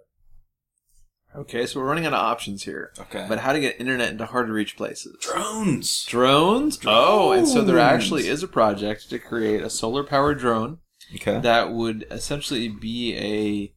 Okay, 1.41 1.67
so 1.67 1.79
we're 1.79 1.85
running 1.85 2.07
out 2.07 2.13
of 2.13 2.19
options 2.19 2.63
here. 2.63 2.91
Okay. 2.99 3.25
But 3.29 3.39
how 3.39 3.53
to 3.53 3.59
get 3.59 3.79
internet 3.79 4.11
into 4.11 4.25
hard 4.25 4.47
to 4.47 4.53
reach 4.53 4.75
places? 4.75 5.15
drones. 5.21 6.03
Drones? 6.05 6.79
Oh, 6.85 7.31
and 7.33 7.47
so 7.47 7.61
there 7.63 7.77
actually 7.77 8.27
is 8.27 8.41
a 8.41 8.47
project 8.47 9.09
to 9.11 9.19
create 9.19 9.61
a 9.61 9.69
solar 9.69 10.03
powered 10.03 10.39
drone 10.39 10.79
Okay. 11.15 11.39
that 11.39 11.71
would 11.71 12.05
essentially 12.09 12.67
be 12.67 13.15
a 13.15 13.73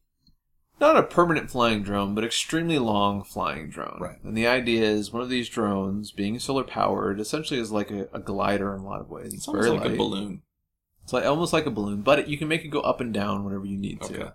not 0.81 0.97
a 0.97 1.03
permanent 1.03 1.49
flying 1.49 1.81
drone, 1.83 2.13
but 2.15 2.23
extremely 2.23 2.77
long 2.79 3.23
flying 3.23 3.69
drone. 3.69 3.97
Right. 4.01 4.17
And 4.23 4.35
the 4.35 4.47
idea 4.47 4.83
is 4.83 5.11
one 5.13 5.21
of 5.21 5.29
these 5.29 5.47
drones, 5.49 6.11
being 6.11 6.39
solar 6.39 6.63
powered, 6.63 7.19
essentially 7.19 7.59
is 7.59 7.71
like 7.71 7.91
a, 7.91 8.07
a 8.13 8.19
glider 8.19 8.73
in 8.75 8.81
a 8.81 8.85
lot 8.85 9.01
of 9.01 9.09
ways. 9.09 9.27
It's, 9.27 9.35
It's 9.35 9.47
almost 9.47 9.67
very 9.67 9.77
like 9.79 9.89
a 9.93 9.97
balloon. 9.97 10.41
It's 11.03 11.13
like 11.13 11.25
almost 11.25 11.53
like 11.53 11.65
a 11.65 11.71
balloon, 11.71 12.01
but 12.01 12.19
it, 12.19 12.27
you 12.27 12.37
can 12.37 12.47
make 12.47 12.63
it 12.65 12.69
go 12.69 12.79
up 12.81 12.99
and 13.01 13.13
down 13.13 13.43
whenever 13.43 13.65
you 13.65 13.77
need 13.77 14.01
Okay. 14.01 14.15
to. 14.15 14.33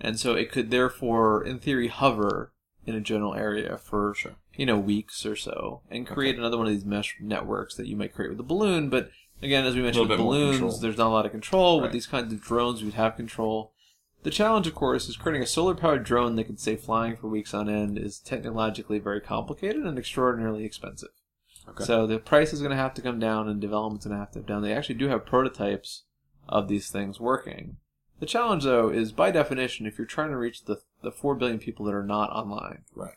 And 0.00 0.18
so 0.18 0.34
it 0.34 0.50
could 0.50 0.70
therefore, 0.70 1.44
in 1.44 1.58
theory, 1.58 1.88
hover 1.88 2.52
in 2.86 2.94
a 2.94 3.00
general 3.00 3.34
area 3.34 3.76
for 3.76 4.14
Sure. 4.14 4.36
you 4.56 4.64
know 4.64 4.78
weeks 4.78 5.26
or 5.26 5.36
so, 5.36 5.82
and 5.90 6.06
create 6.06 6.38
another 6.38 6.56
one 6.56 6.66
of 6.66 6.72
these 6.72 6.84
mesh 6.84 7.16
networks 7.20 7.74
that 7.74 7.86
you 7.86 7.96
might 7.96 8.14
create 8.14 8.30
with 8.30 8.40
a 8.40 8.44
balloon. 8.44 8.88
But 8.88 9.10
again, 9.42 9.66
as 9.66 9.74
we 9.74 9.82
mentioned, 9.82 10.08
with 10.08 10.16
bit 10.18 10.22
more 10.24 10.32
control. 10.34 10.58
balloons, 10.60 10.80
there's 10.80 10.96
not 10.96 11.08
a 11.08 11.10
lot 11.10 11.26
of 11.26 11.32
control. 11.32 11.80
With 11.82 11.92
these 11.92 12.06
kinds 12.06 12.32
of 12.32 12.40
drones, 12.42 12.82
we'd 12.82 12.94
have 12.94 13.16
control. 13.16 13.72
The 14.22 14.30
challenge, 14.30 14.66
of 14.66 14.74
course, 14.74 15.08
is 15.08 15.16
creating 15.16 15.42
a 15.42 15.46
solar 15.46 15.74
powered 15.74 16.04
drone 16.04 16.36
that 16.36 16.44
can 16.44 16.58
stay 16.58 16.76
flying 16.76 17.16
for 17.16 17.28
weeks 17.28 17.54
on 17.54 17.68
end 17.70 17.96
is 17.98 18.18
technologically 18.18 18.98
very 18.98 19.20
complicated 19.20 19.84
and 19.84 19.98
extraordinarily 19.98 20.64
expensive. 20.64 21.08
Okay. 21.68 21.84
So 21.84 22.06
the 22.06 22.18
price 22.18 22.52
is 22.52 22.60
going 22.60 22.70
to 22.72 22.76
have 22.76 22.94
to 22.94 23.02
come 23.02 23.18
down 23.18 23.48
and 23.48 23.60
development's 23.60 24.04
going 24.06 24.16
to 24.16 24.20
have 24.20 24.32
to 24.32 24.40
come 24.40 24.46
down. 24.46 24.62
They 24.62 24.74
actually 24.74 24.96
do 24.96 25.08
have 25.08 25.24
prototypes 25.24 26.02
of 26.48 26.68
these 26.68 26.90
things 26.90 27.18
working. 27.20 27.76
The 28.18 28.26
challenge, 28.26 28.64
though, 28.64 28.90
is 28.90 29.12
by 29.12 29.30
definition, 29.30 29.86
if 29.86 29.96
you're 29.96 30.06
trying 30.06 30.30
to 30.30 30.36
reach 30.36 30.64
the, 30.64 30.80
the 31.02 31.12
4 31.12 31.34
billion 31.36 31.58
people 31.58 31.86
that 31.86 31.94
are 31.94 32.02
not 32.04 32.30
online, 32.30 32.84
Right. 32.94 33.14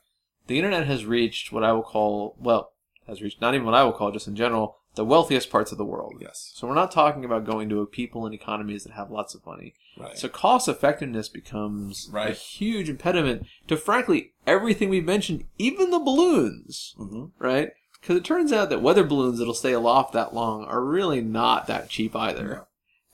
the 0.47 0.57
internet 0.57 0.87
has 0.87 1.05
reached 1.05 1.51
what 1.51 1.63
I 1.63 1.73
will 1.73 1.83
call, 1.83 2.37
well, 2.39 2.71
has 3.07 3.21
reached 3.21 3.41
not 3.41 3.53
even 3.53 3.65
what 3.65 3.75
I 3.75 3.83
will 3.83 3.91
call, 3.91 4.11
just 4.11 4.27
in 4.29 4.35
general, 4.37 4.77
the 4.95 5.05
wealthiest 5.05 5.49
parts 5.49 5.71
of 5.71 5.77
the 5.77 5.85
world. 5.85 6.15
Yes. 6.19 6.51
So 6.55 6.67
we're 6.67 6.75
not 6.75 6.91
talking 6.91 7.25
about 7.25 7.45
going 7.45 7.69
to 7.69 7.81
a 7.81 7.87
people 7.87 8.25
and 8.25 8.33
economies 8.33 8.83
that 8.83 8.93
have 8.93 9.09
lots 9.09 9.33
of 9.33 9.45
money. 9.45 9.73
Right. 9.97 10.17
So 10.17 10.27
cost 10.29 10.67
effectiveness 10.67 11.29
becomes 11.29 12.09
a 12.13 12.33
huge 12.33 12.89
impediment 12.89 13.47
to, 13.67 13.77
frankly, 13.77 14.33
everything 14.45 14.89
we've 14.89 15.05
mentioned, 15.05 15.45
even 15.57 15.91
the 15.91 15.99
balloons 15.99 16.95
hmm 16.97 17.25
right? 17.39 17.71
Because 17.99 18.17
it 18.17 18.25
turns 18.25 18.51
out 18.51 18.69
that 18.69 18.81
weather 18.81 19.03
balloons 19.03 19.39
that'll 19.39 19.53
stay 19.53 19.71
aloft 19.71 20.13
that 20.13 20.33
long 20.33 20.65
are 20.65 20.83
really 20.83 21.21
not 21.21 21.67
that 21.67 21.89
cheap 21.89 22.15
either. 22.15 22.47
No. 22.47 22.67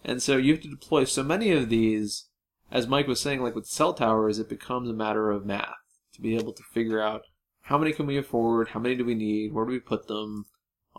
And 0.04 0.22
so 0.22 0.38
you 0.38 0.54
have 0.54 0.64
to 0.64 0.70
deploy 0.70 1.04
so 1.04 1.24
many 1.24 1.52
of 1.52 1.70
these, 1.70 2.26
as 2.72 2.88
Mike 2.88 3.08
was 3.08 3.20
saying, 3.20 3.42
like 3.42 3.56
with 3.56 3.68
cell 3.68 3.94
towers, 3.94 4.40
it 4.40 4.50
becomes 4.50 4.90
a 4.90 4.94
matter 4.94 5.30
of 5.30 5.46
math 5.46 5.76
to 6.14 6.22
be 6.22 6.36
able 6.36 6.54
to 6.54 6.64
figure 6.74 7.02
out 7.02 7.24
how 7.64 7.78
many 7.78 7.92
can 7.94 8.08
we 8.08 8.18
afford, 8.18 8.70
how 8.70 8.80
many 8.80 8.96
do 8.96 9.06
we 9.06 9.14
need, 9.14 9.54
where 9.54 9.66
do 9.66 9.72
we 9.72 9.80
put 9.80 10.08
them, 10.08 10.46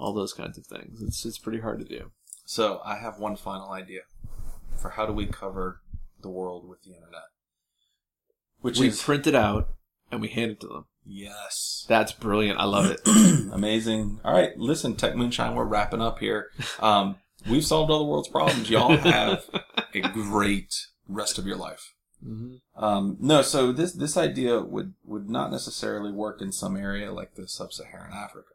all 0.00 0.12
those 0.14 0.32
kinds 0.32 0.58
of 0.58 0.66
things. 0.66 1.02
It's 1.02 1.24
it's 1.24 1.38
pretty 1.38 1.60
hard 1.60 1.78
to 1.80 1.84
do. 1.84 2.10
So 2.44 2.80
I 2.84 2.96
have 2.96 3.18
one 3.18 3.36
final 3.36 3.70
idea 3.70 4.00
for 4.80 4.90
how 4.90 5.06
do 5.06 5.12
we 5.12 5.26
cover 5.26 5.80
the 6.20 6.28
world 6.30 6.68
with 6.68 6.82
the 6.82 6.90
internet, 6.94 7.28
which 8.60 8.78
we 8.78 8.88
is 8.88 9.02
print 9.02 9.26
it 9.26 9.34
out 9.34 9.68
and 10.10 10.20
we 10.20 10.28
hand 10.28 10.50
it 10.52 10.60
to 10.60 10.66
them. 10.66 10.84
yes, 11.06 11.84
That's 11.88 12.12
brilliant. 12.12 12.58
I 12.58 12.64
love 12.64 12.90
it. 12.90 13.00
amazing. 13.52 14.20
All 14.24 14.32
right, 14.34 14.56
listen, 14.56 14.96
Tech 14.96 15.14
Moonshine, 15.16 15.54
we're 15.54 15.64
wrapping 15.64 16.02
up 16.02 16.18
here. 16.18 16.50
Um, 16.80 17.16
we've 17.48 17.64
solved 17.64 17.90
all 17.90 17.98
the 18.00 18.04
world's 18.10 18.28
problems. 18.28 18.68
Y'all 18.70 18.96
have 18.96 19.44
a 19.94 20.00
great 20.00 20.74
rest 21.08 21.38
of 21.38 21.46
your 21.46 21.56
life. 21.56 21.94
hmm 22.22 22.54
Um, 22.76 23.16
no, 23.20 23.42
so 23.42 23.70
this 23.72 23.92
this 23.92 24.16
idea 24.16 24.60
would 24.60 24.94
would 25.04 25.28
not 25.28 25.50
necessarily 25.50 26.10
work 26.12 26.40
in 26.42 26.52
some 26.52 26.76
area 26.76 27.12
like 27.12 27.34
the 27.34 27.46
sub-Saharan 27.46 28.12
Africa, 28.12 28.54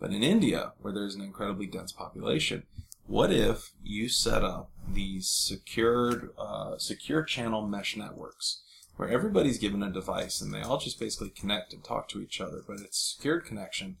but 0.00 0.12
in 0.12 0.22
India, 0.22 0.72
where 0.80 0.92
there's 0.92 1.14
an 1.14 1.20
incredibly 1.20 1.66
dense 1.66 1.92
population, 1.92 2.64
what 3.06 3.30
if 3.30 3.72
you 3.84 4.08
set 4.08 4.42
up 4.42 4.70
these 4.88 5.28
secured 5.28 6.30
uh, 6.38 6.78
secure 6.78 7.22
channel 7.22 7.66
mesh 7.66 7.96
networks 7.96 8.62
where 8.96 9.08
everybody's 9.08 9.58
given 9.58 9.82
a 9.82 9.90
device 9.90 10.40
and 10.40 10.52
they 10.52 10.62
all 10.62 10.78
just 10.78 10.98
basically 10.98 11.30
connect 11.30 11.72
and 11.72 11.84
talk 11.84 12.08
to 12.08 12.20
each 12.20 12.40
other, 12.40 12.62
but 12.66 12.80
it's 12.80 13.14
secured 13.16 13.44
connection 13.44 13.96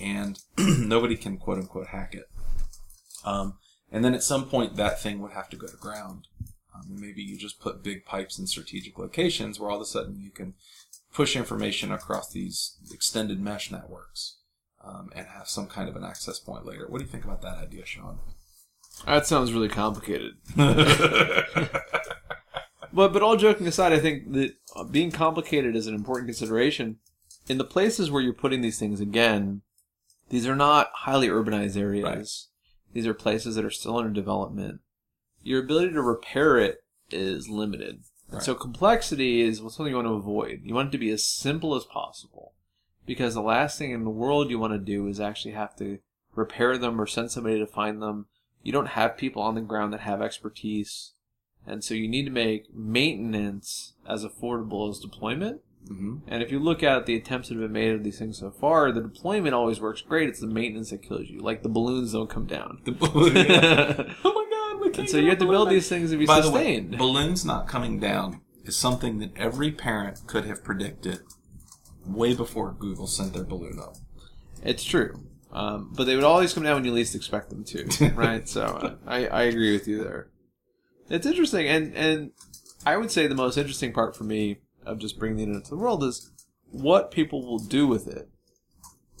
and 0.00 0.40
nobody 0.58 1.16
can 1.16 1.38
quote 1.38 1.58
unquote 1.58 1.88
hack 1.88 2.14
it. 2.14 2.28
Um, 3.24 3.58
and 3.92 4.04
then 4.04 4.14
at 4.14 4.22
some 4.22 4.48
point 4.48 4.76
that 4.76 5.00
thing 5.00 5.20
would 5.20 5.32
have 5.32 5.48
to 5.50 5.56
go 5.56 5.66
to 5.66 5.76
ground. 5.76 6.26
Um, 6.74 7.00
maybe 7.00 7.22
you 7.22 7.38
just 7.38 7.60
put 7.60 7.84
big 7.84 8.04
pipes 8.04 8.38
in 8.38 8.46
strategic 8.46 8.98
locations 8.98 9.60
where 9.60 9.70
all 9.70 9.76
of 9.76 9.82
a 9.82 9.86
sudden 9.86 10.20
you 10.20 10.30
can 10.30 10.54
push 11.12 11.36
information 11.36 11.92
across 11.92 12.32
these 12.32 12.76
extended 12.92 13.40
mesh 13.40 13.70
networks 13.70 14.38
um, 14.84 15.10
and 15.14 15.26
have 15.26 15.48
some 15.48 15.66
kind 15.66 15.88
of 15.88 15.96
an 15.96 16.04
access 16.04 16.38
point 16.38 16.66
later. 16.66 16.86
What 16.88 16.98
do 16.98 17.04
you 17.04 17.10
think 17.10 17.24
about 17.24 17.42
that 17.42 17.58
idea, 17.58 17.84
Sean? 17.86 18.18
That 19.06 19.26
sounds 19.26 19.52
really 19.52 19.68
complicated. 19.68 20.34
But 22.94 23.12
but 23.12 23.22
all 23.22 23.36
joking 23.36 23.66
aside, 23.66 23.92
I 23.92 23.98
think 23.98 24.32
that 24.34 24.54
uh, 24.76 24.84
being 24.84 25.10
complicated 25.10 25.74
is 25.74 25.88
an 25.88 25.96
important 25.96 26.28
consideration. 26.28 26.98
In 27.48 27.58
the 27.58 27.64
places 27.64 28.08
where 28.10 28.22
you're 28.22 28.32
putting 28.32 28.60
these 28.60 28.78
things 28.78 29.00
again, 29.00 29.62
these 30.30 30.46
are 30.46 30.54
not 30.54 30.90
highly 30.94 31.28
urbanized 31.28 31.76
areas. 31.76 32.48
These 32.92 33.06
are 33.08 33.12
places 33.12 33.56
that 33.56 33.64
are 33.64 33.70
still 33.70 33.98
under 33.98 34.12
development. 34.12 34.80
Your 35.42 35.60
ability 35.60 35.92
to 35.92 36.02
repair 36.02 36.56
it 36.56 36.84
is 37.10 37.48
limited. 37.48 38.04
And 38.30 38.42
so 38.42 38.54
complexity 38.54 39.42
is 39.42 39.58
something 39.58 39.88
you 39.88 39.96
want 39.96 40.06
to 40.06 40.14
avoid. 40.14 40.60
You 40.62 40.74
want 40.74 40.88
it 40.88 40.92
to 40.92 40.98
be 40.98 41.10
as 41.10 41.26
simple 41.26 41.74
as 41.74 41.84
possible. 41.84 42.52
Because 43.06 43.34
the 43.34 43.42
last 43.42 43.78
thing 43.78 43.90
in 43.90 44.04
the 44.04 44.10
world 44.10 44.50
you 44.50 44.58
want 44.58 44.72
to 44.72 44.78
do 44.78 45.06
is 45.08 45.20
actually 45.20 45.52
have 45.52 45.76
to 45.76 45.98
repair 46.34 46.78
them 46.78 47.00
or 47.00 47.06
send 47.06 47.30
somebody 47.30 47.58
to 47.58 47.66
find 47.66 48.00
them. 48.02 48.26
You 48.62 48.72
don't 48.72 48.88
have 48.88 49.16
people 49.16 49.42
on 49.42 49.54
the 49.54 49.60
ground 49.60 49.92
that 49.92 50.00
have 50.00 50.22
expertise. 50.22 51.12
And 51.66 51.82
so 51.84 51.94
you 51.94 52.08
need 52.08 52.24
to 52.24 52.30
make 52.30 52.74
maintenance 52.74 53.94
as 54.08 54.24
affordable 54.24 54.88
as 54.90 54.98
deployment. 54.98 55.60
hmm 55.86 56.16
And 56.26 56.42
if 56.42 56.50
you 56.50 56.58
look 56.58 56.82
at 56.82 57.06
the 57.06 57.14
attempts 57.16 57.48
that 57.48 57.54
have 57.54 57.62
been 57.62 57.72
made 57.72 57.92
of 57.94 58.04
these 58.04 58.18
things 58.18 58.38
so 58.38 58.50
far, 58.50 58.90
the 58.92 59.00
deployment 59.02 59.54
always 59.54 59.80
works 59.80 60.00
great. 60.02 60.28
It's 60.28 60.40
the 60.40 60.46
maintenance 60.46 60.90
that 60.90 61.02
kills 61.02 61.28
you. 61.28 61.40
Like 61.40 61.62
the 61.62 61.68
balloons 61.68 62.12
don't 62.12 62.30
come 62.30 62.46
down. 62.46 62.80
The 62.84 62.92
balloon. 62.92 63.34
oh 64.24 64.32
my 64.32 64.46
god, 64.50 64.80
we 64.80 64.86
can't. 64.90 64.98
And 65.00 65.10
so 65.10 65.18
you 65.18 65.28
have 65.30 65.38
to 65.38 65.46
build 65.46 65.68
back. 65.68 65.74
these 65.74 65.88
things 65.88 66.10
to 66.10 66.16
be 66.16 66.26
By 66.26 66.40
sustained. 66.40 66.88
the 66.88 66.96
way, 66.96 66.98
balloons 66.98 67.44
not 67.44 67.68
coming 67.68 67.98
down 68.00 68.40
is 68.64 68.76
something 68.76 69.18
that 69.18 69.30
every 69.36 69.70
parent 69.72 70.26
could 70.26 70.44
have 70.46 70.64
predicted 70.64 71.20
way 72.06 72.34
before 72.34 72.72
Google 72.72 73.06
sent 73.06 73.32
their 73.32 73.44
balloon 73.44 73.78
up. 73.78 73.96
It's 74.62 74.84
true. 74.84 75.26
Um, 75.52 75.92
but 75.94 76.04
they 76.04 76.16
would 76.16 76.24
always 76.24 76.52
come 76.52 76.64
down 76.64 76.74
when 76.74 76.84
you 76.84 76.92
least 76.92 77.14
expect 77.14 77.50
them 77.50 77.64
to, 77.64 78.12
right? 78.14 78.48
so 78.48 78.64
uh, 78.64 78.94
I, 79.06 79.26
I 79.26 79.42
agree 79.44 79.72
with 79.72 79.86
you 79.86 80.02
there. 80.02 80.28
It's 81.08 81.26
interesting, 81.26 81.68
and 81.68 81.94
and 81.94 82.32
I 82.84 82.96
would 82.96 83.10
say 83.10 83.26
the 83.26 83.34
most 83.34 83.56
interesting 83.56 83.92
part 83.92 84.16
for 84.16 84.24
me 84.24 84.58
of 84.84 84.98
just 84.98 85.18
bringing 85.18 85.36
the 85.36 85.42
internet 85.44 85.64
to 85.64 85.70
the 85.70 85.76
world 85.76 86.02
is 86.02 86.32
what 86.70 87.10
people 87.10 87.46
will 87.46 87.58
do 87.58 87.86
with 87.86 88.08
it 88.08 88.28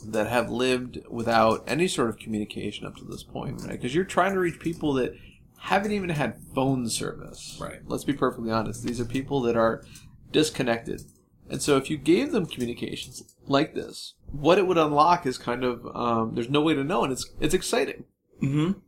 that 0.06 0.26
have 0.26 0.50
lived 0.50 0.98
without 1.08 1.62
any 1.66 1.88
sort 1.88 2.08
of 2.08 2.18
communication 2.18 2.86
up 2.86 2.96
to 2.96 3.04
this 3.04 3.22
point, 3.22 3.62
right? 3.62 3.72
Because 3.72 3.94
you're 3.94 4.04
trying 4.04 4.34
to 4.34 4.40
reach 4.40 4.58
people 4.58 4.92
that 4.94 5.14
haven't 5.58 5.92
even 5.92 6.10
had 6.10 6.36
phone 6.54 6.88
service. 6.88 7.58
Right. 7.60 7.80
Let's 7.86 8.04
be 8.04 8.12
perfectly 8.12 8.50
honest. 8.50 8.82
These 8.84 9.00
are 9.00 9.06
people 9.06 9.40
that 9.42 9.56
are 9.56 9.82
disconnected. 10.30 11.02
And 11.48 11.60
so 11.60 11.76
if 11.76 11.90
you 11.90 11.96
gave 11.96 12.32
them 12.32 12.46
communications 12.46 13.22
like 13.46 13.74
this, 13.74 14.14
what 14.32 14.58
it 14.58 14.66
would 14.66 14.78
unlock 14.78 15.26
is 15.26 15.38
kind 15.38 15.62
of 15.64 15.86
um, 15.94 16.34
there's 16.34 16.50
no 16.50 16.60
way 16.60 16.74
to 16.74 16.84
know, 16.84 17.04
and 17.04 17.12
it's 17.12 17.30
it's 17.40 17.54
exciting. 17.54 18.04
Mm-hmm. 18.42 18.78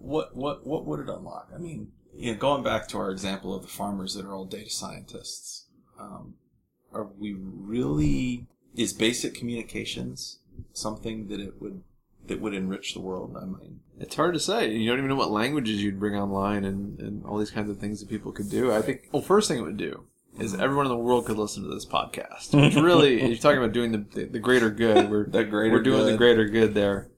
What 0.00 0.36
what 0.36 0.66
what 0.66 0.84
would 0.84 1.00
it 1.00 1.08
unlock? 1.08 1.50
I 1.54 1.58
mean, 1.58 1.92
you 2.14 2.32
know, 2.32 2.38
going 2.38 2.62
back 2.62 2.86
to 2.88 2.98
our 2.98 3.10
example 3.10 3.54
of 3.54 3.62
the 3.62 3.68
farmers 3.68 4.14
that 4.14 4.24
are 4.24 4.34
all 4.34 4.44
data 4.44 4.70
scientists, 4.70 5.66
um, 5.98 6.34
are 6.92 7.08
we 7.18 7.34
really 7.34 8.46
is 8.74 8.92
basic 8.92 9.34
communications 9.34 10.38
something 10.72 11.28
that 11.28 11.40
it 11.40 11.60
would 11.60 11.82
that 12.26 12.40
would 12.40 12.54
enrich 12.54 12.92
the 12.94 13.00
world? 13.00 13.36
I 13.40 13.46
mean, 13.46 13.80
It's 13.98 14.16
hard 14.16 14.34
to 14.34 14.40
say. 14.40 14.70
You 14.70 14.88
don't 14.88 14.98
even 14.98 15.08
know 15.08 15.16
what 15.16 15.30
languages 15.30 15.82
you'd 15.82 15.98
bring 16.00 16.14
online 16.14 16.64
and, 16.64 16.98
and 17.00 17.24
all 17.24 17.38
these 17.38 17.50
kinds 17.50 17.70
of 17.70 17.78
things 17.78 18.00
that 18.00 18.08
people 18.08 18.32
could 18.32 18.50
do. 18.50 18.72
I 18.72 18.82
think, 18.82 19.08
well, 19.12 19.22
first 19.22 19.48
thing 19.48 19.58
it 19.58 19.62
would 19.62 19.76
do 19.76 20.04
is 20.38 20.54
everyone 20.54 20.86
in 20.86 20.90
the 20.90 20.96
world 20.96 21.26
could 21.26 21.38
listen 21.38 21.62
to 21.62 21.68
this 21.68 21.86
podcast. 21.86 22.54
Which 22.60 22.74
really, 22.76 23.20
if 23.22 23.28
you're 23.28 23.36
talking 23.38 23.58
about 23.58 23.72
doing 23.72 23.92
the, 23.92 24.04
the, 24.14 24.24
the 24.26 24.38
greater 24.38 24.70
good, 24.70 25.10
we're, 25.10 25.26
The 25.30 25.44
greater 25.44 25.72
we're 25.74 25.82
doing 25.82 26.06
the 26.06 26.16
greater 26.16 26.44
good 26.46 26.74
there. 26.74 27.10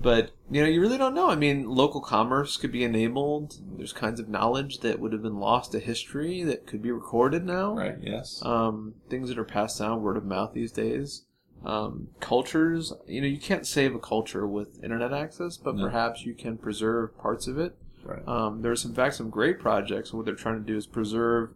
But, 0.00 0.32
you 0.50 0.60
know, 0.60 0.68
you 0.68 0.80
really 0.80 0.98
don't 0.98 1.14
know. 1.14 1.30
I 1.30 1.36
mean, 1.36 1.68
local 1.68 2.00
commerce 2.00 2.56
could 2.56 2.72
be 2.72 2.82
enabled. 2.84 3.54
There's 3.76 3.92
kinds 3.92 4.18
of 4.18 4.28
knowledge 4.28 4.80
that 4.80 4.98
would 4.98 5.12
have 5.12 5.22
been 5.22 5.38
lost 5.38 5.72
to 5.72 5.78
history 5.78 6.42
that 6.42 6.66
could 6.66 6.82
be 6.82 6.90
recorded 6.90 7.46
now. 7.46 7.74
right? 7.76 7.96
Yes. 8.00 8.42
um, 8.44 8.94
things 9.08 9.28
that 9.28 9.38
are 9.38 9.44
passed 9.44 9.78
down 9.78 10.02
word 10.02 10.16
of 10.16 10.24
mouth 10.24 10.52
these 10.52 10.72
days. 10.72 11.26
Um, 11.64 12.08
cultures, 12.20 12.92
you 13.06 13.20
know, 13.22 13.26
you 13.26 13.38
can't 13.38 13.66
save 13.66 13.94
a 13.94 13.98
culture 14.00 14.46
with 14.46 14.82
internet 14.84 15.14
access, 15.14 15.56
but 15.56 15.76
No. 15.76 15.84
perhaps 15.84 16.26
you 16.26 16.34
can 16.34 16.58
preserve 16.58 17.16
parts 17.16 17.46
of 17.46 17.58
it. 17.58 17.74
right. 18.04 18.26
Um, 18.28 18.60
there's 18.60 18.84
in 18.84 18.92
fact 18.94 19.14
some 19.14 19.30
great 19.30 19.58
projects. 19.60 20.10
and 20.10 20.18
What 20.18 20.26
they're 20.26 20.34
trying 20.34 20.58
to 20.60 20.66
do 20.66 20.76
is 20.76 20.86
preserve 20.86 21.54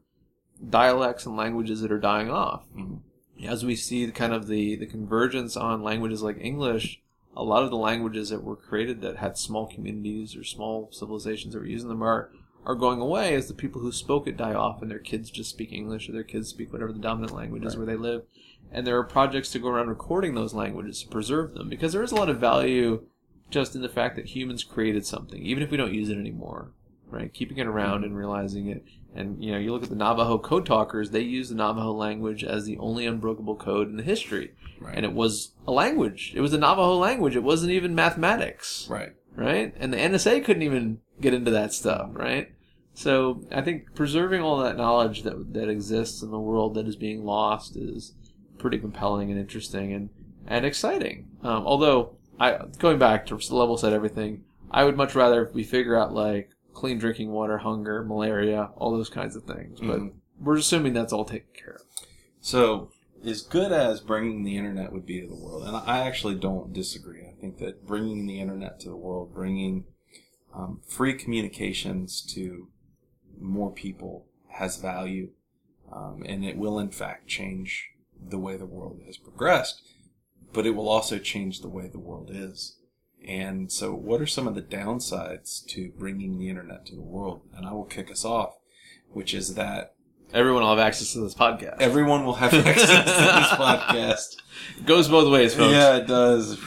dialects 0.66 1.26
and 1.26 1.36
languages 1.36 1.80
that 1.80 1.92
are 1.92 1.98
dying 2.00 2.30
off. 2.30 2.64
Mhm. 2.76 2.98
As 3.44 3.64
we 3.64 3.76
see 3.76 4.04
the 4.04 4.12
kind 4.12 4.32
of 4.32 4.48
the, 4.48 4.74
the 4.76 4.86
convergence 4.86 5.56
on 5.56 5.82
languages 5.82 6.22
like 6.22 6.38
English, 6.40 7.00
a 7.36 7.44
lot 7.44 7.62
of 7.62 7.70
the 7.70 7.76
languages 7.76 8.30
that 8.30 8.42
were 8.42 8.56
created 8.56 9.00
that 9.02 9.16
had 9.16 9.38
small 9.38 9.66
communities 9.66 10.34
or 10.36 10.42
small 10.42 10.88
civilizations 10.90 11.54
that 11.54 11.60
were 11.60 11.66
using 11.66 11.88
them 11.88 12.02
are 12.02 12.30
are 12.66 12.74
going 12.74 13.00
away 13.00 13.34
as 13.34 13.46
the 13.48 13.54
people 13.54 13.80
who 13.80 13.92
spoke 13.92 14.26
it 14.26 14.36
die 14.36 14.52
off 14.52 14.82
and 14.82 14.90
their 14.90 14.98
kids 14.98 15.30
just 15.30 15.48
speak 15.48 15.72
English 15.72 16.06
or 16.08 16.12
their 16.12 16.24
kids 16.24 16.48
speak 16.48 16.70
whatever 16.72 16.92
the 16.92 16.98
dominant 16.98 17.32
language 17.32 17.64
is 17.64 17.76
Right. 17.76 17.86
where 17.86 17.96
they 17.96 18.02
live. 18.02 18.24
And 18.70 18.86
there 18.86 18.98
are 18.98 19.04
projects 19.04 19.50
to 19.52 19.58
go 19.58 19.68
around 19.68 19.88
recording 19.88 20.34
those 20.34 20.52
languages 20.52 21.02
to 21.02 21.08
preserve 21.08 21.54
them 21.54 21.70
because 21.70 21.92
there 21.92 22.02
is 22.02 22.12
a 22.12 22.16
lot 22.16 22.28
of 22.28 22.38
value 22.40 23.04
just 23.48 23.74
in 23.74 23.80
the 23.80 23.88
fact 23.88 24.16
that 24.16 24.26
humans 24.36 24.64
created 24.64 25.06
something, 25.06 25.42
even 25.46 25.62
if 25.62 25.70
we 25.70 25.78
don't 25.78 25.94
use 25.94 26.10
it 26.10 26.18
anymore, 26.18 26.72
right? 27.10 27.32
Keeping 27.32 27.58
it 27.58 27.66
around 27.66 28.04
and 28.04 28.16
realizing 28.16 28.68
it. 28.68 28.84
And, 29.14 29.42
you 29.42 29.52
know, 29.52 29.58
you 29.58 29.72
look 29.72 29.82
at 29.82 29.88
the 29.88 29.96
Navajo 29.96 30.38
code 30.38 30.66
talkers, 30.66 31.10
they 31.10 31.20
use 31.20 31.48
the 31.48 31.54
Navajo 31.54 31.92
language 31.92 32.44
as 32.44 32.64
the 32.64 32.78
only 32.78 33.06
unbreakable 33.06 33.56
code 33.56 33.88
in 33.88 33.96
the 33.96 34.02
history. 34.02 34.52
Right. 34.80 34.94
And 34.94 35.04
it 35.04 35.12
was 35.12 35.52
a 35.66 35.72
language. 35.72 36.32
It 36.34 36.40
was 36.40 36.52
a 36.52 36.58
Navajo 36.58 36.96
language. 36.96 37.34
It 37.34 37.42
wasn't 37.42 37.72
even 37.72 37.94
mathematics 37.94 38.86
right. 38.88 39.14
right? 39.34 39.74
And 39.78 39.92
the 39.92 39.96
NSA 39.96 40.44
couldn't 40.44 40.62
even 40.62 41.00
get 41.20 41.34
into 41.34 41.50
that 41.50 41.72
stuff, 41.72 42.10
right? 42.12 42.52
So 42.94 43.44
I 43.52 43.62
think 43.62 43.94
preserving 43.94 44.42
all 44.42 44.58
that 44.58 44.76
knowledge 44.76 45.22
that 45.22 45.54
that 45.54 45.68
exists 45.68 46.20
in 46.22 46.32
the 46.32 46.38
world 46.38 46.74
that 46.74 46.88
is 46.88 46.96
being 46.96 47.24
lost 47.24 47.76
is 47.76 48.12
pretty 48.58 48.78
compelling 48.78 49.30
and 49.30 49.38
interesting 49.38 49.92
and 49.92 50.10
and 50.48 50.66
exciting. 50.66 51.28
Um, 51.44 51.64
although 51.64 52.16
I 52.40 52.58
going 52.78 52.98
back 52.98 53.26
to 53.26 53.36
level 53.54 53.76
set 53.76 53.92
everything, 53.92 54.42
I 54.72 54.82
would 54.82 54.96
much 54.96 55.14
rather 55.14 55.48
we 55.54 55.62
figure 55.62 55.96
out 55.96 56.12
like 56.12 56.50
clean 56.78 56.96
drinking 56.96 57.32
water, 57.32 57.58
hunger, 57.58 58.04
malaria, 58.04 58.70
all 58.76 58.92
those 58.92 59.08
kinds 59.08 59.34
of 59.34 59.42
things. 59.42 59.80
But 59.80 59.98
Mhm. 59.98 60.12
we're 60.40 60.58
assuming 60.58 60.92
that's 60.92 61.12
all 61.12 61.24
taken 61.24 61.48
care 61.52 61.74
of. 61.74 61.82
So, 62.40 62.92
as 63.24 63.42
good 63.42 63.72
as 63.72 64.00
bringing 64.00 64.44
the 64.44 64.56
internet 64.56 64.92
would 64.92 65.04
be 65.04 65.20
to 65.20 65.26
the 65.26 65.34
world, 65.34 65.64
and 65.64 65.76
I 65.76 65.98
actually 66.06 66.36
don't 66.36 66.72
disagree. 66.72 67.26
I 67.26 67.34
think 67.40 67.58
that 67.58 67.84
bringing 67.84 68.26
the 68.26 68.40
internet 68.40 68.78
to 68.80 68.88
the 68.88 68.96
world, 68.96 69.34
bringing 69.34 69.86
um, 70.54 70.80
free 70.86 71.14
communications 71.14 72.22
to 72.34 72.68
more 73.40 73.72
people 73.72 74.26
has 74.50 74.76
value, 74.76 75.32
um, 75.92 76.22
and 76.26 76.44
it 76.44 76.56
will 76.56 76.78
in 76.78 76.90
fact 76.90 77.26
change 77.26 77.90
the 78.20 78.38
way 78.38 78.56
the 78.56 78.66
world 78.66 79.02
has 79.04 79.16
progressed, 79.16 79.82
but 80.52 80.64
it 80.64 80.76
will 80.76 80.88
also 80.88 81.18
change 81.18 81.60
the 81.60 81.68
way 81.68 81.88
the 81.88 81.98
world 81.98 82.30
is. 82.32 82.77
And 83.26 83.70
so, 83.70 83.92
what 83.94 84.20
are 84.20 84.26
some 84.26 84.46
of 84.48 84.54
the 84.54 84.62
downsides 84.62 85.64
to 85.66 85.92
bringing 85.98 86.38
the 86.38 86.48
internet 86.48 86.86
to 86.86 86.94
the 86.94 87.02
world? 87.02 87.42
And 87.54 87.66
I 87.66 87.72
will 87.72 87.84
kick 87.84 88.10
us 88.10 88.24
off, 88.24 88.54
which 89.10 89.34
is 89.34 89.54
that 89.54 89.94
Everyone 90.32 90.62
will 90.62 90.70
have 90.70 90.78
access 90.78 91.12
to 91.14 91.20
this 91.20 91.34
podcast. 91.34 91.80
everyone 91.80 92.24
will 92.26 92.34
have 92.34 92.52
access 92.66 92.88
to 92.90 92.96
this 92.96 93.48
podcast. 93.58 94.36
It 94.78 94.86
goes 94.86 95.08
both 95.08 95.32
ways, 95.32 95.54
folks. 95.54 95.72
Yeah, 95.72 95.96
it 95.96 96.06
does, 96.06 96.58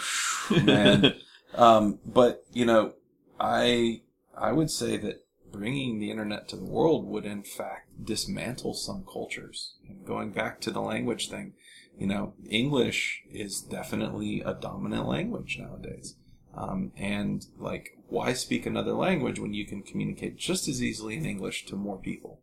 man. 0.64 1.14
um, 1.56 2.00
but 2.06 2.44
you 2.52 2.66
know, 2.66 2.94
I 3.40 4.02
I 4.36 4.52
would 4.52 4.72
say 4.72 4.98
that 4.98 5.26
bringing 5.52 6.00
the 6.00 6.10
internet 6.10 6.48
to 6.50 6.56
the 6.56 6.66
world 6.66 7.06
would, 7.08 7.26
in 7.26 7.44
fact, 7.44 8.04
dismantle 8.04 8.74
some 8.74 9.04
cultures. 9.12 9.76
And 9.88 10.06
going 10.06 10.32
back 10.32 10.60
to 10.62 10.72
the 10.72 10.82
language 10.82 11.30
thing, 11.30 11.54
you 11.98 12.08
know, 12.08 12.34
English 12.50 13.22
is 13.30 13.62
definitely 13.62 14.42
a 14.42 14.54
dominant 14.54 15.08
language 15.08 15.58
nowadays. 15.60 16.16
Um, 16.56 16.92
and 16.98 17.46
like, 17.58 17.98
why 18.08 18.34
speak 18.34 18.66
another 18.66 18.94
language 18.94 19.40
when 19.40 19.54
you 19.54 19.66
can 19.66 19.84
communicate 19.84 20.38
just 20.38 20.68
as 20.68 20.84
easily 20.84 21.16
in 21.16 21.26
English 21.26 21.66
to 21.68 21.76
more 21.76 21.98
people? 21.98 22.42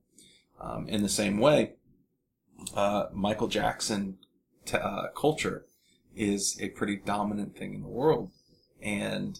Um, 0.61 0.89
in 0.89 1.03
the 1.03 1.09
same 1.09 1.39
way, 1.39 1.75
uh, 2.75 3.07
Michael 3.13 3.49
Jackson 3.49 4.19
t- 4.65 4.77
uh, 4.77 5.09
culture 5.17 5.67
is 6.17 6.59
a 6.61 6.71
pretty 6.71 6.97
dominant 6.97 7.57
thing 7.57 7.75
in 7.75 7.83
the 7.83 7.89
world. 7.89 8.31
And 8.83 9.39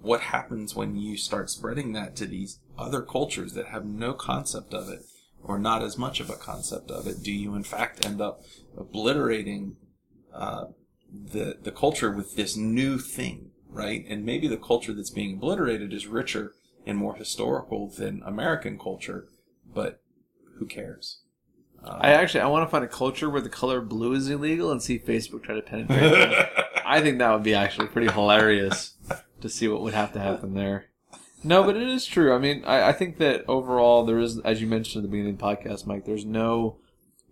what 0.00 0.20
happens 0.20 0.74
when 0.74 0.96
you 0.96 1.16
start 1.16 1.50
spreading 1.50 1.92
that 1.92 2.16
to 2.16 2.26
these 2.26 2.58
other 2.78 3.02
cultures 3.02 3.54
that 3.54 3.68
have 3.68 3.84
no 3.84 4.12
concept 4.12 4.74
of 4.74 4.88
it 4.88 5.00
or 5.42 5.58
not 5.58 5.82
as 5.82 5.98
much 5.98 6.20
of 6.20 6.30
a 6.30 6.36
concept 6.36 6.90
of 6.90 7.06
it? 7.06 7.22
Do 7.22 7.32
you 7.32 7.54
in 7.54 7.64
fact 7.64 8.04
end 8.04 8.20
up 8.20 8.42
obliterating 8.76 9.76
uh, 10.32 10.66
the 11.12 11.58
the 11.62 11.72
culture 11.72 12.10
with 12.10 12.36
this 12.36 12.56
new 12.56 12.98
thing, 12.98 13.50
right? 13.72 14.04
And 14.08 14.24
maybe 14.24 14.46
the 14.46 14.56
culture 14.56 14.92
that's 14.92 15.10
being 15.10 15.34
obliterated 15.34 15.92
is 15.92 16.06
richer 16.06 16.54
and 16.86 16.98
more 16.98 17.14
historical 17.14 17.88
than 17.88 18.22
American 18.24 18.78
culture, 18.78 19.28
but 19.74 20.02
who 20.58 20.66
cares? 20.66 21.20
I 21.84 22.12
actually 22.12 22.40
I 22.40 22.46
want 22.46 22.66
to 22.66 22.70
find 22.70 22.84
a 22.84 22.88
culture 22.88 23.28
where 23.28 23.40
the 23.40 23.48
color 23.48 23.80
blue 23.80 24.12
is 24.12 24.28
illegal 24.28 24.70
and 24.70 24.80
see 24.80 24.98
Facebook 24.98 25.42
try 25.42 25.56
to 25.56 25.62
penetrate. 25.62 26.48
I 26.84 27.00
think 27.00 27.18
that 27.18 27.32
would 27.32 27.42
be 27.42 27.54
actually 27.54 27.88
pretty 27.88 28.12
hilarious 28.12 28.94
to 29.40 29.48
see 29.48 29.66
what 29.66 29.82
would 29.82 29.94
have 29.94 30.12
to 30.12 30.20
happen 30.20 30.54
there. 30.54 30.86
No, 31.44 31.64
but 31.64 31.76
it 31.76 31.88
is 31.88 32.06
true. 32.06 32.34
I 32.34 32.38
mean, 32.38 32.64
I, 32.64 32.90
I 32.90 32.92
think 32.92 33.18
that 33.18 33.44
overall 33.48 34.04
there 34.04 34.20
is, 34.20 34.38
as 34.40 34.60
you 34.60 34.68
mentioned 34.68 35.04
at 35.04 35.10
the 35.10 35.10
beginning 35.10 35.34
of 35.34 35.38
the 35.38 35.44
podcast, 35.44 35.86
Mike, 35.86 36.04
there's 36.04 36.24
no 36.24 36.76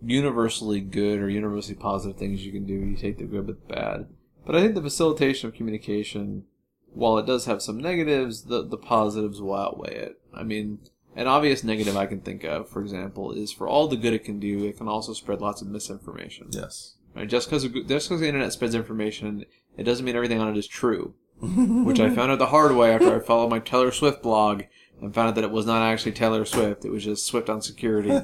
universally 0.02 0.80
good 0.80 1.20
or 1.20 1.28
universally 1.28 1.76
positive 1.76 2.16
things 2.16 2.44
you 2.44 2.52
can 2.52 2.66
do. 2.66 2.74
You 2.74 2.96
take 2.96 3.18
the 3.18 3.24
good 3.24 3.46
with 3.46 3.68
the 3.68 3.74
bad. 3.74 4.08
But 4.46 4.56
I 4.56 4.60
think 4.60 4.74
the 4.74 4.82
facilitation 4.82 5.48
of 5.48 5.54
communication, 5.54 6.44
while 6.92 7.18
it 7.18 7.26
does 7.26 7.44
have 7.46 7.62
some 7.62 7.78
negatives, 7.78 8.44
the, 8.44 8.66
the 8.66 8.76
positives 8.76 9.40
will 9.40 9.54
outweigh 9.54 9.94
it. 9.94 10.20
I 10.34 10.42
mean, 10.42 10.78
an 11.16 11.26
obvious 11.26 11.64
negative 11.64 11.96
I 11.96 12.06
can 12.06 12.20
think 12.20 12.44
of, 12.44 12.68
for 12.68 12.80
example, 12.80 13.32
is 13.32 13.52
for 13.52 13.68
all 13.68 13.88
the 13.88 13.96
good 13.96 14.14
it 14.14 14.24
can 14.24 14.38
do, 14.38 14.64
it 14.64 14.78
can 14.78 14.88
also 14.88 15.12
spread 15.12 15.40
lots 15.40 15.60
of 15.60 15.68
misinformation. 15.68 16.48
Yes. 16.50 16.94
Right? 17.14 17.28
Just 17.28 17.48
because 17.48 17.64
just 17.64 18.08
because 18.08 18.20
the 18.20 18.28
internet 18.28 18.52
spreads 18.52 18.74
information, 18.74 19.44
it 19.76 19.82
doesn't 19.84 20.04
mean 20.04 20.16
everything 20.16 20.40
on 20.40 20.48
it 20.48 20.56
is 20.56 20.68
true. 20.68 21.14
Which 21.40 22.00
I 22.00 22.10
found 22.10 22.30
out 22.30 22.38
the 22.38 22.46
hard 22.46 22.76
way 22.76 22.92
after 22.92 23.16
I 23.16 23.18
followed 23.18 23.50
my 23.50 23.60
Taylor 23.60 23.90
Swift 23.92 24.22
blog 24.22 24.64
and 25.00 25.14
found 25.14 25.28
out 25.28 25.34
that 25.36 25.44
it 25.44 25.50
was 25.50 25.64
not 25.66 25.82
actually 25.82 26.12
Taylor 26.12 26.44
Swift; 26.44 26.84
it 26.84 26.90
was 26.90 27.04
just 27.04 27.26
Swift 27.26 27.48
on 27.48 27.62
security. 27.62 28.20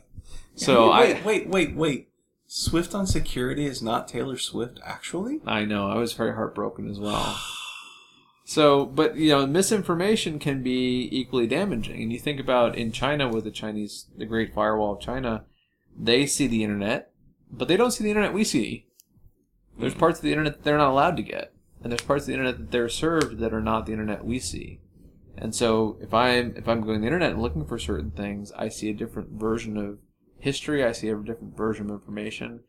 so 0.54 0.90
wait, 0.90 1.16
I, 1.16 1.22
wait, 1.22 1.48
wait, 1.48 1.76
wait. 1.76 2.08
Swift 2.46 2.94
on 2.94 3.06
security 3.06 3.66
is 3.66 3.82
not 3.82 4.08
Taylor 4.08 4.36
Swift, 4.36 4.78
actually. 4.84 5.40
I 5.46 5.64
know 5.64 5.88
I 5.88 5.96
was 5.96 6.12
very 6.12 6.34
heartbroken 6.34 6.88
as 6.88 6.98
well. 6.98 7.38
So, 8.48 8.86
but 8.86 9.16
you 9.16 9.30
know, 9.30 9.44
misinformation 9.44 10.38
can 10.38 10.62
be 10.62 11.08
equally 11.10 11.48
damaging. 11.48 12.00
And 12.00 12.12
you 12.12 12.18
think 12.20 12.38
about 12.38 12.76
in 12.76 12.92
China 12.92 13.28
with 13.28 13.42
the 13.42 13.50
Chinese, 13.50 14.06
the 14.16 14.24
Great 14.24 14.54
Firewall 14.54 14.94
of 14.94 15.00
China, 15.00 15.44
they 15.98 16.26
see 16.26 16.46
the 16.46 16.62
internet, 16.62 17.10
but 17.50 17.66
they 17.66 17.76
don't 17.76 17.90
see 17.90 18.04
the 18.04 18.10
internet 18.10 18.32
we 18.32 18.44
see. 18.44 18.86
There's 19.76 19.94
hmm. 19.94 19.98
parts 19.98 20.20
of 20.20 20.22
the 20.22 20.30
internet 20.30 20.54
that 20.54 20.62
they're 20.62 20.78
not 20.78 20.92
allowed 20.92 21.16
to 21.16 21.24
get, 21.24 21.52
and 21.82 21.90
there's 21.90 22.02
parts 22.02 22.22
of 22.22 22.26
the 22.28 22.34
internet 22.34 22.58
that 22.58 22.70
they're 22.70 22.88
served 22.88 23.38
that 23.38 23.52
are 23.52 23.60
not 23.60 23.86
the 23.86 23.92
internet 23.92 24.24
we 24.24 24.38
see. 24.38 24.78
And 25.36 25.52
so, 25.52 25.98
if 26.00 26.14
I'm 26.14 26.54
if 26.56 26.68
I'm 26.68 26.82
going 26.82 26.98
to 26.98 27.00
the 27.00 27.06
internet 27.06 27.32
and 27.32 27.42
looking 27.42 27.66
for 27.66 27.80
certain 27.80 28.12
things, 28.12 28.52
I 28.52 28.68
see 28.68 28.88
a 28.90 28.94
different 28.94 29.30
version 29.32 29.76
of 29.76 29.98
history. 30.46 30.84
I 30.84 30.92
see 30.92 31.08
a 31.08 31.16
different 31.16 31.56
version 31.56 31.86
of 31.86 31.96
information. 32.00 32.60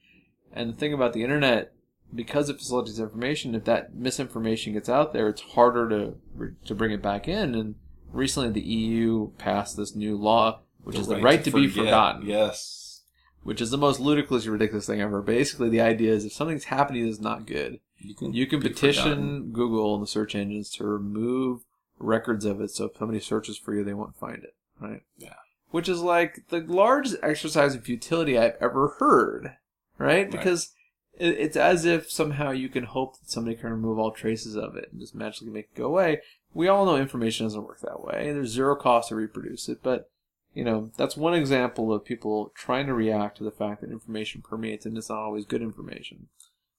And 0.51 0.73
the 0.73 0.77
thing 0.77 0.93
about 0.93 1.13
the 1.13 1.23
internet, 1.23 1.73
because 2.13 2.49
it 2.49 2.57
facilitates 2.57 2.99
information, 2.99 3.53
if 3.55 3.65
that 3.65 3.93
misinformation 3.95 4.73
gets 4.73 4.89
out 4.89 5.13
there, 5.13 5.27
it's 5.29 5.41
harder 5.41 5.87
to 5.89 6.49
to 6.65 6.75
bring 6.75 6.91
it 6.91 7.01
back 7.01 7.27
in. 7.27 7.53
And 7.55 7.75
recently, 8.11 8.49
the 8.49 8.61
EU 8.61 9.31
passed 9.37 9.77
this 9.77 9.95
new 9.95 10.15
law, 10.17 10.61
which 10.83 10.97
is 10.97 11.07
the 11.07 11.21
right 11.21 11.43
to, 11.43 11.51
be 11.51 11.67
forgotten 11.67 12.25
Yes. 12.25 13.03
which 13.43 13.61
is 13.61 13.69
the 13.71 13.77
most 13.77 13.99
ludicrously 13.99 14.49
ridiculous 14.49 14.87
thing 14.87 14.99
ever. 15.01 15.21
Basically, 15.21 15.69
the 15.69 15.81
idea 15.81 16.11
is 16.13 16.25
if 16.25 16.33
something's 16.33 16.65
happening 16.65 17.05
that's 17.05 17.19
not 17.21 17.45
good, 17.45 17.79
You 17.99 18.15
can, 18.15 18.33
you 18.33 18.47
can 18.47 18.61
petition 18.61 19.03
forgotten. 19.03 19.51
Google 19.51 19.93
and 19.95 20.03
the 20.03 20.07
search 20.07 20.33
engines 20.35 20.69
to 20.77 20.85
remove 20.85 21.61
records 21.99 22.45
of 22.45 22.61
it, 22.61 22.71
so 22.71 22.85
if 22.85 22.97
somebody 22.97 23.19
searches 23.19 23.57
for 23.57 23.73
you, 23.75 23.83
they 23.83 23.93
won't 23.93 24.17
find 24.17 24.43
it. 24.43 24.55
Right? 24.79 25.01
Yeah. 25.17 25.33
Which 25.71 25.89
is 25.89 26.01
like 26.01 26.45
the 26.49 26.59
largest 26.61 27.17
exercise 27.21 27.75
of 27.75 27.83
futility 27.83 28.37
I've 28.37 28.55
ever 28.61 28.95
heard. 28.99 29.57
Right? 29.97 30.23
Right. 30.23 30.31
Because 30.31 30.73
it's 31.19 31.57
as 31.57 31.83
if 31.83 32.11
somehow 32.11 32.51
you 32.51 32.69
can 32.69 32.83
hope 32.83 33.19
that 33.19 33.29
somebody 33.29 33.55
can 33.55 33.71
remove 33.71 33.97
all 33.97 34.11
traces 34.11 34.55
of 34.55 34.75
it 34.75 34.89
and 34.91 35.01
just 35.01 35.15
magically 35.15 35.49
make 35.49 35.69
it 35.73 35.77
go 35.77 35.85
away. 35.85 36.21
We 36.53 36.67
all 36.67 36.85
know 36.85 36.95
information 36.95 37.45
doesn't 37.45 37.65
work 37.65 37.81
that 37.81 38.03
way. 38.03 38.31
There's 38.31 38.51
zero 38.51 38.75
cost 38.75 39.09
to 39.09 39.15
reproduce 39.15 39.67
it, 39.67 39.79
but 39.81 40.09
you 40.53 40.63
know, 40.63 40.91
that's 40.97 41.17
one 41.17 41.33
example 41.33 41.93
of 41.93 42.05
people 42.05 42.51
trying 42.55 42.87
to 42.87 42.93
react 42.93 43.37
to 43.37 43.43
the 43.43 43.51
fact 43.51 43.81
that 43.81 43.91
information 43.91 44.41
permeates 44.41 44.85
and 44.85 44.97
it's 44.97 45.09
not 45.09 45.19
always 45.19 45.45
good 45.45 45.61
information. 45.61 46.27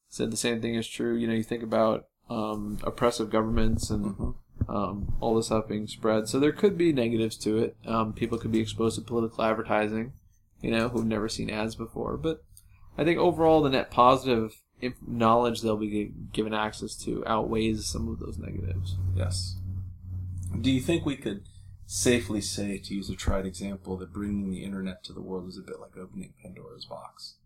So 0.09 0.27
the 0.27 0.37
same 0.37 0.61
thing 0.61 0.75
is 0.75 0.89
true. 0.89 1.17
You 1.17 1.27
know, 1.29 1.35
you 1.35 1.43
think 1.45 1.63
about 1.63 2.07
um, 2.31 2.79
oppressive 2.83 3.31
governments 3.31 3.91
and 3.91 4.17
Mhm. 4.17 4.35
Um, 4.69 5.17
all 5.21 5.35
this 5.35 5.47
stuff 5.47 5.69
being 5.69 5.87
spread. 5.87 6.29
So 6.29 6.39
there 6.39 6.53
could 6.53 6.77
be 6.79 6.93
negatives 6.93 7.37
to 7.39 7.59
it. 7.59 7.77
Um, 7.87 8.13
people 8.13 8.39
could 8.39 8.53
be 8.53 8.61
exposed 8.61 8.97
to 8.97 9.03
political 9.03 9.45
advertising, 9.45 10.13
you 10.61 10.71
know, 10.71 10.89
who've 10.89 11.07
never 11.07 11.29
seen 11.29 11.51
ads 11.51 11.75
before. 11.75 12.17
But 12.17 12.43
I 12.97 13.05
think 13.05 13.19
overall, 13.19 13.63
the 13.63 13.71
net 13.71 13.91
positive 13.91 14.55
knowledge 15.07 15.61
they'll 15.61 15.77
be 15.77 16.13
given 16.33 16.55
access 16.55 16.95
to 16.95 17.25
outweighs 17.27 17.87
some 17.87 18.09
of 18.09 18.21
those 18.21 18.39
negatives. 18.39 18.97
Yes. 19.15 19.57
Do 20.61 20.71
you 20.71 20.81
think 20.81 21.05
we 21.05 21.17
could 21.17 21.43
safely 21.87 22.41
say, 22.41 22.79
to 22.79 22.95
use 22.95 23.11
a 23.11 23.17
tried 23.17 23.47
example, 23.47 23.97
that 23.97 24.13
bringing 24.13 24.51
the 24.51 24.63
internet 24.63 25.03
to 25.05 25.13
the 25.13 25.23
world 25.23 25.49
is 25.49 25.59
a 25.59 25.63
bit 25.63 25.81
like 25.81 25.97
opening 25.97 26.35
Pandora's 26.43 26.85
box? 26.85 27.37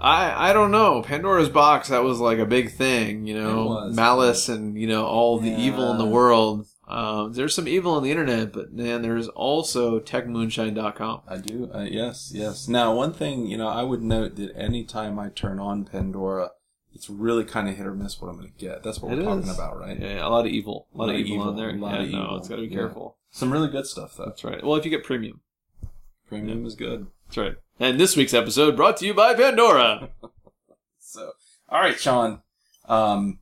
I 0.00 0.50
I 0.50 0.52
don't 0.52 0.70
know. 0.70 1.02
Pandora's 1.02 1.48
box 1.48 1.88
that 1.88 2.04
was 2.04 2.20
like 2.20 2.38
a 2.38 2.46
big 2.46 2.70
thing, 2.72 3.26
you 3.26 3.36
It 3.36 3.42
know, 3.42 3.66
was. 3.66 3.96
malice 3.96 4.48
and 4.48 4.78
you 4.78 4.86
know 4.86 5.04
all 5.06 5.38
the 5.38 5.50
evil 5.50 5.90
in 5.90 5.98
the 5.98 6.06
world. 6.06 6.66
Um, 6.86 7.34
there's 7.34 7.54
some 7.54 7.68
evil 7.68 7.92
on 7.92 8.02
the 8.02 8.10
internet, 8.10 8.50
but 8.52 8.72
man, 8.72 9.02
there's 9.02 9.28
also 9.28 10.00
techmoonshine.com. 10.00 11.20
I 11.28 11.36
do. 11.36 11.70
Uh, 11.74 11.82
yes, 11.82 12.30
yes. 12.34 12.66
Now, 12.66 12.94
one 12.94 13.12
thing, 13.12 13.46
you 13.46 13.58
know, 13.58 13.68
I 13.68 13.82
would 13.82 14.00
note 14.02 14.36
that 14.36 14.56
anytime 14.56 15.18
I 15.18 15.28
turn 15.28 15.58
on 15.60 15.84
Pandora, 15.84 16.52
it's 16.94 17.10
really 17.10 17.44
kind 17.44 17.68
of 17.68 17.76
hit 17.76 17.86
or 17.86 17.92
miss 17.94 18.20
what 18.22 18.28
I'm 18.28 18.36
going 18.38 18.50
to 18.50 18.58
get. 18.58 18.82
That's 18.82 19.00
what 19.02 19.12
It 19.12 19.18
we're 19.18 19.24
talking 19.24 19.50
about, 19.50 19.78
right? 19.78 20.00
Yeah, 20.00 20.26
a 20.26 20.30
lot 20.30 20.46
of 20.46 20.52
evil, 20.52 20.86
a 20.94 20.96
lot, 20.96 21.10
of 21.10 21.16
evil, 21.16 21.42
on 21.48 21.56
there. 21.56 21.68
a 21.68 21.72
lot 21.74 21.96
yeah, 22.00 22.06
of 22.06 22.10
no, 22.10 22.22
evil. 22.24 22.36
it's 22.38 22.48
got 22.48 22.56
to 22.56 22.62
be 22.62 22.68
Yeah. 22.68 22.74
careful. 22.78 23.18
Some 23.30 23.52
really 23.52 23.68
good 23.68 23.84
stuff, 23.86 24.16
though. 24.16 24.24
That's 24.24 24.42
right. 24.42 24.64
Well, 24.64 24.76
if 24.76 24.86
you 24.86 24.90
get 24.90 25.04
premium, 25.04 25.42
Premium 26.26 26.64
is 26.64 26.74
good. 26.74 27.08
that's 27.26 27.36
right. 27.36 27.56
And 27.80 27.98
this 28.00 28.16
week's 28.16 28.34
episode 28.34 28.76
brought 28.76 28.96
to 28.98 29.06
you 29.06 29.14
by 29.14 29.34
Pandora. 29.34 30.10
So, 31.10 31.30
all 31.70 31.80
right, 31.80 31.98
Sean. 31.98 32.42
Um, 32.86 33.38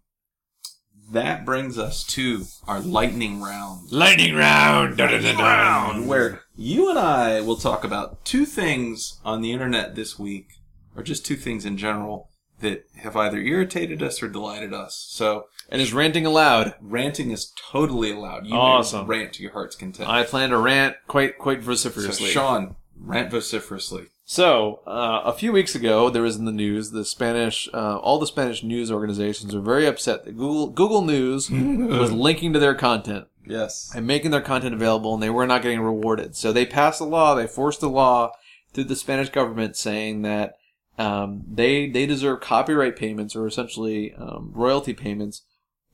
that 1.10 1.44
brings 1.44 1.76
us 1.78 2.04
to 2.04 2.44
our 2.68 2.78
lightning 2.78 3.40
round. 3.42 3.90
Lightning 3.90 4.36
round. 4.36 5.00
round 5.00 6.06
where 6.06 6.42
you 6.54 6.88
and 6.88 6.96
I 6.96 7.40
will 7.40 7.56
talk 7.56 7.82
about 7.82 8.24
two 8.24 8.46
things 8.46 9.18
on 9.24 9.40
the 9.42 9.50
internet 9.50 9.96
this 9.96 10.16
week, 10.16 10.46
or 10.94 11.02
just 11.02 11.26
two 11.26 11.34
things 11.34 11.64
in 11.64 11.76
general 11.76 12.30
that 12.60 12.84
have 12.98 13.16
either 13.16 13.38
irritated 13.38 14.00
us 14.00 14.22
or 14.22 14.28
delighted 14.28 14.72
us. 14.72 15.04
So 15.10 15.46
And 15.68 15.82
is 15.82 15.92
ranting 15.92 16.24
allowed? 16.24 16.76
ranting 16.80 17.32
is 17.32 17.52
totally 17.72 18.12
allowed. 18.12 18.46
You 18.46 18.54
Awesome. 18.54 19.08
rant 19.08 19.32
to 19.34 19.42
your 19.42 19.52
heart's 19.54 19.74
content. 19.74 20.08
I 20.08 20.22
plan 20.22 20.50
to 20.50 20.58
rant 20.58 20.94
quite 21.08 21.36
quite 21.36 21.62
so 21.62 21.66
vociferously. 21.66 22.28
Sean, 22.30 22.76
rant 22.96 23.32
vociferously. 23.32 24.06
So, 24.28 24.80
uh, 24.88 25.20
a 25.24 25.32
few 25.32 25.52
weeks 25.52 25.76
ago, 25.76 26.10
there 26.10 26.22
was 26.22 26.34
in 26.34 26.46
the 26.46 26.52
news 26.52 26.90
the 26.90 27.04
Spanish, 27.04 27.68
uh, 27.72 27.98
all 27.98 28.18
the 28.18 28.26
Spanish 28.26 28.64
news 28.64 28.90
organizations 28.90 29.54
were 29.54 29.60
very 29.60 29.86
upset 29.86 30.24
that 30.24 30.36
Google 30.36 30.66
Google 30.66 31.02
News 31.02 31.48
was 31.50 32.10
linking 32.10 32.52
to 32.52 32.58
their 32.58 32.74
content 32.74 33.28
Yes. 33.46 33.92
and 33.94 34.04
making 34.04 34.32
their 34.32 34.40
content 34.40 34.74
available, 34.74 35.14
and 35.14 35.22
they 35.22 35.30
were 35.30 35.46
not 35.46 35.62
getting 35.62 35.78
rewarded. 35.80 36.34
So 36.34 36.52
they 36.52 36.66
passed 36.66 37.00
a 37.00 37.04
law, 37.04 37.36
they 37.36 37.46
forced 37.46 37.80
a 37.84 37.86
law 37.86 38.32
through 38.72 38.84
the 38.84 38.96
Spanish 38.96 39.28
government 39.28 39.76
saying 39.76 40.22
that 40.22 40.56
um, 40.98 41.44
they 41.48 41.88
they 41.88 42.04
deserve 42.04 42.40
copyright 42.40 42.96
payments 42.96 43.36
or 43.36 43.46
essentially 43.46 44.12
um, 44.14 44.50
royalty 44.56 44.92
payments, 44.92 45.42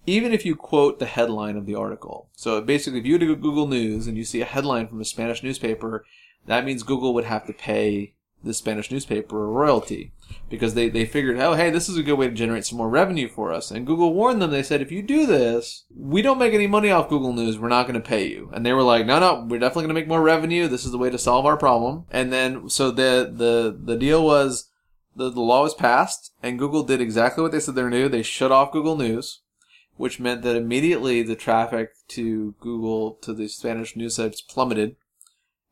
even 0.07 0.33
if 0.33 0.47
you 0.47 0.57
quote 0.57 1.01
the 1.01 1.05
headline 1.05 1.59
of 1.59 1.67
the 1.67 1.75
article. 1.75 2.31
So 2.35 2.63
basically, 2.63 3.01
if 3.01 3.05
you 3.05 3.19
go 3.19 3.27
to 3.27 3.37
Google 3.37 3.67
News 3.69 4.07
and 4.07 4.17
you 4.17 4.25
see 4.25 4.41
a 4.41 4.47
headline 4.47 4.89
from 4.89 5.03
a 5.03 5.05
Spanish 5.05 5.43
newspaper, 5.43 6.07
that 6.47 6.65
means 6.65 6.83
Google 6.83 7.13
would 7.13 7.25
have 7.27 7.47
to 7.47 7.53
pay 7.53 8.15
the 8.45 8.55
Spanish 8.55 8.91
newspaper 8.91 9.45
a 9.45 9.47
royalty 9.47 10.13
because 10.49 10.75
they, 10.75 10.89
they 10.89 11.05
figured, 11.05 11.39
oh, 11.39 11.55
hey, 11.55 11.71
this 11.71 11.89
is 11.89 11.97
a 11.97 12.03
good 12.03 12.15
way 12.15 12.29
to 12.29 12.35
generate 12.35 12.65
some 12.65 12.79
more 12.79 12.89
revenue 12.89 13.29
for 13.29 13.53
us. 13.53 13.71
And 13.71 13.87
Google 13.87 14.13
warned 14.13 14.43
them. 14.43 14.51
They 14.51 14.63
said, 14.63 14.81
if 14.81 14.91
you 14.91 15.03
do 15.03 15.27
this, 15.27 15.85
we 15.95 16.23
don't 16.23 16.39
make 16.39 16.55
any 16.55 16.67
money 16.67 16.91
off 16.91 17.09
Google 17.09 17.33
News. 17.33 17.59
We're 17.59 17.69
not 17.69 17.87
going 17.87 18.01
to 18.01 18.09
pay 18.09 18.29
you. 18.29 18.51
And 18.53 18.65
they 18.65 18.73
were 18.73 18.83
like, 18.83 19.07
no, 19.07 19.19
no, 19.19 19.47
we're 19.49 19.59
definitely 19.59 19.85
going 19.85 19.95
to 19.95 20.01
make 20.01 20.09
more 20.09 20.23
revenue. 20.23 20.69
This 20.69 20.85
is 20.85 20.93
the 20.93 20.99
way 20.99 21.11
to 21.11 21.19
solve 21.19 21.47
our 21.47 21.57
problem. 21.57 22.05
And 22.11 22.33
then, 22.33 22.69
so 22.69 22.91
the, 22.91 23.31
the, 23.33 23.79
the 23.83 23.97
deal 23.97 24.25
was 24.25 24.69
the, 25.15 25.31
the 25.31 25.41
law 25.41 25.63
was 25.63 25.75
passed 25.75 26.33
and 26.43 26.59
Google 26.59 26.83
did 26.83 27.01
exactly 27.01 27.43
what 27.43 27.53
they 27.53 27.61
said 27.61 27.75
they 27.75 27.83
were 27.83 27.91
going 27.91 28.03
to 28.03 28.09
do. 28.09 28.17
They 28.17 28.23
shut 28.23 28.53
off 28.53 28.73
Google 28.73 28.97
News, 28.97 29.41
which 29.97 30.21
meant 30.21 30.43
that 30.43 30.57
immediately 30.57 31.23
the 31.23 31.37
traffic 31.37 31.93
to 32.09 32.55
Google, 32.61 33.13
to 33.23 33.33
the 33.33 33.49
Spanish 33.49 33.97
news 33.97 34.17
sites 34.17 34.41
plummeted. 34.41 34.97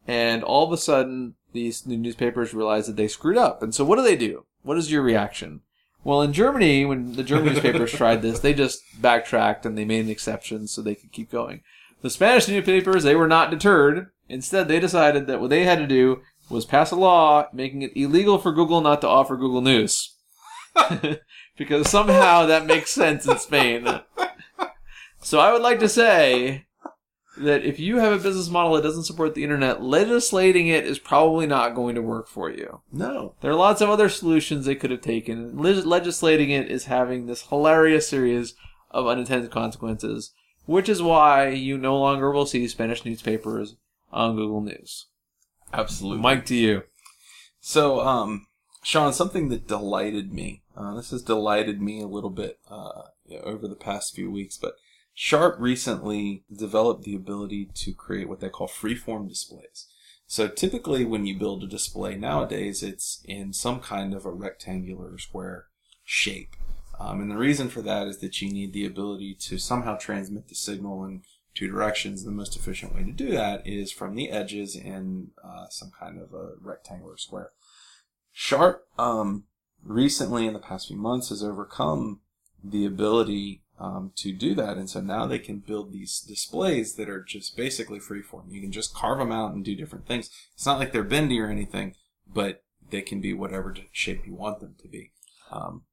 And 0.06 0.42
all 0.42 0.66
of 0.66 0.72
a 0.72 0.76
sudden, 0.76 1.34
these 1.52 1.86
new 1.86 1.96
newspapers 1.96 2.54
realized 2.54 2.88
that 2.88 2.96
they 2.96 3.08
screwed 3.08 3.36
up. 3.36 3.62
And 3.62 3.74
so 3.74 3.84
what 3.84 3.96
do 3.96 4.02
they 4.02 4.16
do? 4.16 4.46
What 4.62 4.78
is 4.78 4.90
your 4.90 5.02
reaction? 5.02 5.60
Well, 6.02 6.22
in 6.22 6.32
Germany, 6.32 6.84
when 6.84 7.14
the 7.14 7.22
German 7.22 7.46
newspapers 7.52 7.92
tried 7.92 8.22
this, 8.22 8.40
they 8.40 8.54
just 8.54 8.82
backtracked 9.00 9.66
and 9.66 9.76
they 9.76 9.84
made 9.84 10.04
an 10.04 10.10
exception 10.10 10.66
so 10.66 10.80
they 10.80 10.94
could 10.94 11.12
keep 11.12 11.30
going. 11.30 11.62
The 12.02 12.10
Spanish 12.10 12.48
newspapers, 12.48 13.02
they 13.02 13.14
were 13.14 13.28
not 13.28 13.50
deterred. 13.50 14.08
Instead, 14.28 14.68
they 14.68 14.80
decided 14.80 15.26
that 15.26 15.40
what 15.40 15.50
they 15.50 15.64
had 15.64 15.78
to 15.78 15.86
do 15.86 16.22
was 16.48 16.64
pass 16.64 16.90
a 16.90 16.96
law 16.96 17.46
making 17.52 17.82
it 17.82 17.96
illegal 17.96 18.38
for 18.38 18.52
Google 18.52 18.80
not 18.80 19.00
to 19.02 19.08
offer 19.08 19.36
Google 19.36 19.60
News. 19.60 20.16
because 21.56 21.90
somehow 21.90 22.46
that 22.46 22.66
makes 22.66 22.90
sense 22.90 23.26
in 23.26 23.38
Spain. 23.38 23.86
So 25.20 25.38
I 25.38 25.52
would 25.52 25.62
like 25.62 25.80
to 25.80 25.88
say 25.88 26.66
that 27.40 27.64
if 27.64 27.78
you 27.78 27.98
have 27.98 28.12
a 28.12 28.22
business 28.22 28.48
model 28.48 28.74
that 28.74 28.82
doesn't 28.82 29.04
support 29.04 29.34
the 29.34 29.44
internet, 29.44 29.82
legislating 29.82 30.68
it 30.68 30.84
is 30.84 30.98
probably 30.98 31.46
not 31.46 31.74
going 31.74 31.94
to 31.94 32.02
work 32.02 32.28
for 32.28 32.50
you. 32.50 32.80
No. 32.92 33.34
There 33.40 33.50
are 33.50 33.56
lots 33.56 33.80
of 33.80 33.90
other 33.90 34.08
solutions 34.08 34.64
they 34.64 34.74
could 34.74 34.90
have 34.90 35.00
taken. 35.00 35.56
Leg- 35.58 35.86
legislating 35.86 36.50
it 36.50 36.70
is 36.70 36.84
having 36.84 37.26
this 37.26 37.42
hilarious 37.48 38.08
series 38.08 38.54
of 38.90 39.06
unintended 39.06 39.50
consequences, 39.50 40.32
which 40.66 40.88
is 40.88 41.02
why 41.02 41.48
you 41.48 41.78
no 41.78 41.98
longer 41.98 42.30
will 42.30 42.46
see 42.46 42.66
Spanish 42.68 43.04
newspapers 43.04 43.76
on 44.12 44.36
Google 44.36 44.60
News. 44.60 45.06
Absolutely. 45.72 46.22
Mike, 46.22 46.44
to 46.46 46.54
you. 46.54 46.82
So, 47.60 48.00
um, 48.00 48.46
Sean, 48.82 49.12
something 49.12 49.48
that 49.48 49.68
delighted 49.68 50.32
me. 50.32 50.62
Uh, 50.76 50.94
this 50.94 51.10
has 51.10 51.22
delighted 51.22 51.80
me 51.80 52.00
a 52.00 52.06
little 52.06 52.30
bit 52.30 52.58
uh, 52.70 53.02
over 53.42 53.68
the 53.68 53.76
past 53.76 54.14
few 54.14 54.30
weeks, 54.30 54.56
but 54.56 54.74
Sharp 55.22 55.56
recently 55.58 56.44
developed 56.50 57.04
the 57.04 57.14
ability 57.14 57.68
to 57.74 57.92
create 57.92 58.26
what 58.26 58.40
they 58.40 58.48
call 58.48 58.66
freeform 58.66 59.28
displays. 59.28 59.86
So 60.26 60.48
typically, 60.48 61.04
when 61.04 61.26
you 61.26 61.38
build 61.38 61.62
a 61.62 61.66
display 61.66 62.16
nowadays, 62.16 62.82
it's 62.82 63.20
in 63.26 63.52
some 63.52 63.80
kind 63.80 64.14
of 64.14 64.24
a 64.24 64.30
rectangular 64.30 65.18
square 65.18 65.66
shape. 66.04 66.56
Um, 66.98 67.20
and 67.20 67.30
the 67.30 67.36
reason 67.36 67.68
for 67.68 67.82
that 67.82 68.06
is 68.08 68.20
that 68.20 68.40
you 68.40 68.50
need 68.50 68.72
the 68.72 68.86
ability 68.86 69.34
to 69.40 69.58
somehow 69.58 69.98
transmit 69.98 70.48
the 70.48 70.54
signal 70.54 71.04
in 71.04 71.20
two 71.54 71.68
directions. 71.68 72.24
The 72.24 72.30
most 72.30 72.56
efficient 72.56 72.94
way 72.94 73.04
to 73.04 73.12
do 73.12 73.30
that 73.32 73.66
is 73.66 73.92
from 73.92 74.14
the 74.14 74.30
edges 74.30 74.74
in 74.74 75.32
uh, 75.44 75.66
some 75.68 75.92
kind 76.00 76.18
of 76.18 76.32
a 76.32 76.52
rectangular 76.62 77.18
square. 77.18 77.50
Sharp 78.32 78.86
um, 78.98 79.44
recently, 79.84 80.46
in 80.46 80.54
the 80.54 80.60
past 80.60 80.88
few 80.88 80.96
months, 80.96 81.28
has 81.28 81.44
overcome 81.44 82.20
the 82.64 82.86
ability 82.86 83.60
um, 83.80 84.12
to 84.16 84.32
do 84.32 84.54
that, 84.54 84.76
and 84.76 84.88
so 84.88 85.00
now 85.00 85.26
they 85.26 85.38
can 85.38 85.58
build 85.58 85.90
these 85.90 86.20
displays 86.20 86.94
that 86.94 87.08
are 87.08 87.22
just 87.22 87.56
basically 87.56 87.98
freeform. 87.98 88.52
You 88.52 88.60
can 88.60 88.72
just 88.72 88.94
carve 88.94 89.18
them 89.18 89.32
out 89.32 89.54
and 89.54 89.64
do 89.64 89.74
different 89.74 90.06
things. 90.06 90.30
It's 90.54 90.66
not 90.66 90.78
like 90.78 90.92
they're 90.92 91.02
bendy 91.02 91.40
or 91.40 91.48
anything, 91.48 91.94
but 92.32 92.62
they 92.90 93.00
can 93.00 93.20
be 93.20 93.32
whatever 93.32 93.74
shape 93.90 94.26
you 94.26 94.34
want 94.34 94.60
them 94.60 94.74
to 94.82 94.88
be. 94.88 95.12
Um, 95.50 95.84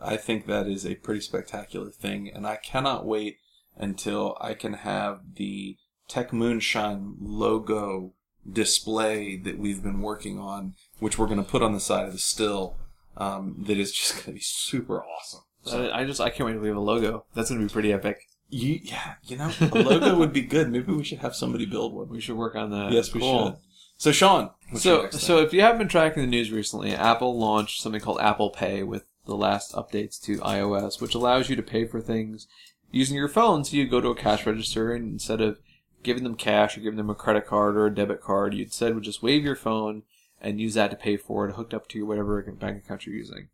I 0.00 0.18
think 0.18 0.46
that 0.46 0.66
is 0.68 0.84
a 0.84 0.96
pretty 0.96 1.22
spectacular 1.22 1.90
thing, 1.90 2.30
and 2.32 2.46
I 2.46 2.56
cannot 2.56 3.06
wait 3.06 3.38
until 3.76 4.36
I 4.40 4.52
can 4.52 4.74
have 4.74 5.20
the 5.36 5.78
Tech 6.08 6.30
Moonshine 6.30 7.16
logo 7.20 8.12
display 8.50 9.36
that 9.36 9.58
we've 9.58 9.82
been 9.82 10.02
working 10.02 10.38
on, 10.38 10.74
which 10.98 11.18
we're 11.18 11.26
going 11.26 11.42
to 11.42 11.50
put 11.50 11.62
on 11.62 11.72
the 11.72 11.80
side 11.80 12.06
of 12.06 12.12
the 12.12 12.18
still. 12.18 12.76
Um, 13.16 13.64
that 13.66 13.78
is 13.78 13.92
just 13.92 14.12
going 14.12 14.24
to 14.24 14.32
be 14.32 14.40
super 14.40 15.02
awesome. 15.02 15.44
So, 15.64 15.86
I, 15.88 16.00
I 16.00 16.04
just 16.04 16.20
I 16.20 16.30
can't 16.30 16.46
wait 16.46 16.54
to 16.54 16.60
leave 16.60 16.76
a 16.76 16.80
logo. 16.80 17.24
That's 17.34 17.50
gonna 17.50 17.62
be 17.62 17.68
pretty 17.68 17.92
epic. 17.92 18.18
You, 18.50 18.78
yeah, 18.82 19.14
you 19.24 19.36
know, 19.36 19.50
a 19.60 19.78
logo 19.78 20.16
would 20.18 20.32
be 20.32 20.42
good. 20.42 20.70
Maybe 20.70 20.92
we 20.92 21.02
should 21.04 21.18
have 21.18 21.34
somebody 21.34 21.66
build 21.66 21.94
one. 21.94 22.08
We 22.08 22.20
should 22.20 22.36
work 22.36 22.54
on 22.54 22.70
that. 22.70 22.92
Yes, 22.92 23.12
we 23.12 23.20
Cool. 23.20 23.46
should. 23.52 23.56
So, 23.96 24.12
Sean, 24.12 24.50
So, 24.74 25.08
so 25.10 25.38
if 25.38 25.52
you 25.52 25.60
haven't 25.62 25.78
been 25.78 25.88
tracking 25.88 26.22
the 26.22 26.28
news 26.28 26.50
recently, 26.50 26.92
Apple 26.92 27.38
launched 27.38 27.80
something 27.80 28.00
called 28.00 28.20
Apple 28.20 28.50
Pay 28.50 28.82
with 28.82 29.06
the 29.24 29.36
last 29.36 29.72
updates 29.72 30.20
to 30.22 30.38
iOS, 30.38 31.00
which 31.00 31.14
allows 31.14 31.48
you 31.48 31.56
to 31.56 31.62
pay 31.62 31.86
for 31.86 32.00
things 32.00 32.46
using 32.90 33.16
your 33.16 33.28
phone. 33.28 33.64
So 33.64 33.76
you 33.76 33.86
go 33.88 34.00
to 34.00 34.08
a 34.08 34.14
cash 34.14 34.46
register 34.46 34.92
and 34.92 35.12
instead 35.14 35.40
of 35.40 35.58
giving 36.02 36.24
them 36.24 36.34
cash 36.34 36.76
or 36.76 36.80
giving 36.80 36.98
them 36.98 37.08
a 37.10 37.14
credit 37.14 37.46
card 37.46 37.76
or 37.76 37.86
a 37.86 37.94
debit 37.94 38.20
card, 38.20 38.52
you 38.52 38.64
instead 38.64 38.94
would 38.94 39.04
just 39.04 39.22
wave 39.22 39.44
your 39.44 39.56
phone 39.56 40.02
and 40.40 40.60
use 40.60 40.74
that 40.74 40.90
to 40.90 40.96
pay 40.96 41.16
for 41.16 41.48
it, 41.48 41.54
hooked 41.54 41.72
up 41.72 41.88
to 41.88 41.98
your 41.98 42.06
whatever 42.06 42.42
bank 42.42 42.84
account 42.84 43.06
you're 43.06 43.16
using. 43.16 43.48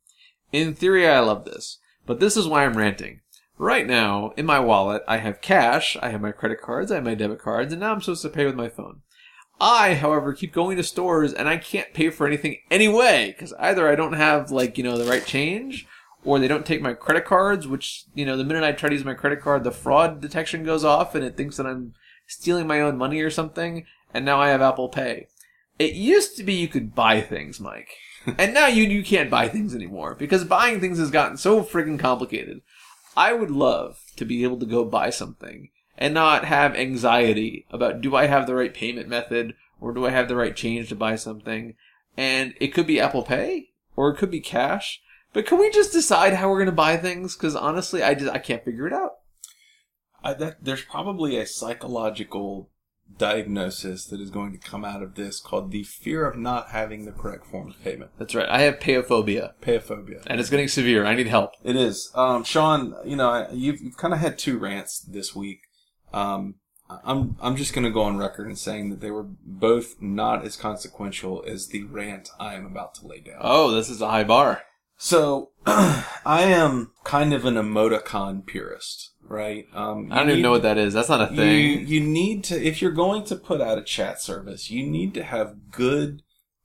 In 0.53 0.75
theory, 0.75 1.07
I 1.07 1.21
love 1.21 1.45
this, 1.45 1.79
but 2.07 2.21
this 2.21 2.37
is 2.37 2.47
why 2.47 2.65
I'm 2.65 2.77
ranting. 2.77 3.21
Right 3.59 3.87
now, 3.87 4.33
in 4.37 4.47
my 4.47 4.59
wallet, 4.59 5.03
I 5.07 5.19
have 5.19 5.43
cash, 5.43 5.97
I 6.01 6.09
have 6.11 6.21
my 6.21 6.33
credit 6.33 6.61
cards, 6.61 6.91
I 6.91 6.97
have 6.97 7.05
my 7.05 7.15
debit 7.15 7.41
cards, 7.41 7.73
and 7.73 7.81
now 7.81 7.93
I'm 7.93 8.01
supposed 8.01 8.23
to 8.23 8.31
pay 8.31 8.47
with 8.47 8.55
my 8.55 8.69
phone. 8.69 9.03
I, 9.61 9.95
however, 9.95 10.33
keep 10.33 10.53
going 10.53 10.79
to 10.79 10.83
stores 10.83 11.35
and 11.35 11.47
I 11.47 11.59
can't 11.59 11.93
pay 11.93 12.09
for 12.09 12.27
anything 12.27 12.57
anyway 12.71 13.35
because 13.37 13.53
either 13.55 13.87
I 13.87 13.95
don't 13.95 14.15
have 14.15 14.51
like 14.51 14.79
you 14.79 14.85
know 14.85 14.97
the 14.97 15.11
right 15.11 15.25
change, 15.25 15.87
or 16.25 16.39
they 16.39 16.49
don't 16.49 16.65
take 16.65 16.81
my 16.81 16.95
credit 16.95 17.27
cards. 17.27 17.69
Which 17.69 18.05
you 18.15 18.25
know 18.25 18.37
the 18.37 18.45
minute 18.45 18.65
I 18.65 18.73
try 18.73 18.89
to 18.89 18.95
use 18.95 19.05
my 19.05 19.15
credit 19.15 19.43
card, 19.43 19.65
the 19.65 19.71
fraud 19.71 20.21
detection 20.21 20.65
goes 20.65 20.85
off 20.85 21.15
and 21.15 21.25
it 21.25 21.37
thinks 21.37 21.59
that 21.59 21.67
I'm 21.67 21.95
stealing 22.27 22.67
my 22.67 22.81
own 22.81 22.97
money 22.97 23.21
or 23.21 23.31
something. 23.31 23.85
And 24.15 24.25
now 24.25 24.41
I 24.41 24.49
have 24.49 24.63
Apple 24.63 24.89
Pay. 24.89 25.29
It 25.79 25.93
used 25.93 26.37
to 26.37 26.43
be 26.43 26.55
you 26.55 26.69
could 26.69 26.95
buy 26.95 27.21
things, 27.21 27.61
Mike, 27.61 27.91
and 28.39 28.55
now 28.55 28.67
you 28.67 28.85
you 28.85 29.03
can't 29.03 29.31
buy 29.31 29.49
things 29.49 29.75
anymore 29.75 30.15
because 30.15 30.45
buying 30.45 30.81
things 30.81 30.99
has 30.99 31.11
gotten 31.11 31.37
so 31.37 31.63
friggin' 31.63 31.99
complicated. 31.99 32.63
I 33.17 33.33
would 33.33 33.51
love 33.51 33.99
to 34.17 34.25
be 34.25 34.45
able 34.45 34.59
to 34.59 34.67
go 34.67 34.85
buy 34.85 35.11
something 35.11 35.71
and 35.99 36.15
not 36.15 36.45
have 36.45 36.75
anxiety 36.75 37.67
about 37.71 38.01
do 38.01 38.15
I 38.17 38.27
have 38.27 38.47
the 38.47 38.55
right 38.55 38.73
payment 38.73 39.09
method 39.09 39.55
or 39.81 39.93
do 39.93 40.07
I 40.07 40.11
have 40.11 40.29
the 40.29 40.37
right 40.37 40.55
change 40.55 40.89
to 40.89 40.97
buy 40.97 41.17
something. 41.17 41.75
And 42.17 42.55
it 42.61 42.69
could 42.69 42.87
be 42.87 43.01
Apple 43.01 43.23
Pay 43.23 43.71
or 43.97 44.11
it 44.11 44.19
could 44.19 44.31
be 44.31 44.41
cash. 44.41 45.01
But 45.33 45.47
can 45.47 45.59
we 45.59 45.71
just 45.71 45.93
decide 45.93 46.35
how 46.35 46.51
we're 46.51 46.59
going 46.59 46.67
to 46.67 46.73
buy 46.73 46.97
things? 46.97 47.37
Because 47.37 47.55
honestly, 47.55 48.03
I 48.03 48.15
just 48.15 48.33
I 48.33 48.39
can't 48.39 48.65
figure 48.65 48.87
it 48.87 48.93
out. 48.93 49.13
I, 50.23 50.35
that, 50.35 50.65
there's 50.65 50.85
probably 50.85 51.37
a 51.37 51.47
psychological 51.47 52.69
diagnosis 53.19 54.07
that 54.07 54.21
is 54.21 54.31
going 54.31 54.53
to 54.53 54.59
come 54.59 54.85
out 54.85 55.03
of 55.03 55.15
this 55.15 55.41
called 55.41 55.71
the 55.71 55.83
fear 55.85 56.25
of 56.27 56.37
not 56.37 56.69
having 56.71 57.05
the 57.05 57.13
correct 57.13 57.47
form 57.47 57.69
of 57.69 57.83
payment. 57.85 58.11
That's 58.19 58.35
right. 58.35 58.49
I 58.49 58.61
have 58.63 58.79
payophobia, 58.79 59.53
Payophobia. 59.63 60.23
and 60.27 60.41
it's 60.41 60.51
getting 60.51 60.69
severe. 60.69 61.05
I 61.05 61.15
need 61.15 61.27
help. 61.27 61.53
It 61.63 61.77
is. 61.77 62.11
Um, 62.15 62.45
Sean, 62.45 62.95
you 63.05 63.17
know, 63.17 63.47
you've, 63.53 63.81
you've 63.81 63.97
kind 63.97 64.15
of 64.15 64.21
had 64.21 64.39
two 64.39 64.59
rants 64.59 65.01
this 65.01 65.35
week. 65.35 65.61
Um, 66.13 66.57
I'm, 67.05 67.37
I'm 67.41 67.57
just 67.57 67.73
going 67.73 67.85
to 67.85 67.91
go 67.91 68.03
on 68.03 68.17
record 68.17 68.47
and 68.49 68.59
saying 68.59 68.91
that 68.91 69.01
they 69.01 69.11
were 69.11 69.27
both 69.45 70.01
not 70.01 70.45
as 70.45 70.57
consequential 70.57 71.45
as 71.47 71.69
the 71.69 71.85
rant 71.85 72.31
I 72.41 72.55
am 72.55 72.67
about 72.67 72.95
to 72.97 73.07
lay 73.07 73.21
down. 73.21 73.39
Oh, 73.41 73.71
this 73.71 73.89
is 73.89 74.01
a 74.01 74.09
high 74.09 74.25
bar. 74.25 74.63
So, 74.97 75.51
I 75.67 76.43
am 76.45 76.91
kind 77.05 77.33
of 77.33 77.45
an 77.45 77.55
emoticon 77.55 78.45
purist, 78.45 79.13
right? 79.31 79.67
Um, 79.73 80.09
I 80.13 80.17
don't 80.17 80.27
you 80.27 80.33
even 80.35 80.43
know 80.43 80.51
what 80.51 80.63
that 80.63 80.77
is. 80.77 80.93
That's 80.93 81.09
not 81.09 81.31
a 81.31 81.33
You, 81.35 81.37
thing. 81.79 81.87
you 81.87 82.01
need 82.01 82.45
to, 82.45 82.63
if 82.63 82.83
you're 82.83 82.91
going 82.91 83.25
to 83.25 83.37
put 83.37 83.61
out 83.63 83.79
a 83.79 83.83
chat 83.83 84.21
service, 84.21 84.71
you 84.71 84.85
need 84.87 85.15
to 85.15 85.23
have 85.23 85.71
good, 85.71 86.23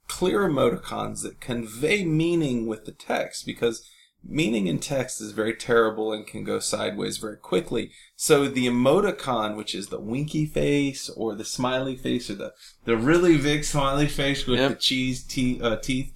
clear 0.08 0.50
emoticons 0.50 1.22
that 1.24 1.40
convey 1.40 2.04
meaning 2.04 2.68
with 2.68 2.86
the 2.86 2.92
text 2.92 3.46
because 3.46 3.88
meaning 4.28 4.66
in 4.66 4.80
text 4.80 5.22
is 5.22 5.32
very 5.32 5.54
terrible 5.56 6.12
and 6.12 6.26
can 6.26 6.44
go 6.44 6.58
sideways 6.58 7.18
very 7.18 7.38
quickly. 7.38 7.92
So 8.16 8.48
the 8.48 8.66
emoticon, 8.68 9.56
which 9.56 9.76
is 9.76 9.88
the 9.90 10.00
winky 10.02 10.48
face 10.48 11.10
or 11.10 11.36
the 11.36 11.46
smiley 11.46 11.96
face 11.96 12.30
or 12.32 12.36
the, 12.36 12.54
the 12.86 12.98
really 12.98 13.38
big 13.38 13.64
smiley 13.64 14.08
face 14.08 14.48
with 14.48 14.60
Yep. 14.60 14.70
the 14.72 14.76
cheese 14.78 15.24
te- 15.24 15.62
uh, 15.62 15.76
teeth, 15.78 16.12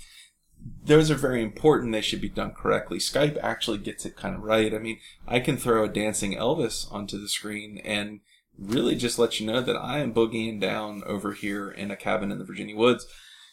those 0.84 1.12
are 1.12 1.15
very 1.15 1.43
important. 1.43 1.91
They 1.91 2.02
should 2.02 2.22
be 2.22 2.30
done 2.30 2.52
correctly. 2.52 2.98
Skype 2.98 3.38
actually 3.41 3.78
gets 3.78 4.06
it 4.06 4.15
kind 4.15 4.36
of 4.36 4.43
right. 4.43 4.74
I 4.74 4.80
mean, 4.80 5.00
I 5.28 5.39
can 5.39 5.58
throw 5.58 5.84
a 5.84 5.89
dancing 5.89 6.34
Elvis 6.34 6.91
onto 6.91 7.19
the 7.19 7.30
screen 7.30 7.80
and 7.86 8.22
really 8.58 8.95
just 8.95 9.19
let 9.19 9.39
you 9.39 9.48
know 9.48 9.62
that 9.62 9.78
I 9.78 10.00
am 10.00 10.13
boogieing 10.13 10.60
down 10.60 11.04
over 11.06 11.34
here 11.34 11.69
in 11.69 11.91
a 11.91 11.95
cabin 11.95 12.32
in 12.32 12.39
the 12.39 12.45
Virginia 12.45 12.76
woods. 12.76 13.06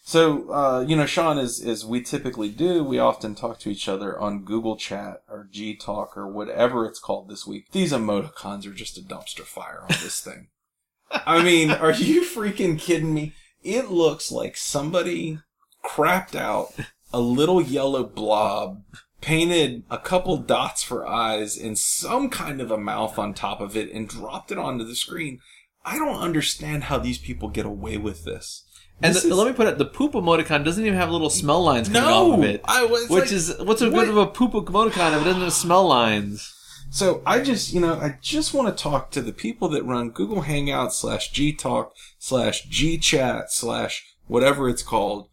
So, 0.02 0.52
uh, 0.52 0.84
you 0.86 0.94
know, 0.94 1.04
Sean, 1.06 1.36
as, 1.36 1.60
as 1.60 1.84
we 1.84 2.00
typically 2.00 2.48
do, 2.48 2.84
we 2.84 2.98
often 2.98 3.34
talk 3.34 3.58
to 3.60 3.70
each 3.70 3.88
other 3.88 4.18
on 4.18 4.44
Google 4.44 4.76
Chat 4.76 5.22
or 5.28 5.48
G 5.50 5.74
Talk 5.74 6.16
or 6.16 6.28
whatever 6.28 6.86
it's 6.86 7.00
called 7.00 7.28
this 7.28 7.46
week. 7.46 7.72
These 7.72 7.92
emoticons 7.92 8.66
are 8.66 8.72
just 8.72 8.98
a 8.98 9.02
dumpster 9.02 9.42
fire 9.42 9.82
on 9.82 9.96
this 10.02 10.20
thing. 10.20 10.48
I 11.10 11.42
mean, 11.42 11.70
are 11.70 11.92
you 11.92 12.22
freaking 12.22 12.78
kidding 12.78 13.14
me? 13.14 13.32
It 13.62 13.90
looks 13.90 14.30
like 14.30 14.56
somebody 14.56 15.40
crapped 15.84 16.36
out 16.36 16.72
a 17.12 17.20
little 17.20 17.60
yellow 17.60 18.04
blob, 18.04 18.82
painted 19.20 19.82
a 19.90 19.98
couple 19.98 20.36
dots 20.36 20.82
for 20.82 21.06
eyes 21.06 21.56
and 21.56 21.78
some 21.78 22.28
kind 22.28 22.60
of 22.60 22.70
a 22.70 22.78
mouth 22.78 23.18
on 23.18 23.32
top 23.34 23.60
of 23.60 23.76
it 23.76 23.90
and 23.92 24.08
dropped 24.08 24.52
it 24.52 24.58
onto 24.58 24.84
the 24.84 24.94
screen. 24.96 25.40
I 25.84 25.98
don't 25.98 26.20
understand 26.20 26.84
how 26.84 26.98
these 26.98 27.18
people 27.18 27.48
get 27.48 27.64
away 27.66 27.96
with 27.96 28.24
this. 28.24 28.64
And 29.02 29.14
the- 29.14 29.18
is- 29.18 29.24
let 29.26 29.46
me 29.46 29.52
put 29.52 29.66
it: 29.68 29.78
the 29.78 29.84
poop 29.84 30.12
emoticon 30.12 30.64
doesn't 30.64 30.84
even 30.84 30.98
have 30.98 31.10
little 31.10 31.30
smell 31.30 31.62
lines 31.62 31.88
coming 31.88 32.02
no, 32.02 32.32
off 32.32 32.38
of 32.38 32.44
it. 32.44 32.60
I 32.64 32.84
Which 32.84 33.10
like- 33.10 33.32
is 33.32 33.54
what's 33.60 33.80
so 33.80 33.90
what? 33.90 34.00
good 34.00 34.08
of 34.08 34.16
a 34.16 34.26
poop 34.26 34.52
emoticon 34.52 35.14
if 35.14 35.22
it 35.22 35.24
doesn't 35.24 35.42
have 35.42 35.52
smell 35.52 35.86
lines? 35.86 36.52
So 36.90 37.20
I 37.26 37.40
just, 37.40 37.72
you 37.74 37.80
know, 37.80 37.94
I 37.94 38.16
just 38.22 38.54
want 38.54 38.74
to 38.74 38.82
talk 38.82 39.10
to 39.10 39.20
the 39.20 39.32
people 39.32 39.68
that 39.70 39.84
run 39.84 40.10
Google 40.10 40.42
Hangout 40.42 40.94
slash 40.94 41.30
G 41.30 41.52
Talk 41.52 41.92
slash 42.18 42.62
G 42.64 42.96
Chat 42.96 43.52
slash 43.52 44.04
whatever 44.28 44.68
it's 44.68 44.82
called. 44.82 45.28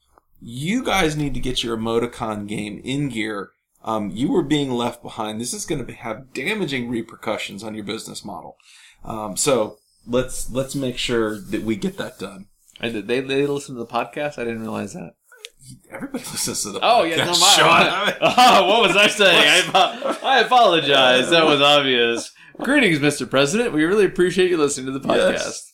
You 0.46 0.84
guys 0.84 1.16
need 1.16 1.34
to 1.36 1.40
get 1.40 1.64
your 1.64 1.78
emoticon 1.78 2.48
game 2.48 2.82
in 2.84 3.08
gear. 3.08 3.52
Um, 3.84 4.12
you 4.12 4.30
were 4.30 4.44
being 4.44 4.72
left 4.72 5.02
behind. 5.02 5.40
This 5.40 5.54
is 5.54 5.66
going 5.66 5.86
to 5.86 5.94
have 5.94 6.34
damaging 6.34 6.90
repercussions 6.90 7.64
on 7.64 7.76
your 7.76 7.86
business 7.86 8.26
model. 8.26 8.58
Um, 9.06 9.38
so 9.38 9.78
let's 10.06 10.52
let's 10.52 10.76
make 10.76 10.98
sure 10.98 11.40
that 11.40 11.64
we 11.64 11.78
get 11.78 11.98
that 11.98 12.20
done. 12.20 12.48
I 12.82 12.90
did. 12.90 13.08
They 13.08 13.22
they 13.22 13.46
listen 13.46 13.76
to 13.76 13.80
the 13.80 13.88
podcast. 13.88 14.38
I 14.38 14.44
didn't 14.44 14.62
realize 14.62 14.94
that. 14.94 15.14
Everybody 15.90 16.24
listens 16.32 16.64
to 16.64 16.72
the 16.72 16.80
Oh 16.82 17.04
yeah, 17.04 17.24
no, 17.24 17.32
my, 17.32 17.34
Sean. 17.34 18.14
oh, 18.22 18.68
what 18.68 18.88
was 18.88 18.98
I 18.98 19.08
saying? 19.08 19.72
I, 19.74 20.18
I 20.24 20.40
apologize. 20.40 21.30
That 21.30 21.46
was 21.46 21.62
obvious. 21.62 22.32
Greetings, 22.58 23.00
Mr. 23.00 23.30
President. 23.30 23.74
We 23.74 23.84
really 23.86 24.06
appreciate 24.06 24.50
you 24.50 24.58
listening 24.58 24.94
to 24.94 25.00
the 25.00 25.08
podcast. 25.08 25.32
Yes. 25.32 25.74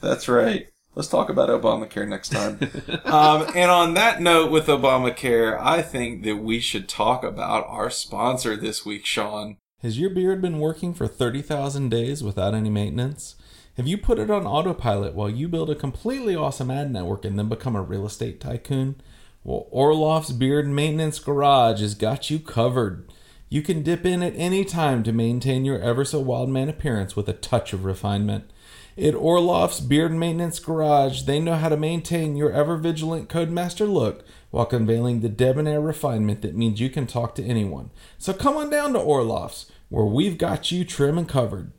That's 0.00 0.28
right. 0.28 0.66
Let's 0.98 1.06
talk 1.06 1.28
about 1.28 1.48
Obamacare 1.48 2.08
next 2.08 2.30
time. 2.30 2.58
um, 3.04 3.46
and 3.54 3.70
on 3.70 3.94
that 3.94 4.20
note, 4.20 4.50
with 4.50 4.66
Obamacare, 4.66 5.56
I 5.56 5.80
think 5.80 6.24
that 6.24 6.38
we 6.38 6.58
should 6.58 6.88
talk 6.88 7.22
about 7.22 7.68
our 7.68 7.88
sponsor 7.88 8.56
this 8.56 8.84
week, 8.84 9.06
Sean. 9.06 9.58
Has 9.80 9.96
your 9.96 10.10
beard 10.10 10.42
been 10.42 10.58
working 10.58 10.92
for 10.92 11.06
30,000 11.06 11.88
days 11.88 12.24
without 12.24 12.52
any 12.52 12.68
maintenance? 12.68 13.36
Have 13.76 13.86
you 13.86 13.96
put 13.96 14.18
it 14.18 14.28
on 14.28 14.44
autopilot 14.44 15.14
while 15.14 15.30
you 15.30 15.46
build 15.46 15.70
a 15.70 15.76
completely 15.76 16.34
awesome 16.34 16.68
ad 16.68 16.90
network 16.90 17.24
and 17.24 17.38
then 17.38 17.48
become 17.48 17.76
a 17.76 17.82
real 17.82 18.04
estate 18.04 18.40
tycoon? 18.40 18.96
Well, 19.44 19.68
Orloff's 19.72 20.32
Beard 20.32 20.66
Maintenance 20.66 21.20
Garage 21.20 21.80
has 21.80 21.94
got 21.94 22.28
you 22.28 22.40
covered. 22.40 23.08
You 23.48 23.62
can 23.62 23.84
dip 23.84 24.04
in 24.04 24.20
at 24.20 24.34
any 24.34 24.64
time 24.64 25.04
to 25.04 25.12
maintain 25.12 25.64
your 25.64 25.78
ever 25.78 26.04
so 26.04 26.18
wild 26.18 26.48
man 26.48 26.68
appearance 26.68 27.14
with 27.14 27.28
a 27.28 27.34
touch 27.34 27.72
of 27.72 27.84
refinement. 27.84 28.50
At 28.98 29.14
Orloff's 29.14 29.78
Beard 29.78 30.10
Maintenance 30.10 30.58
Garage, 30.58 31.22
they 31.22 31.38
know 31.38 31.54
how 31.54 31.68
to 31.68 31.76
maintain 31.76 32.34
your 32.34 32.50
ever 32.50 32.76
vigilant 32.76 33.28
Codemaster 33.28 33.88
look 33.88 34.24
while 34.50 34.66
conveying 34.66 35.20
the 35.20 35.28
debonair 35.28 35.80
refinement 35.80 36.42
that 36.42 36.56
means 36.56 36.80
you 36.80 36.90
can 36.90 37.06
talk 37.06 37.36
to 37.36 37.44
anyone. 37.44 37.90
So 38.18 38.32
come 38.32 38.56
on 38.56 38.70
down 38.70 38.94
to 38.94 38.98
Orloff's, 38.98 39.70
where 39.88 40.04
we've 40.04 40.36
got 40.36 40.72
you 40.72 40.84
trim 40.84 41.16
and 41.16 41.28
covered. 41.28 41.70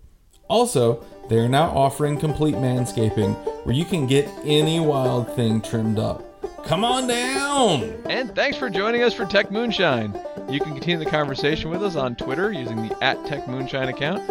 Also, 0.47 1.03
they 1.27 1.39
are 1.39 1.49
now 1.49 1.65
offering 1.65 2.17
complete 2.17 2.55
manscaping, 2.55 3.35
where 3.65 3.75
you 3.75 3.83
can 3.83 4.07
get 4.07 4.29
any 4.45 4.79
wild 4.79 5.35
thing 5.35 5.61
trimmed 5.61 5.99
up. 5.99 6.23
Come 6.63 6.85
on 6.85 7.05
down! 7.07 8.01
And 8.09 8.33
thanks 8.33 8.57
for 8.57 8.69
joining 8.69 9.03
us 9.03 9.13
for 9.13 9.25
Tech 9.25 9.51
Moonshine. 9.51 10.17
You 10.49 10.61
can 10.61 10.71
continue 10.71 11.03
the 11.03 11.11
conversation 11.11 11.69
with 11.69 11.83
us 11.83 11.97
on 11.97 12.15
Twitter 12.15 12.53
using 12.53 12.87
the 12.87 13.03
at 13.03 13.25
Tech 13.25 13.45
Moonshine 13.45 13.89
account. 13.89 14.23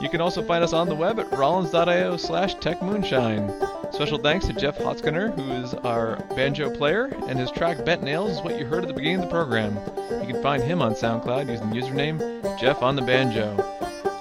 You 0.00 0.08
can 0.08 0.20
also 0.20 0.42
find 0.42 0.62
us 0.62 0.72
on 0.72 0.88
the 0.88 0.94
web 0.94 1.18
at 1.18 1.30
rollins.io 1.32 2.16
slash 2.16 2.54
techmoonshine. 2.56 3.92
Special 3.92 4.18
thanks 4.18 4.46
to 4.46 4.52
Jeff 4.52 4.78
Hotzkener, 4.78 5.34
who 5.34 5.50
is 5.64 5.74
our 5.74 6.16
banjo 6.36 6.74
player, 6.74 7.06
and 7.26 7.38
his 7.38 7.50
track 7.50 7.84
Bent 7.84 8.02
Nails 8.02 8.32
is 8.32 8.40
what 8.42 8.58
you 8.58 8.64
heard 8.64 8.82
at 8.82 8.88
the 8.88 8.94
beginning 8.94 9.18
of 9.18 9.24
the 9.24 9.30
program. 9.30 9.74
You 10.20 10.32
can 10.32 10.42
find 10.42 10.62
him 10.62 10.80
on 10.82 10.92
SoundCloud 10.94 11.50
using 11.50 11.70
the 11.70 11.76
username 11.76 12.60
Jeff 12.60 12.82
on 12.82 12.94
the 12.94 13.02
Banjo. 13.02 13.56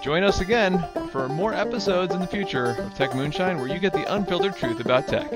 Join 0.02 0.24
us 0.24 0.42
again 0.42 0.84
for 1.12 1.28
more 1.28 1.54
episodes 1.54 2.14
in 2.14 2.22
the 2.22 2.28
future 2.28 2.72
of 2.72 2.94
Tech 2.96 3.14
Moonshine 3.14 3.60
where 3.60 3.68
you 3.68 3.78
get 3.78 3.94
the 3.94 4.12
unfiltered 4.14 4.56
truth 4.56 4.80
about 4.80 5.08
tech. 5.08 5.30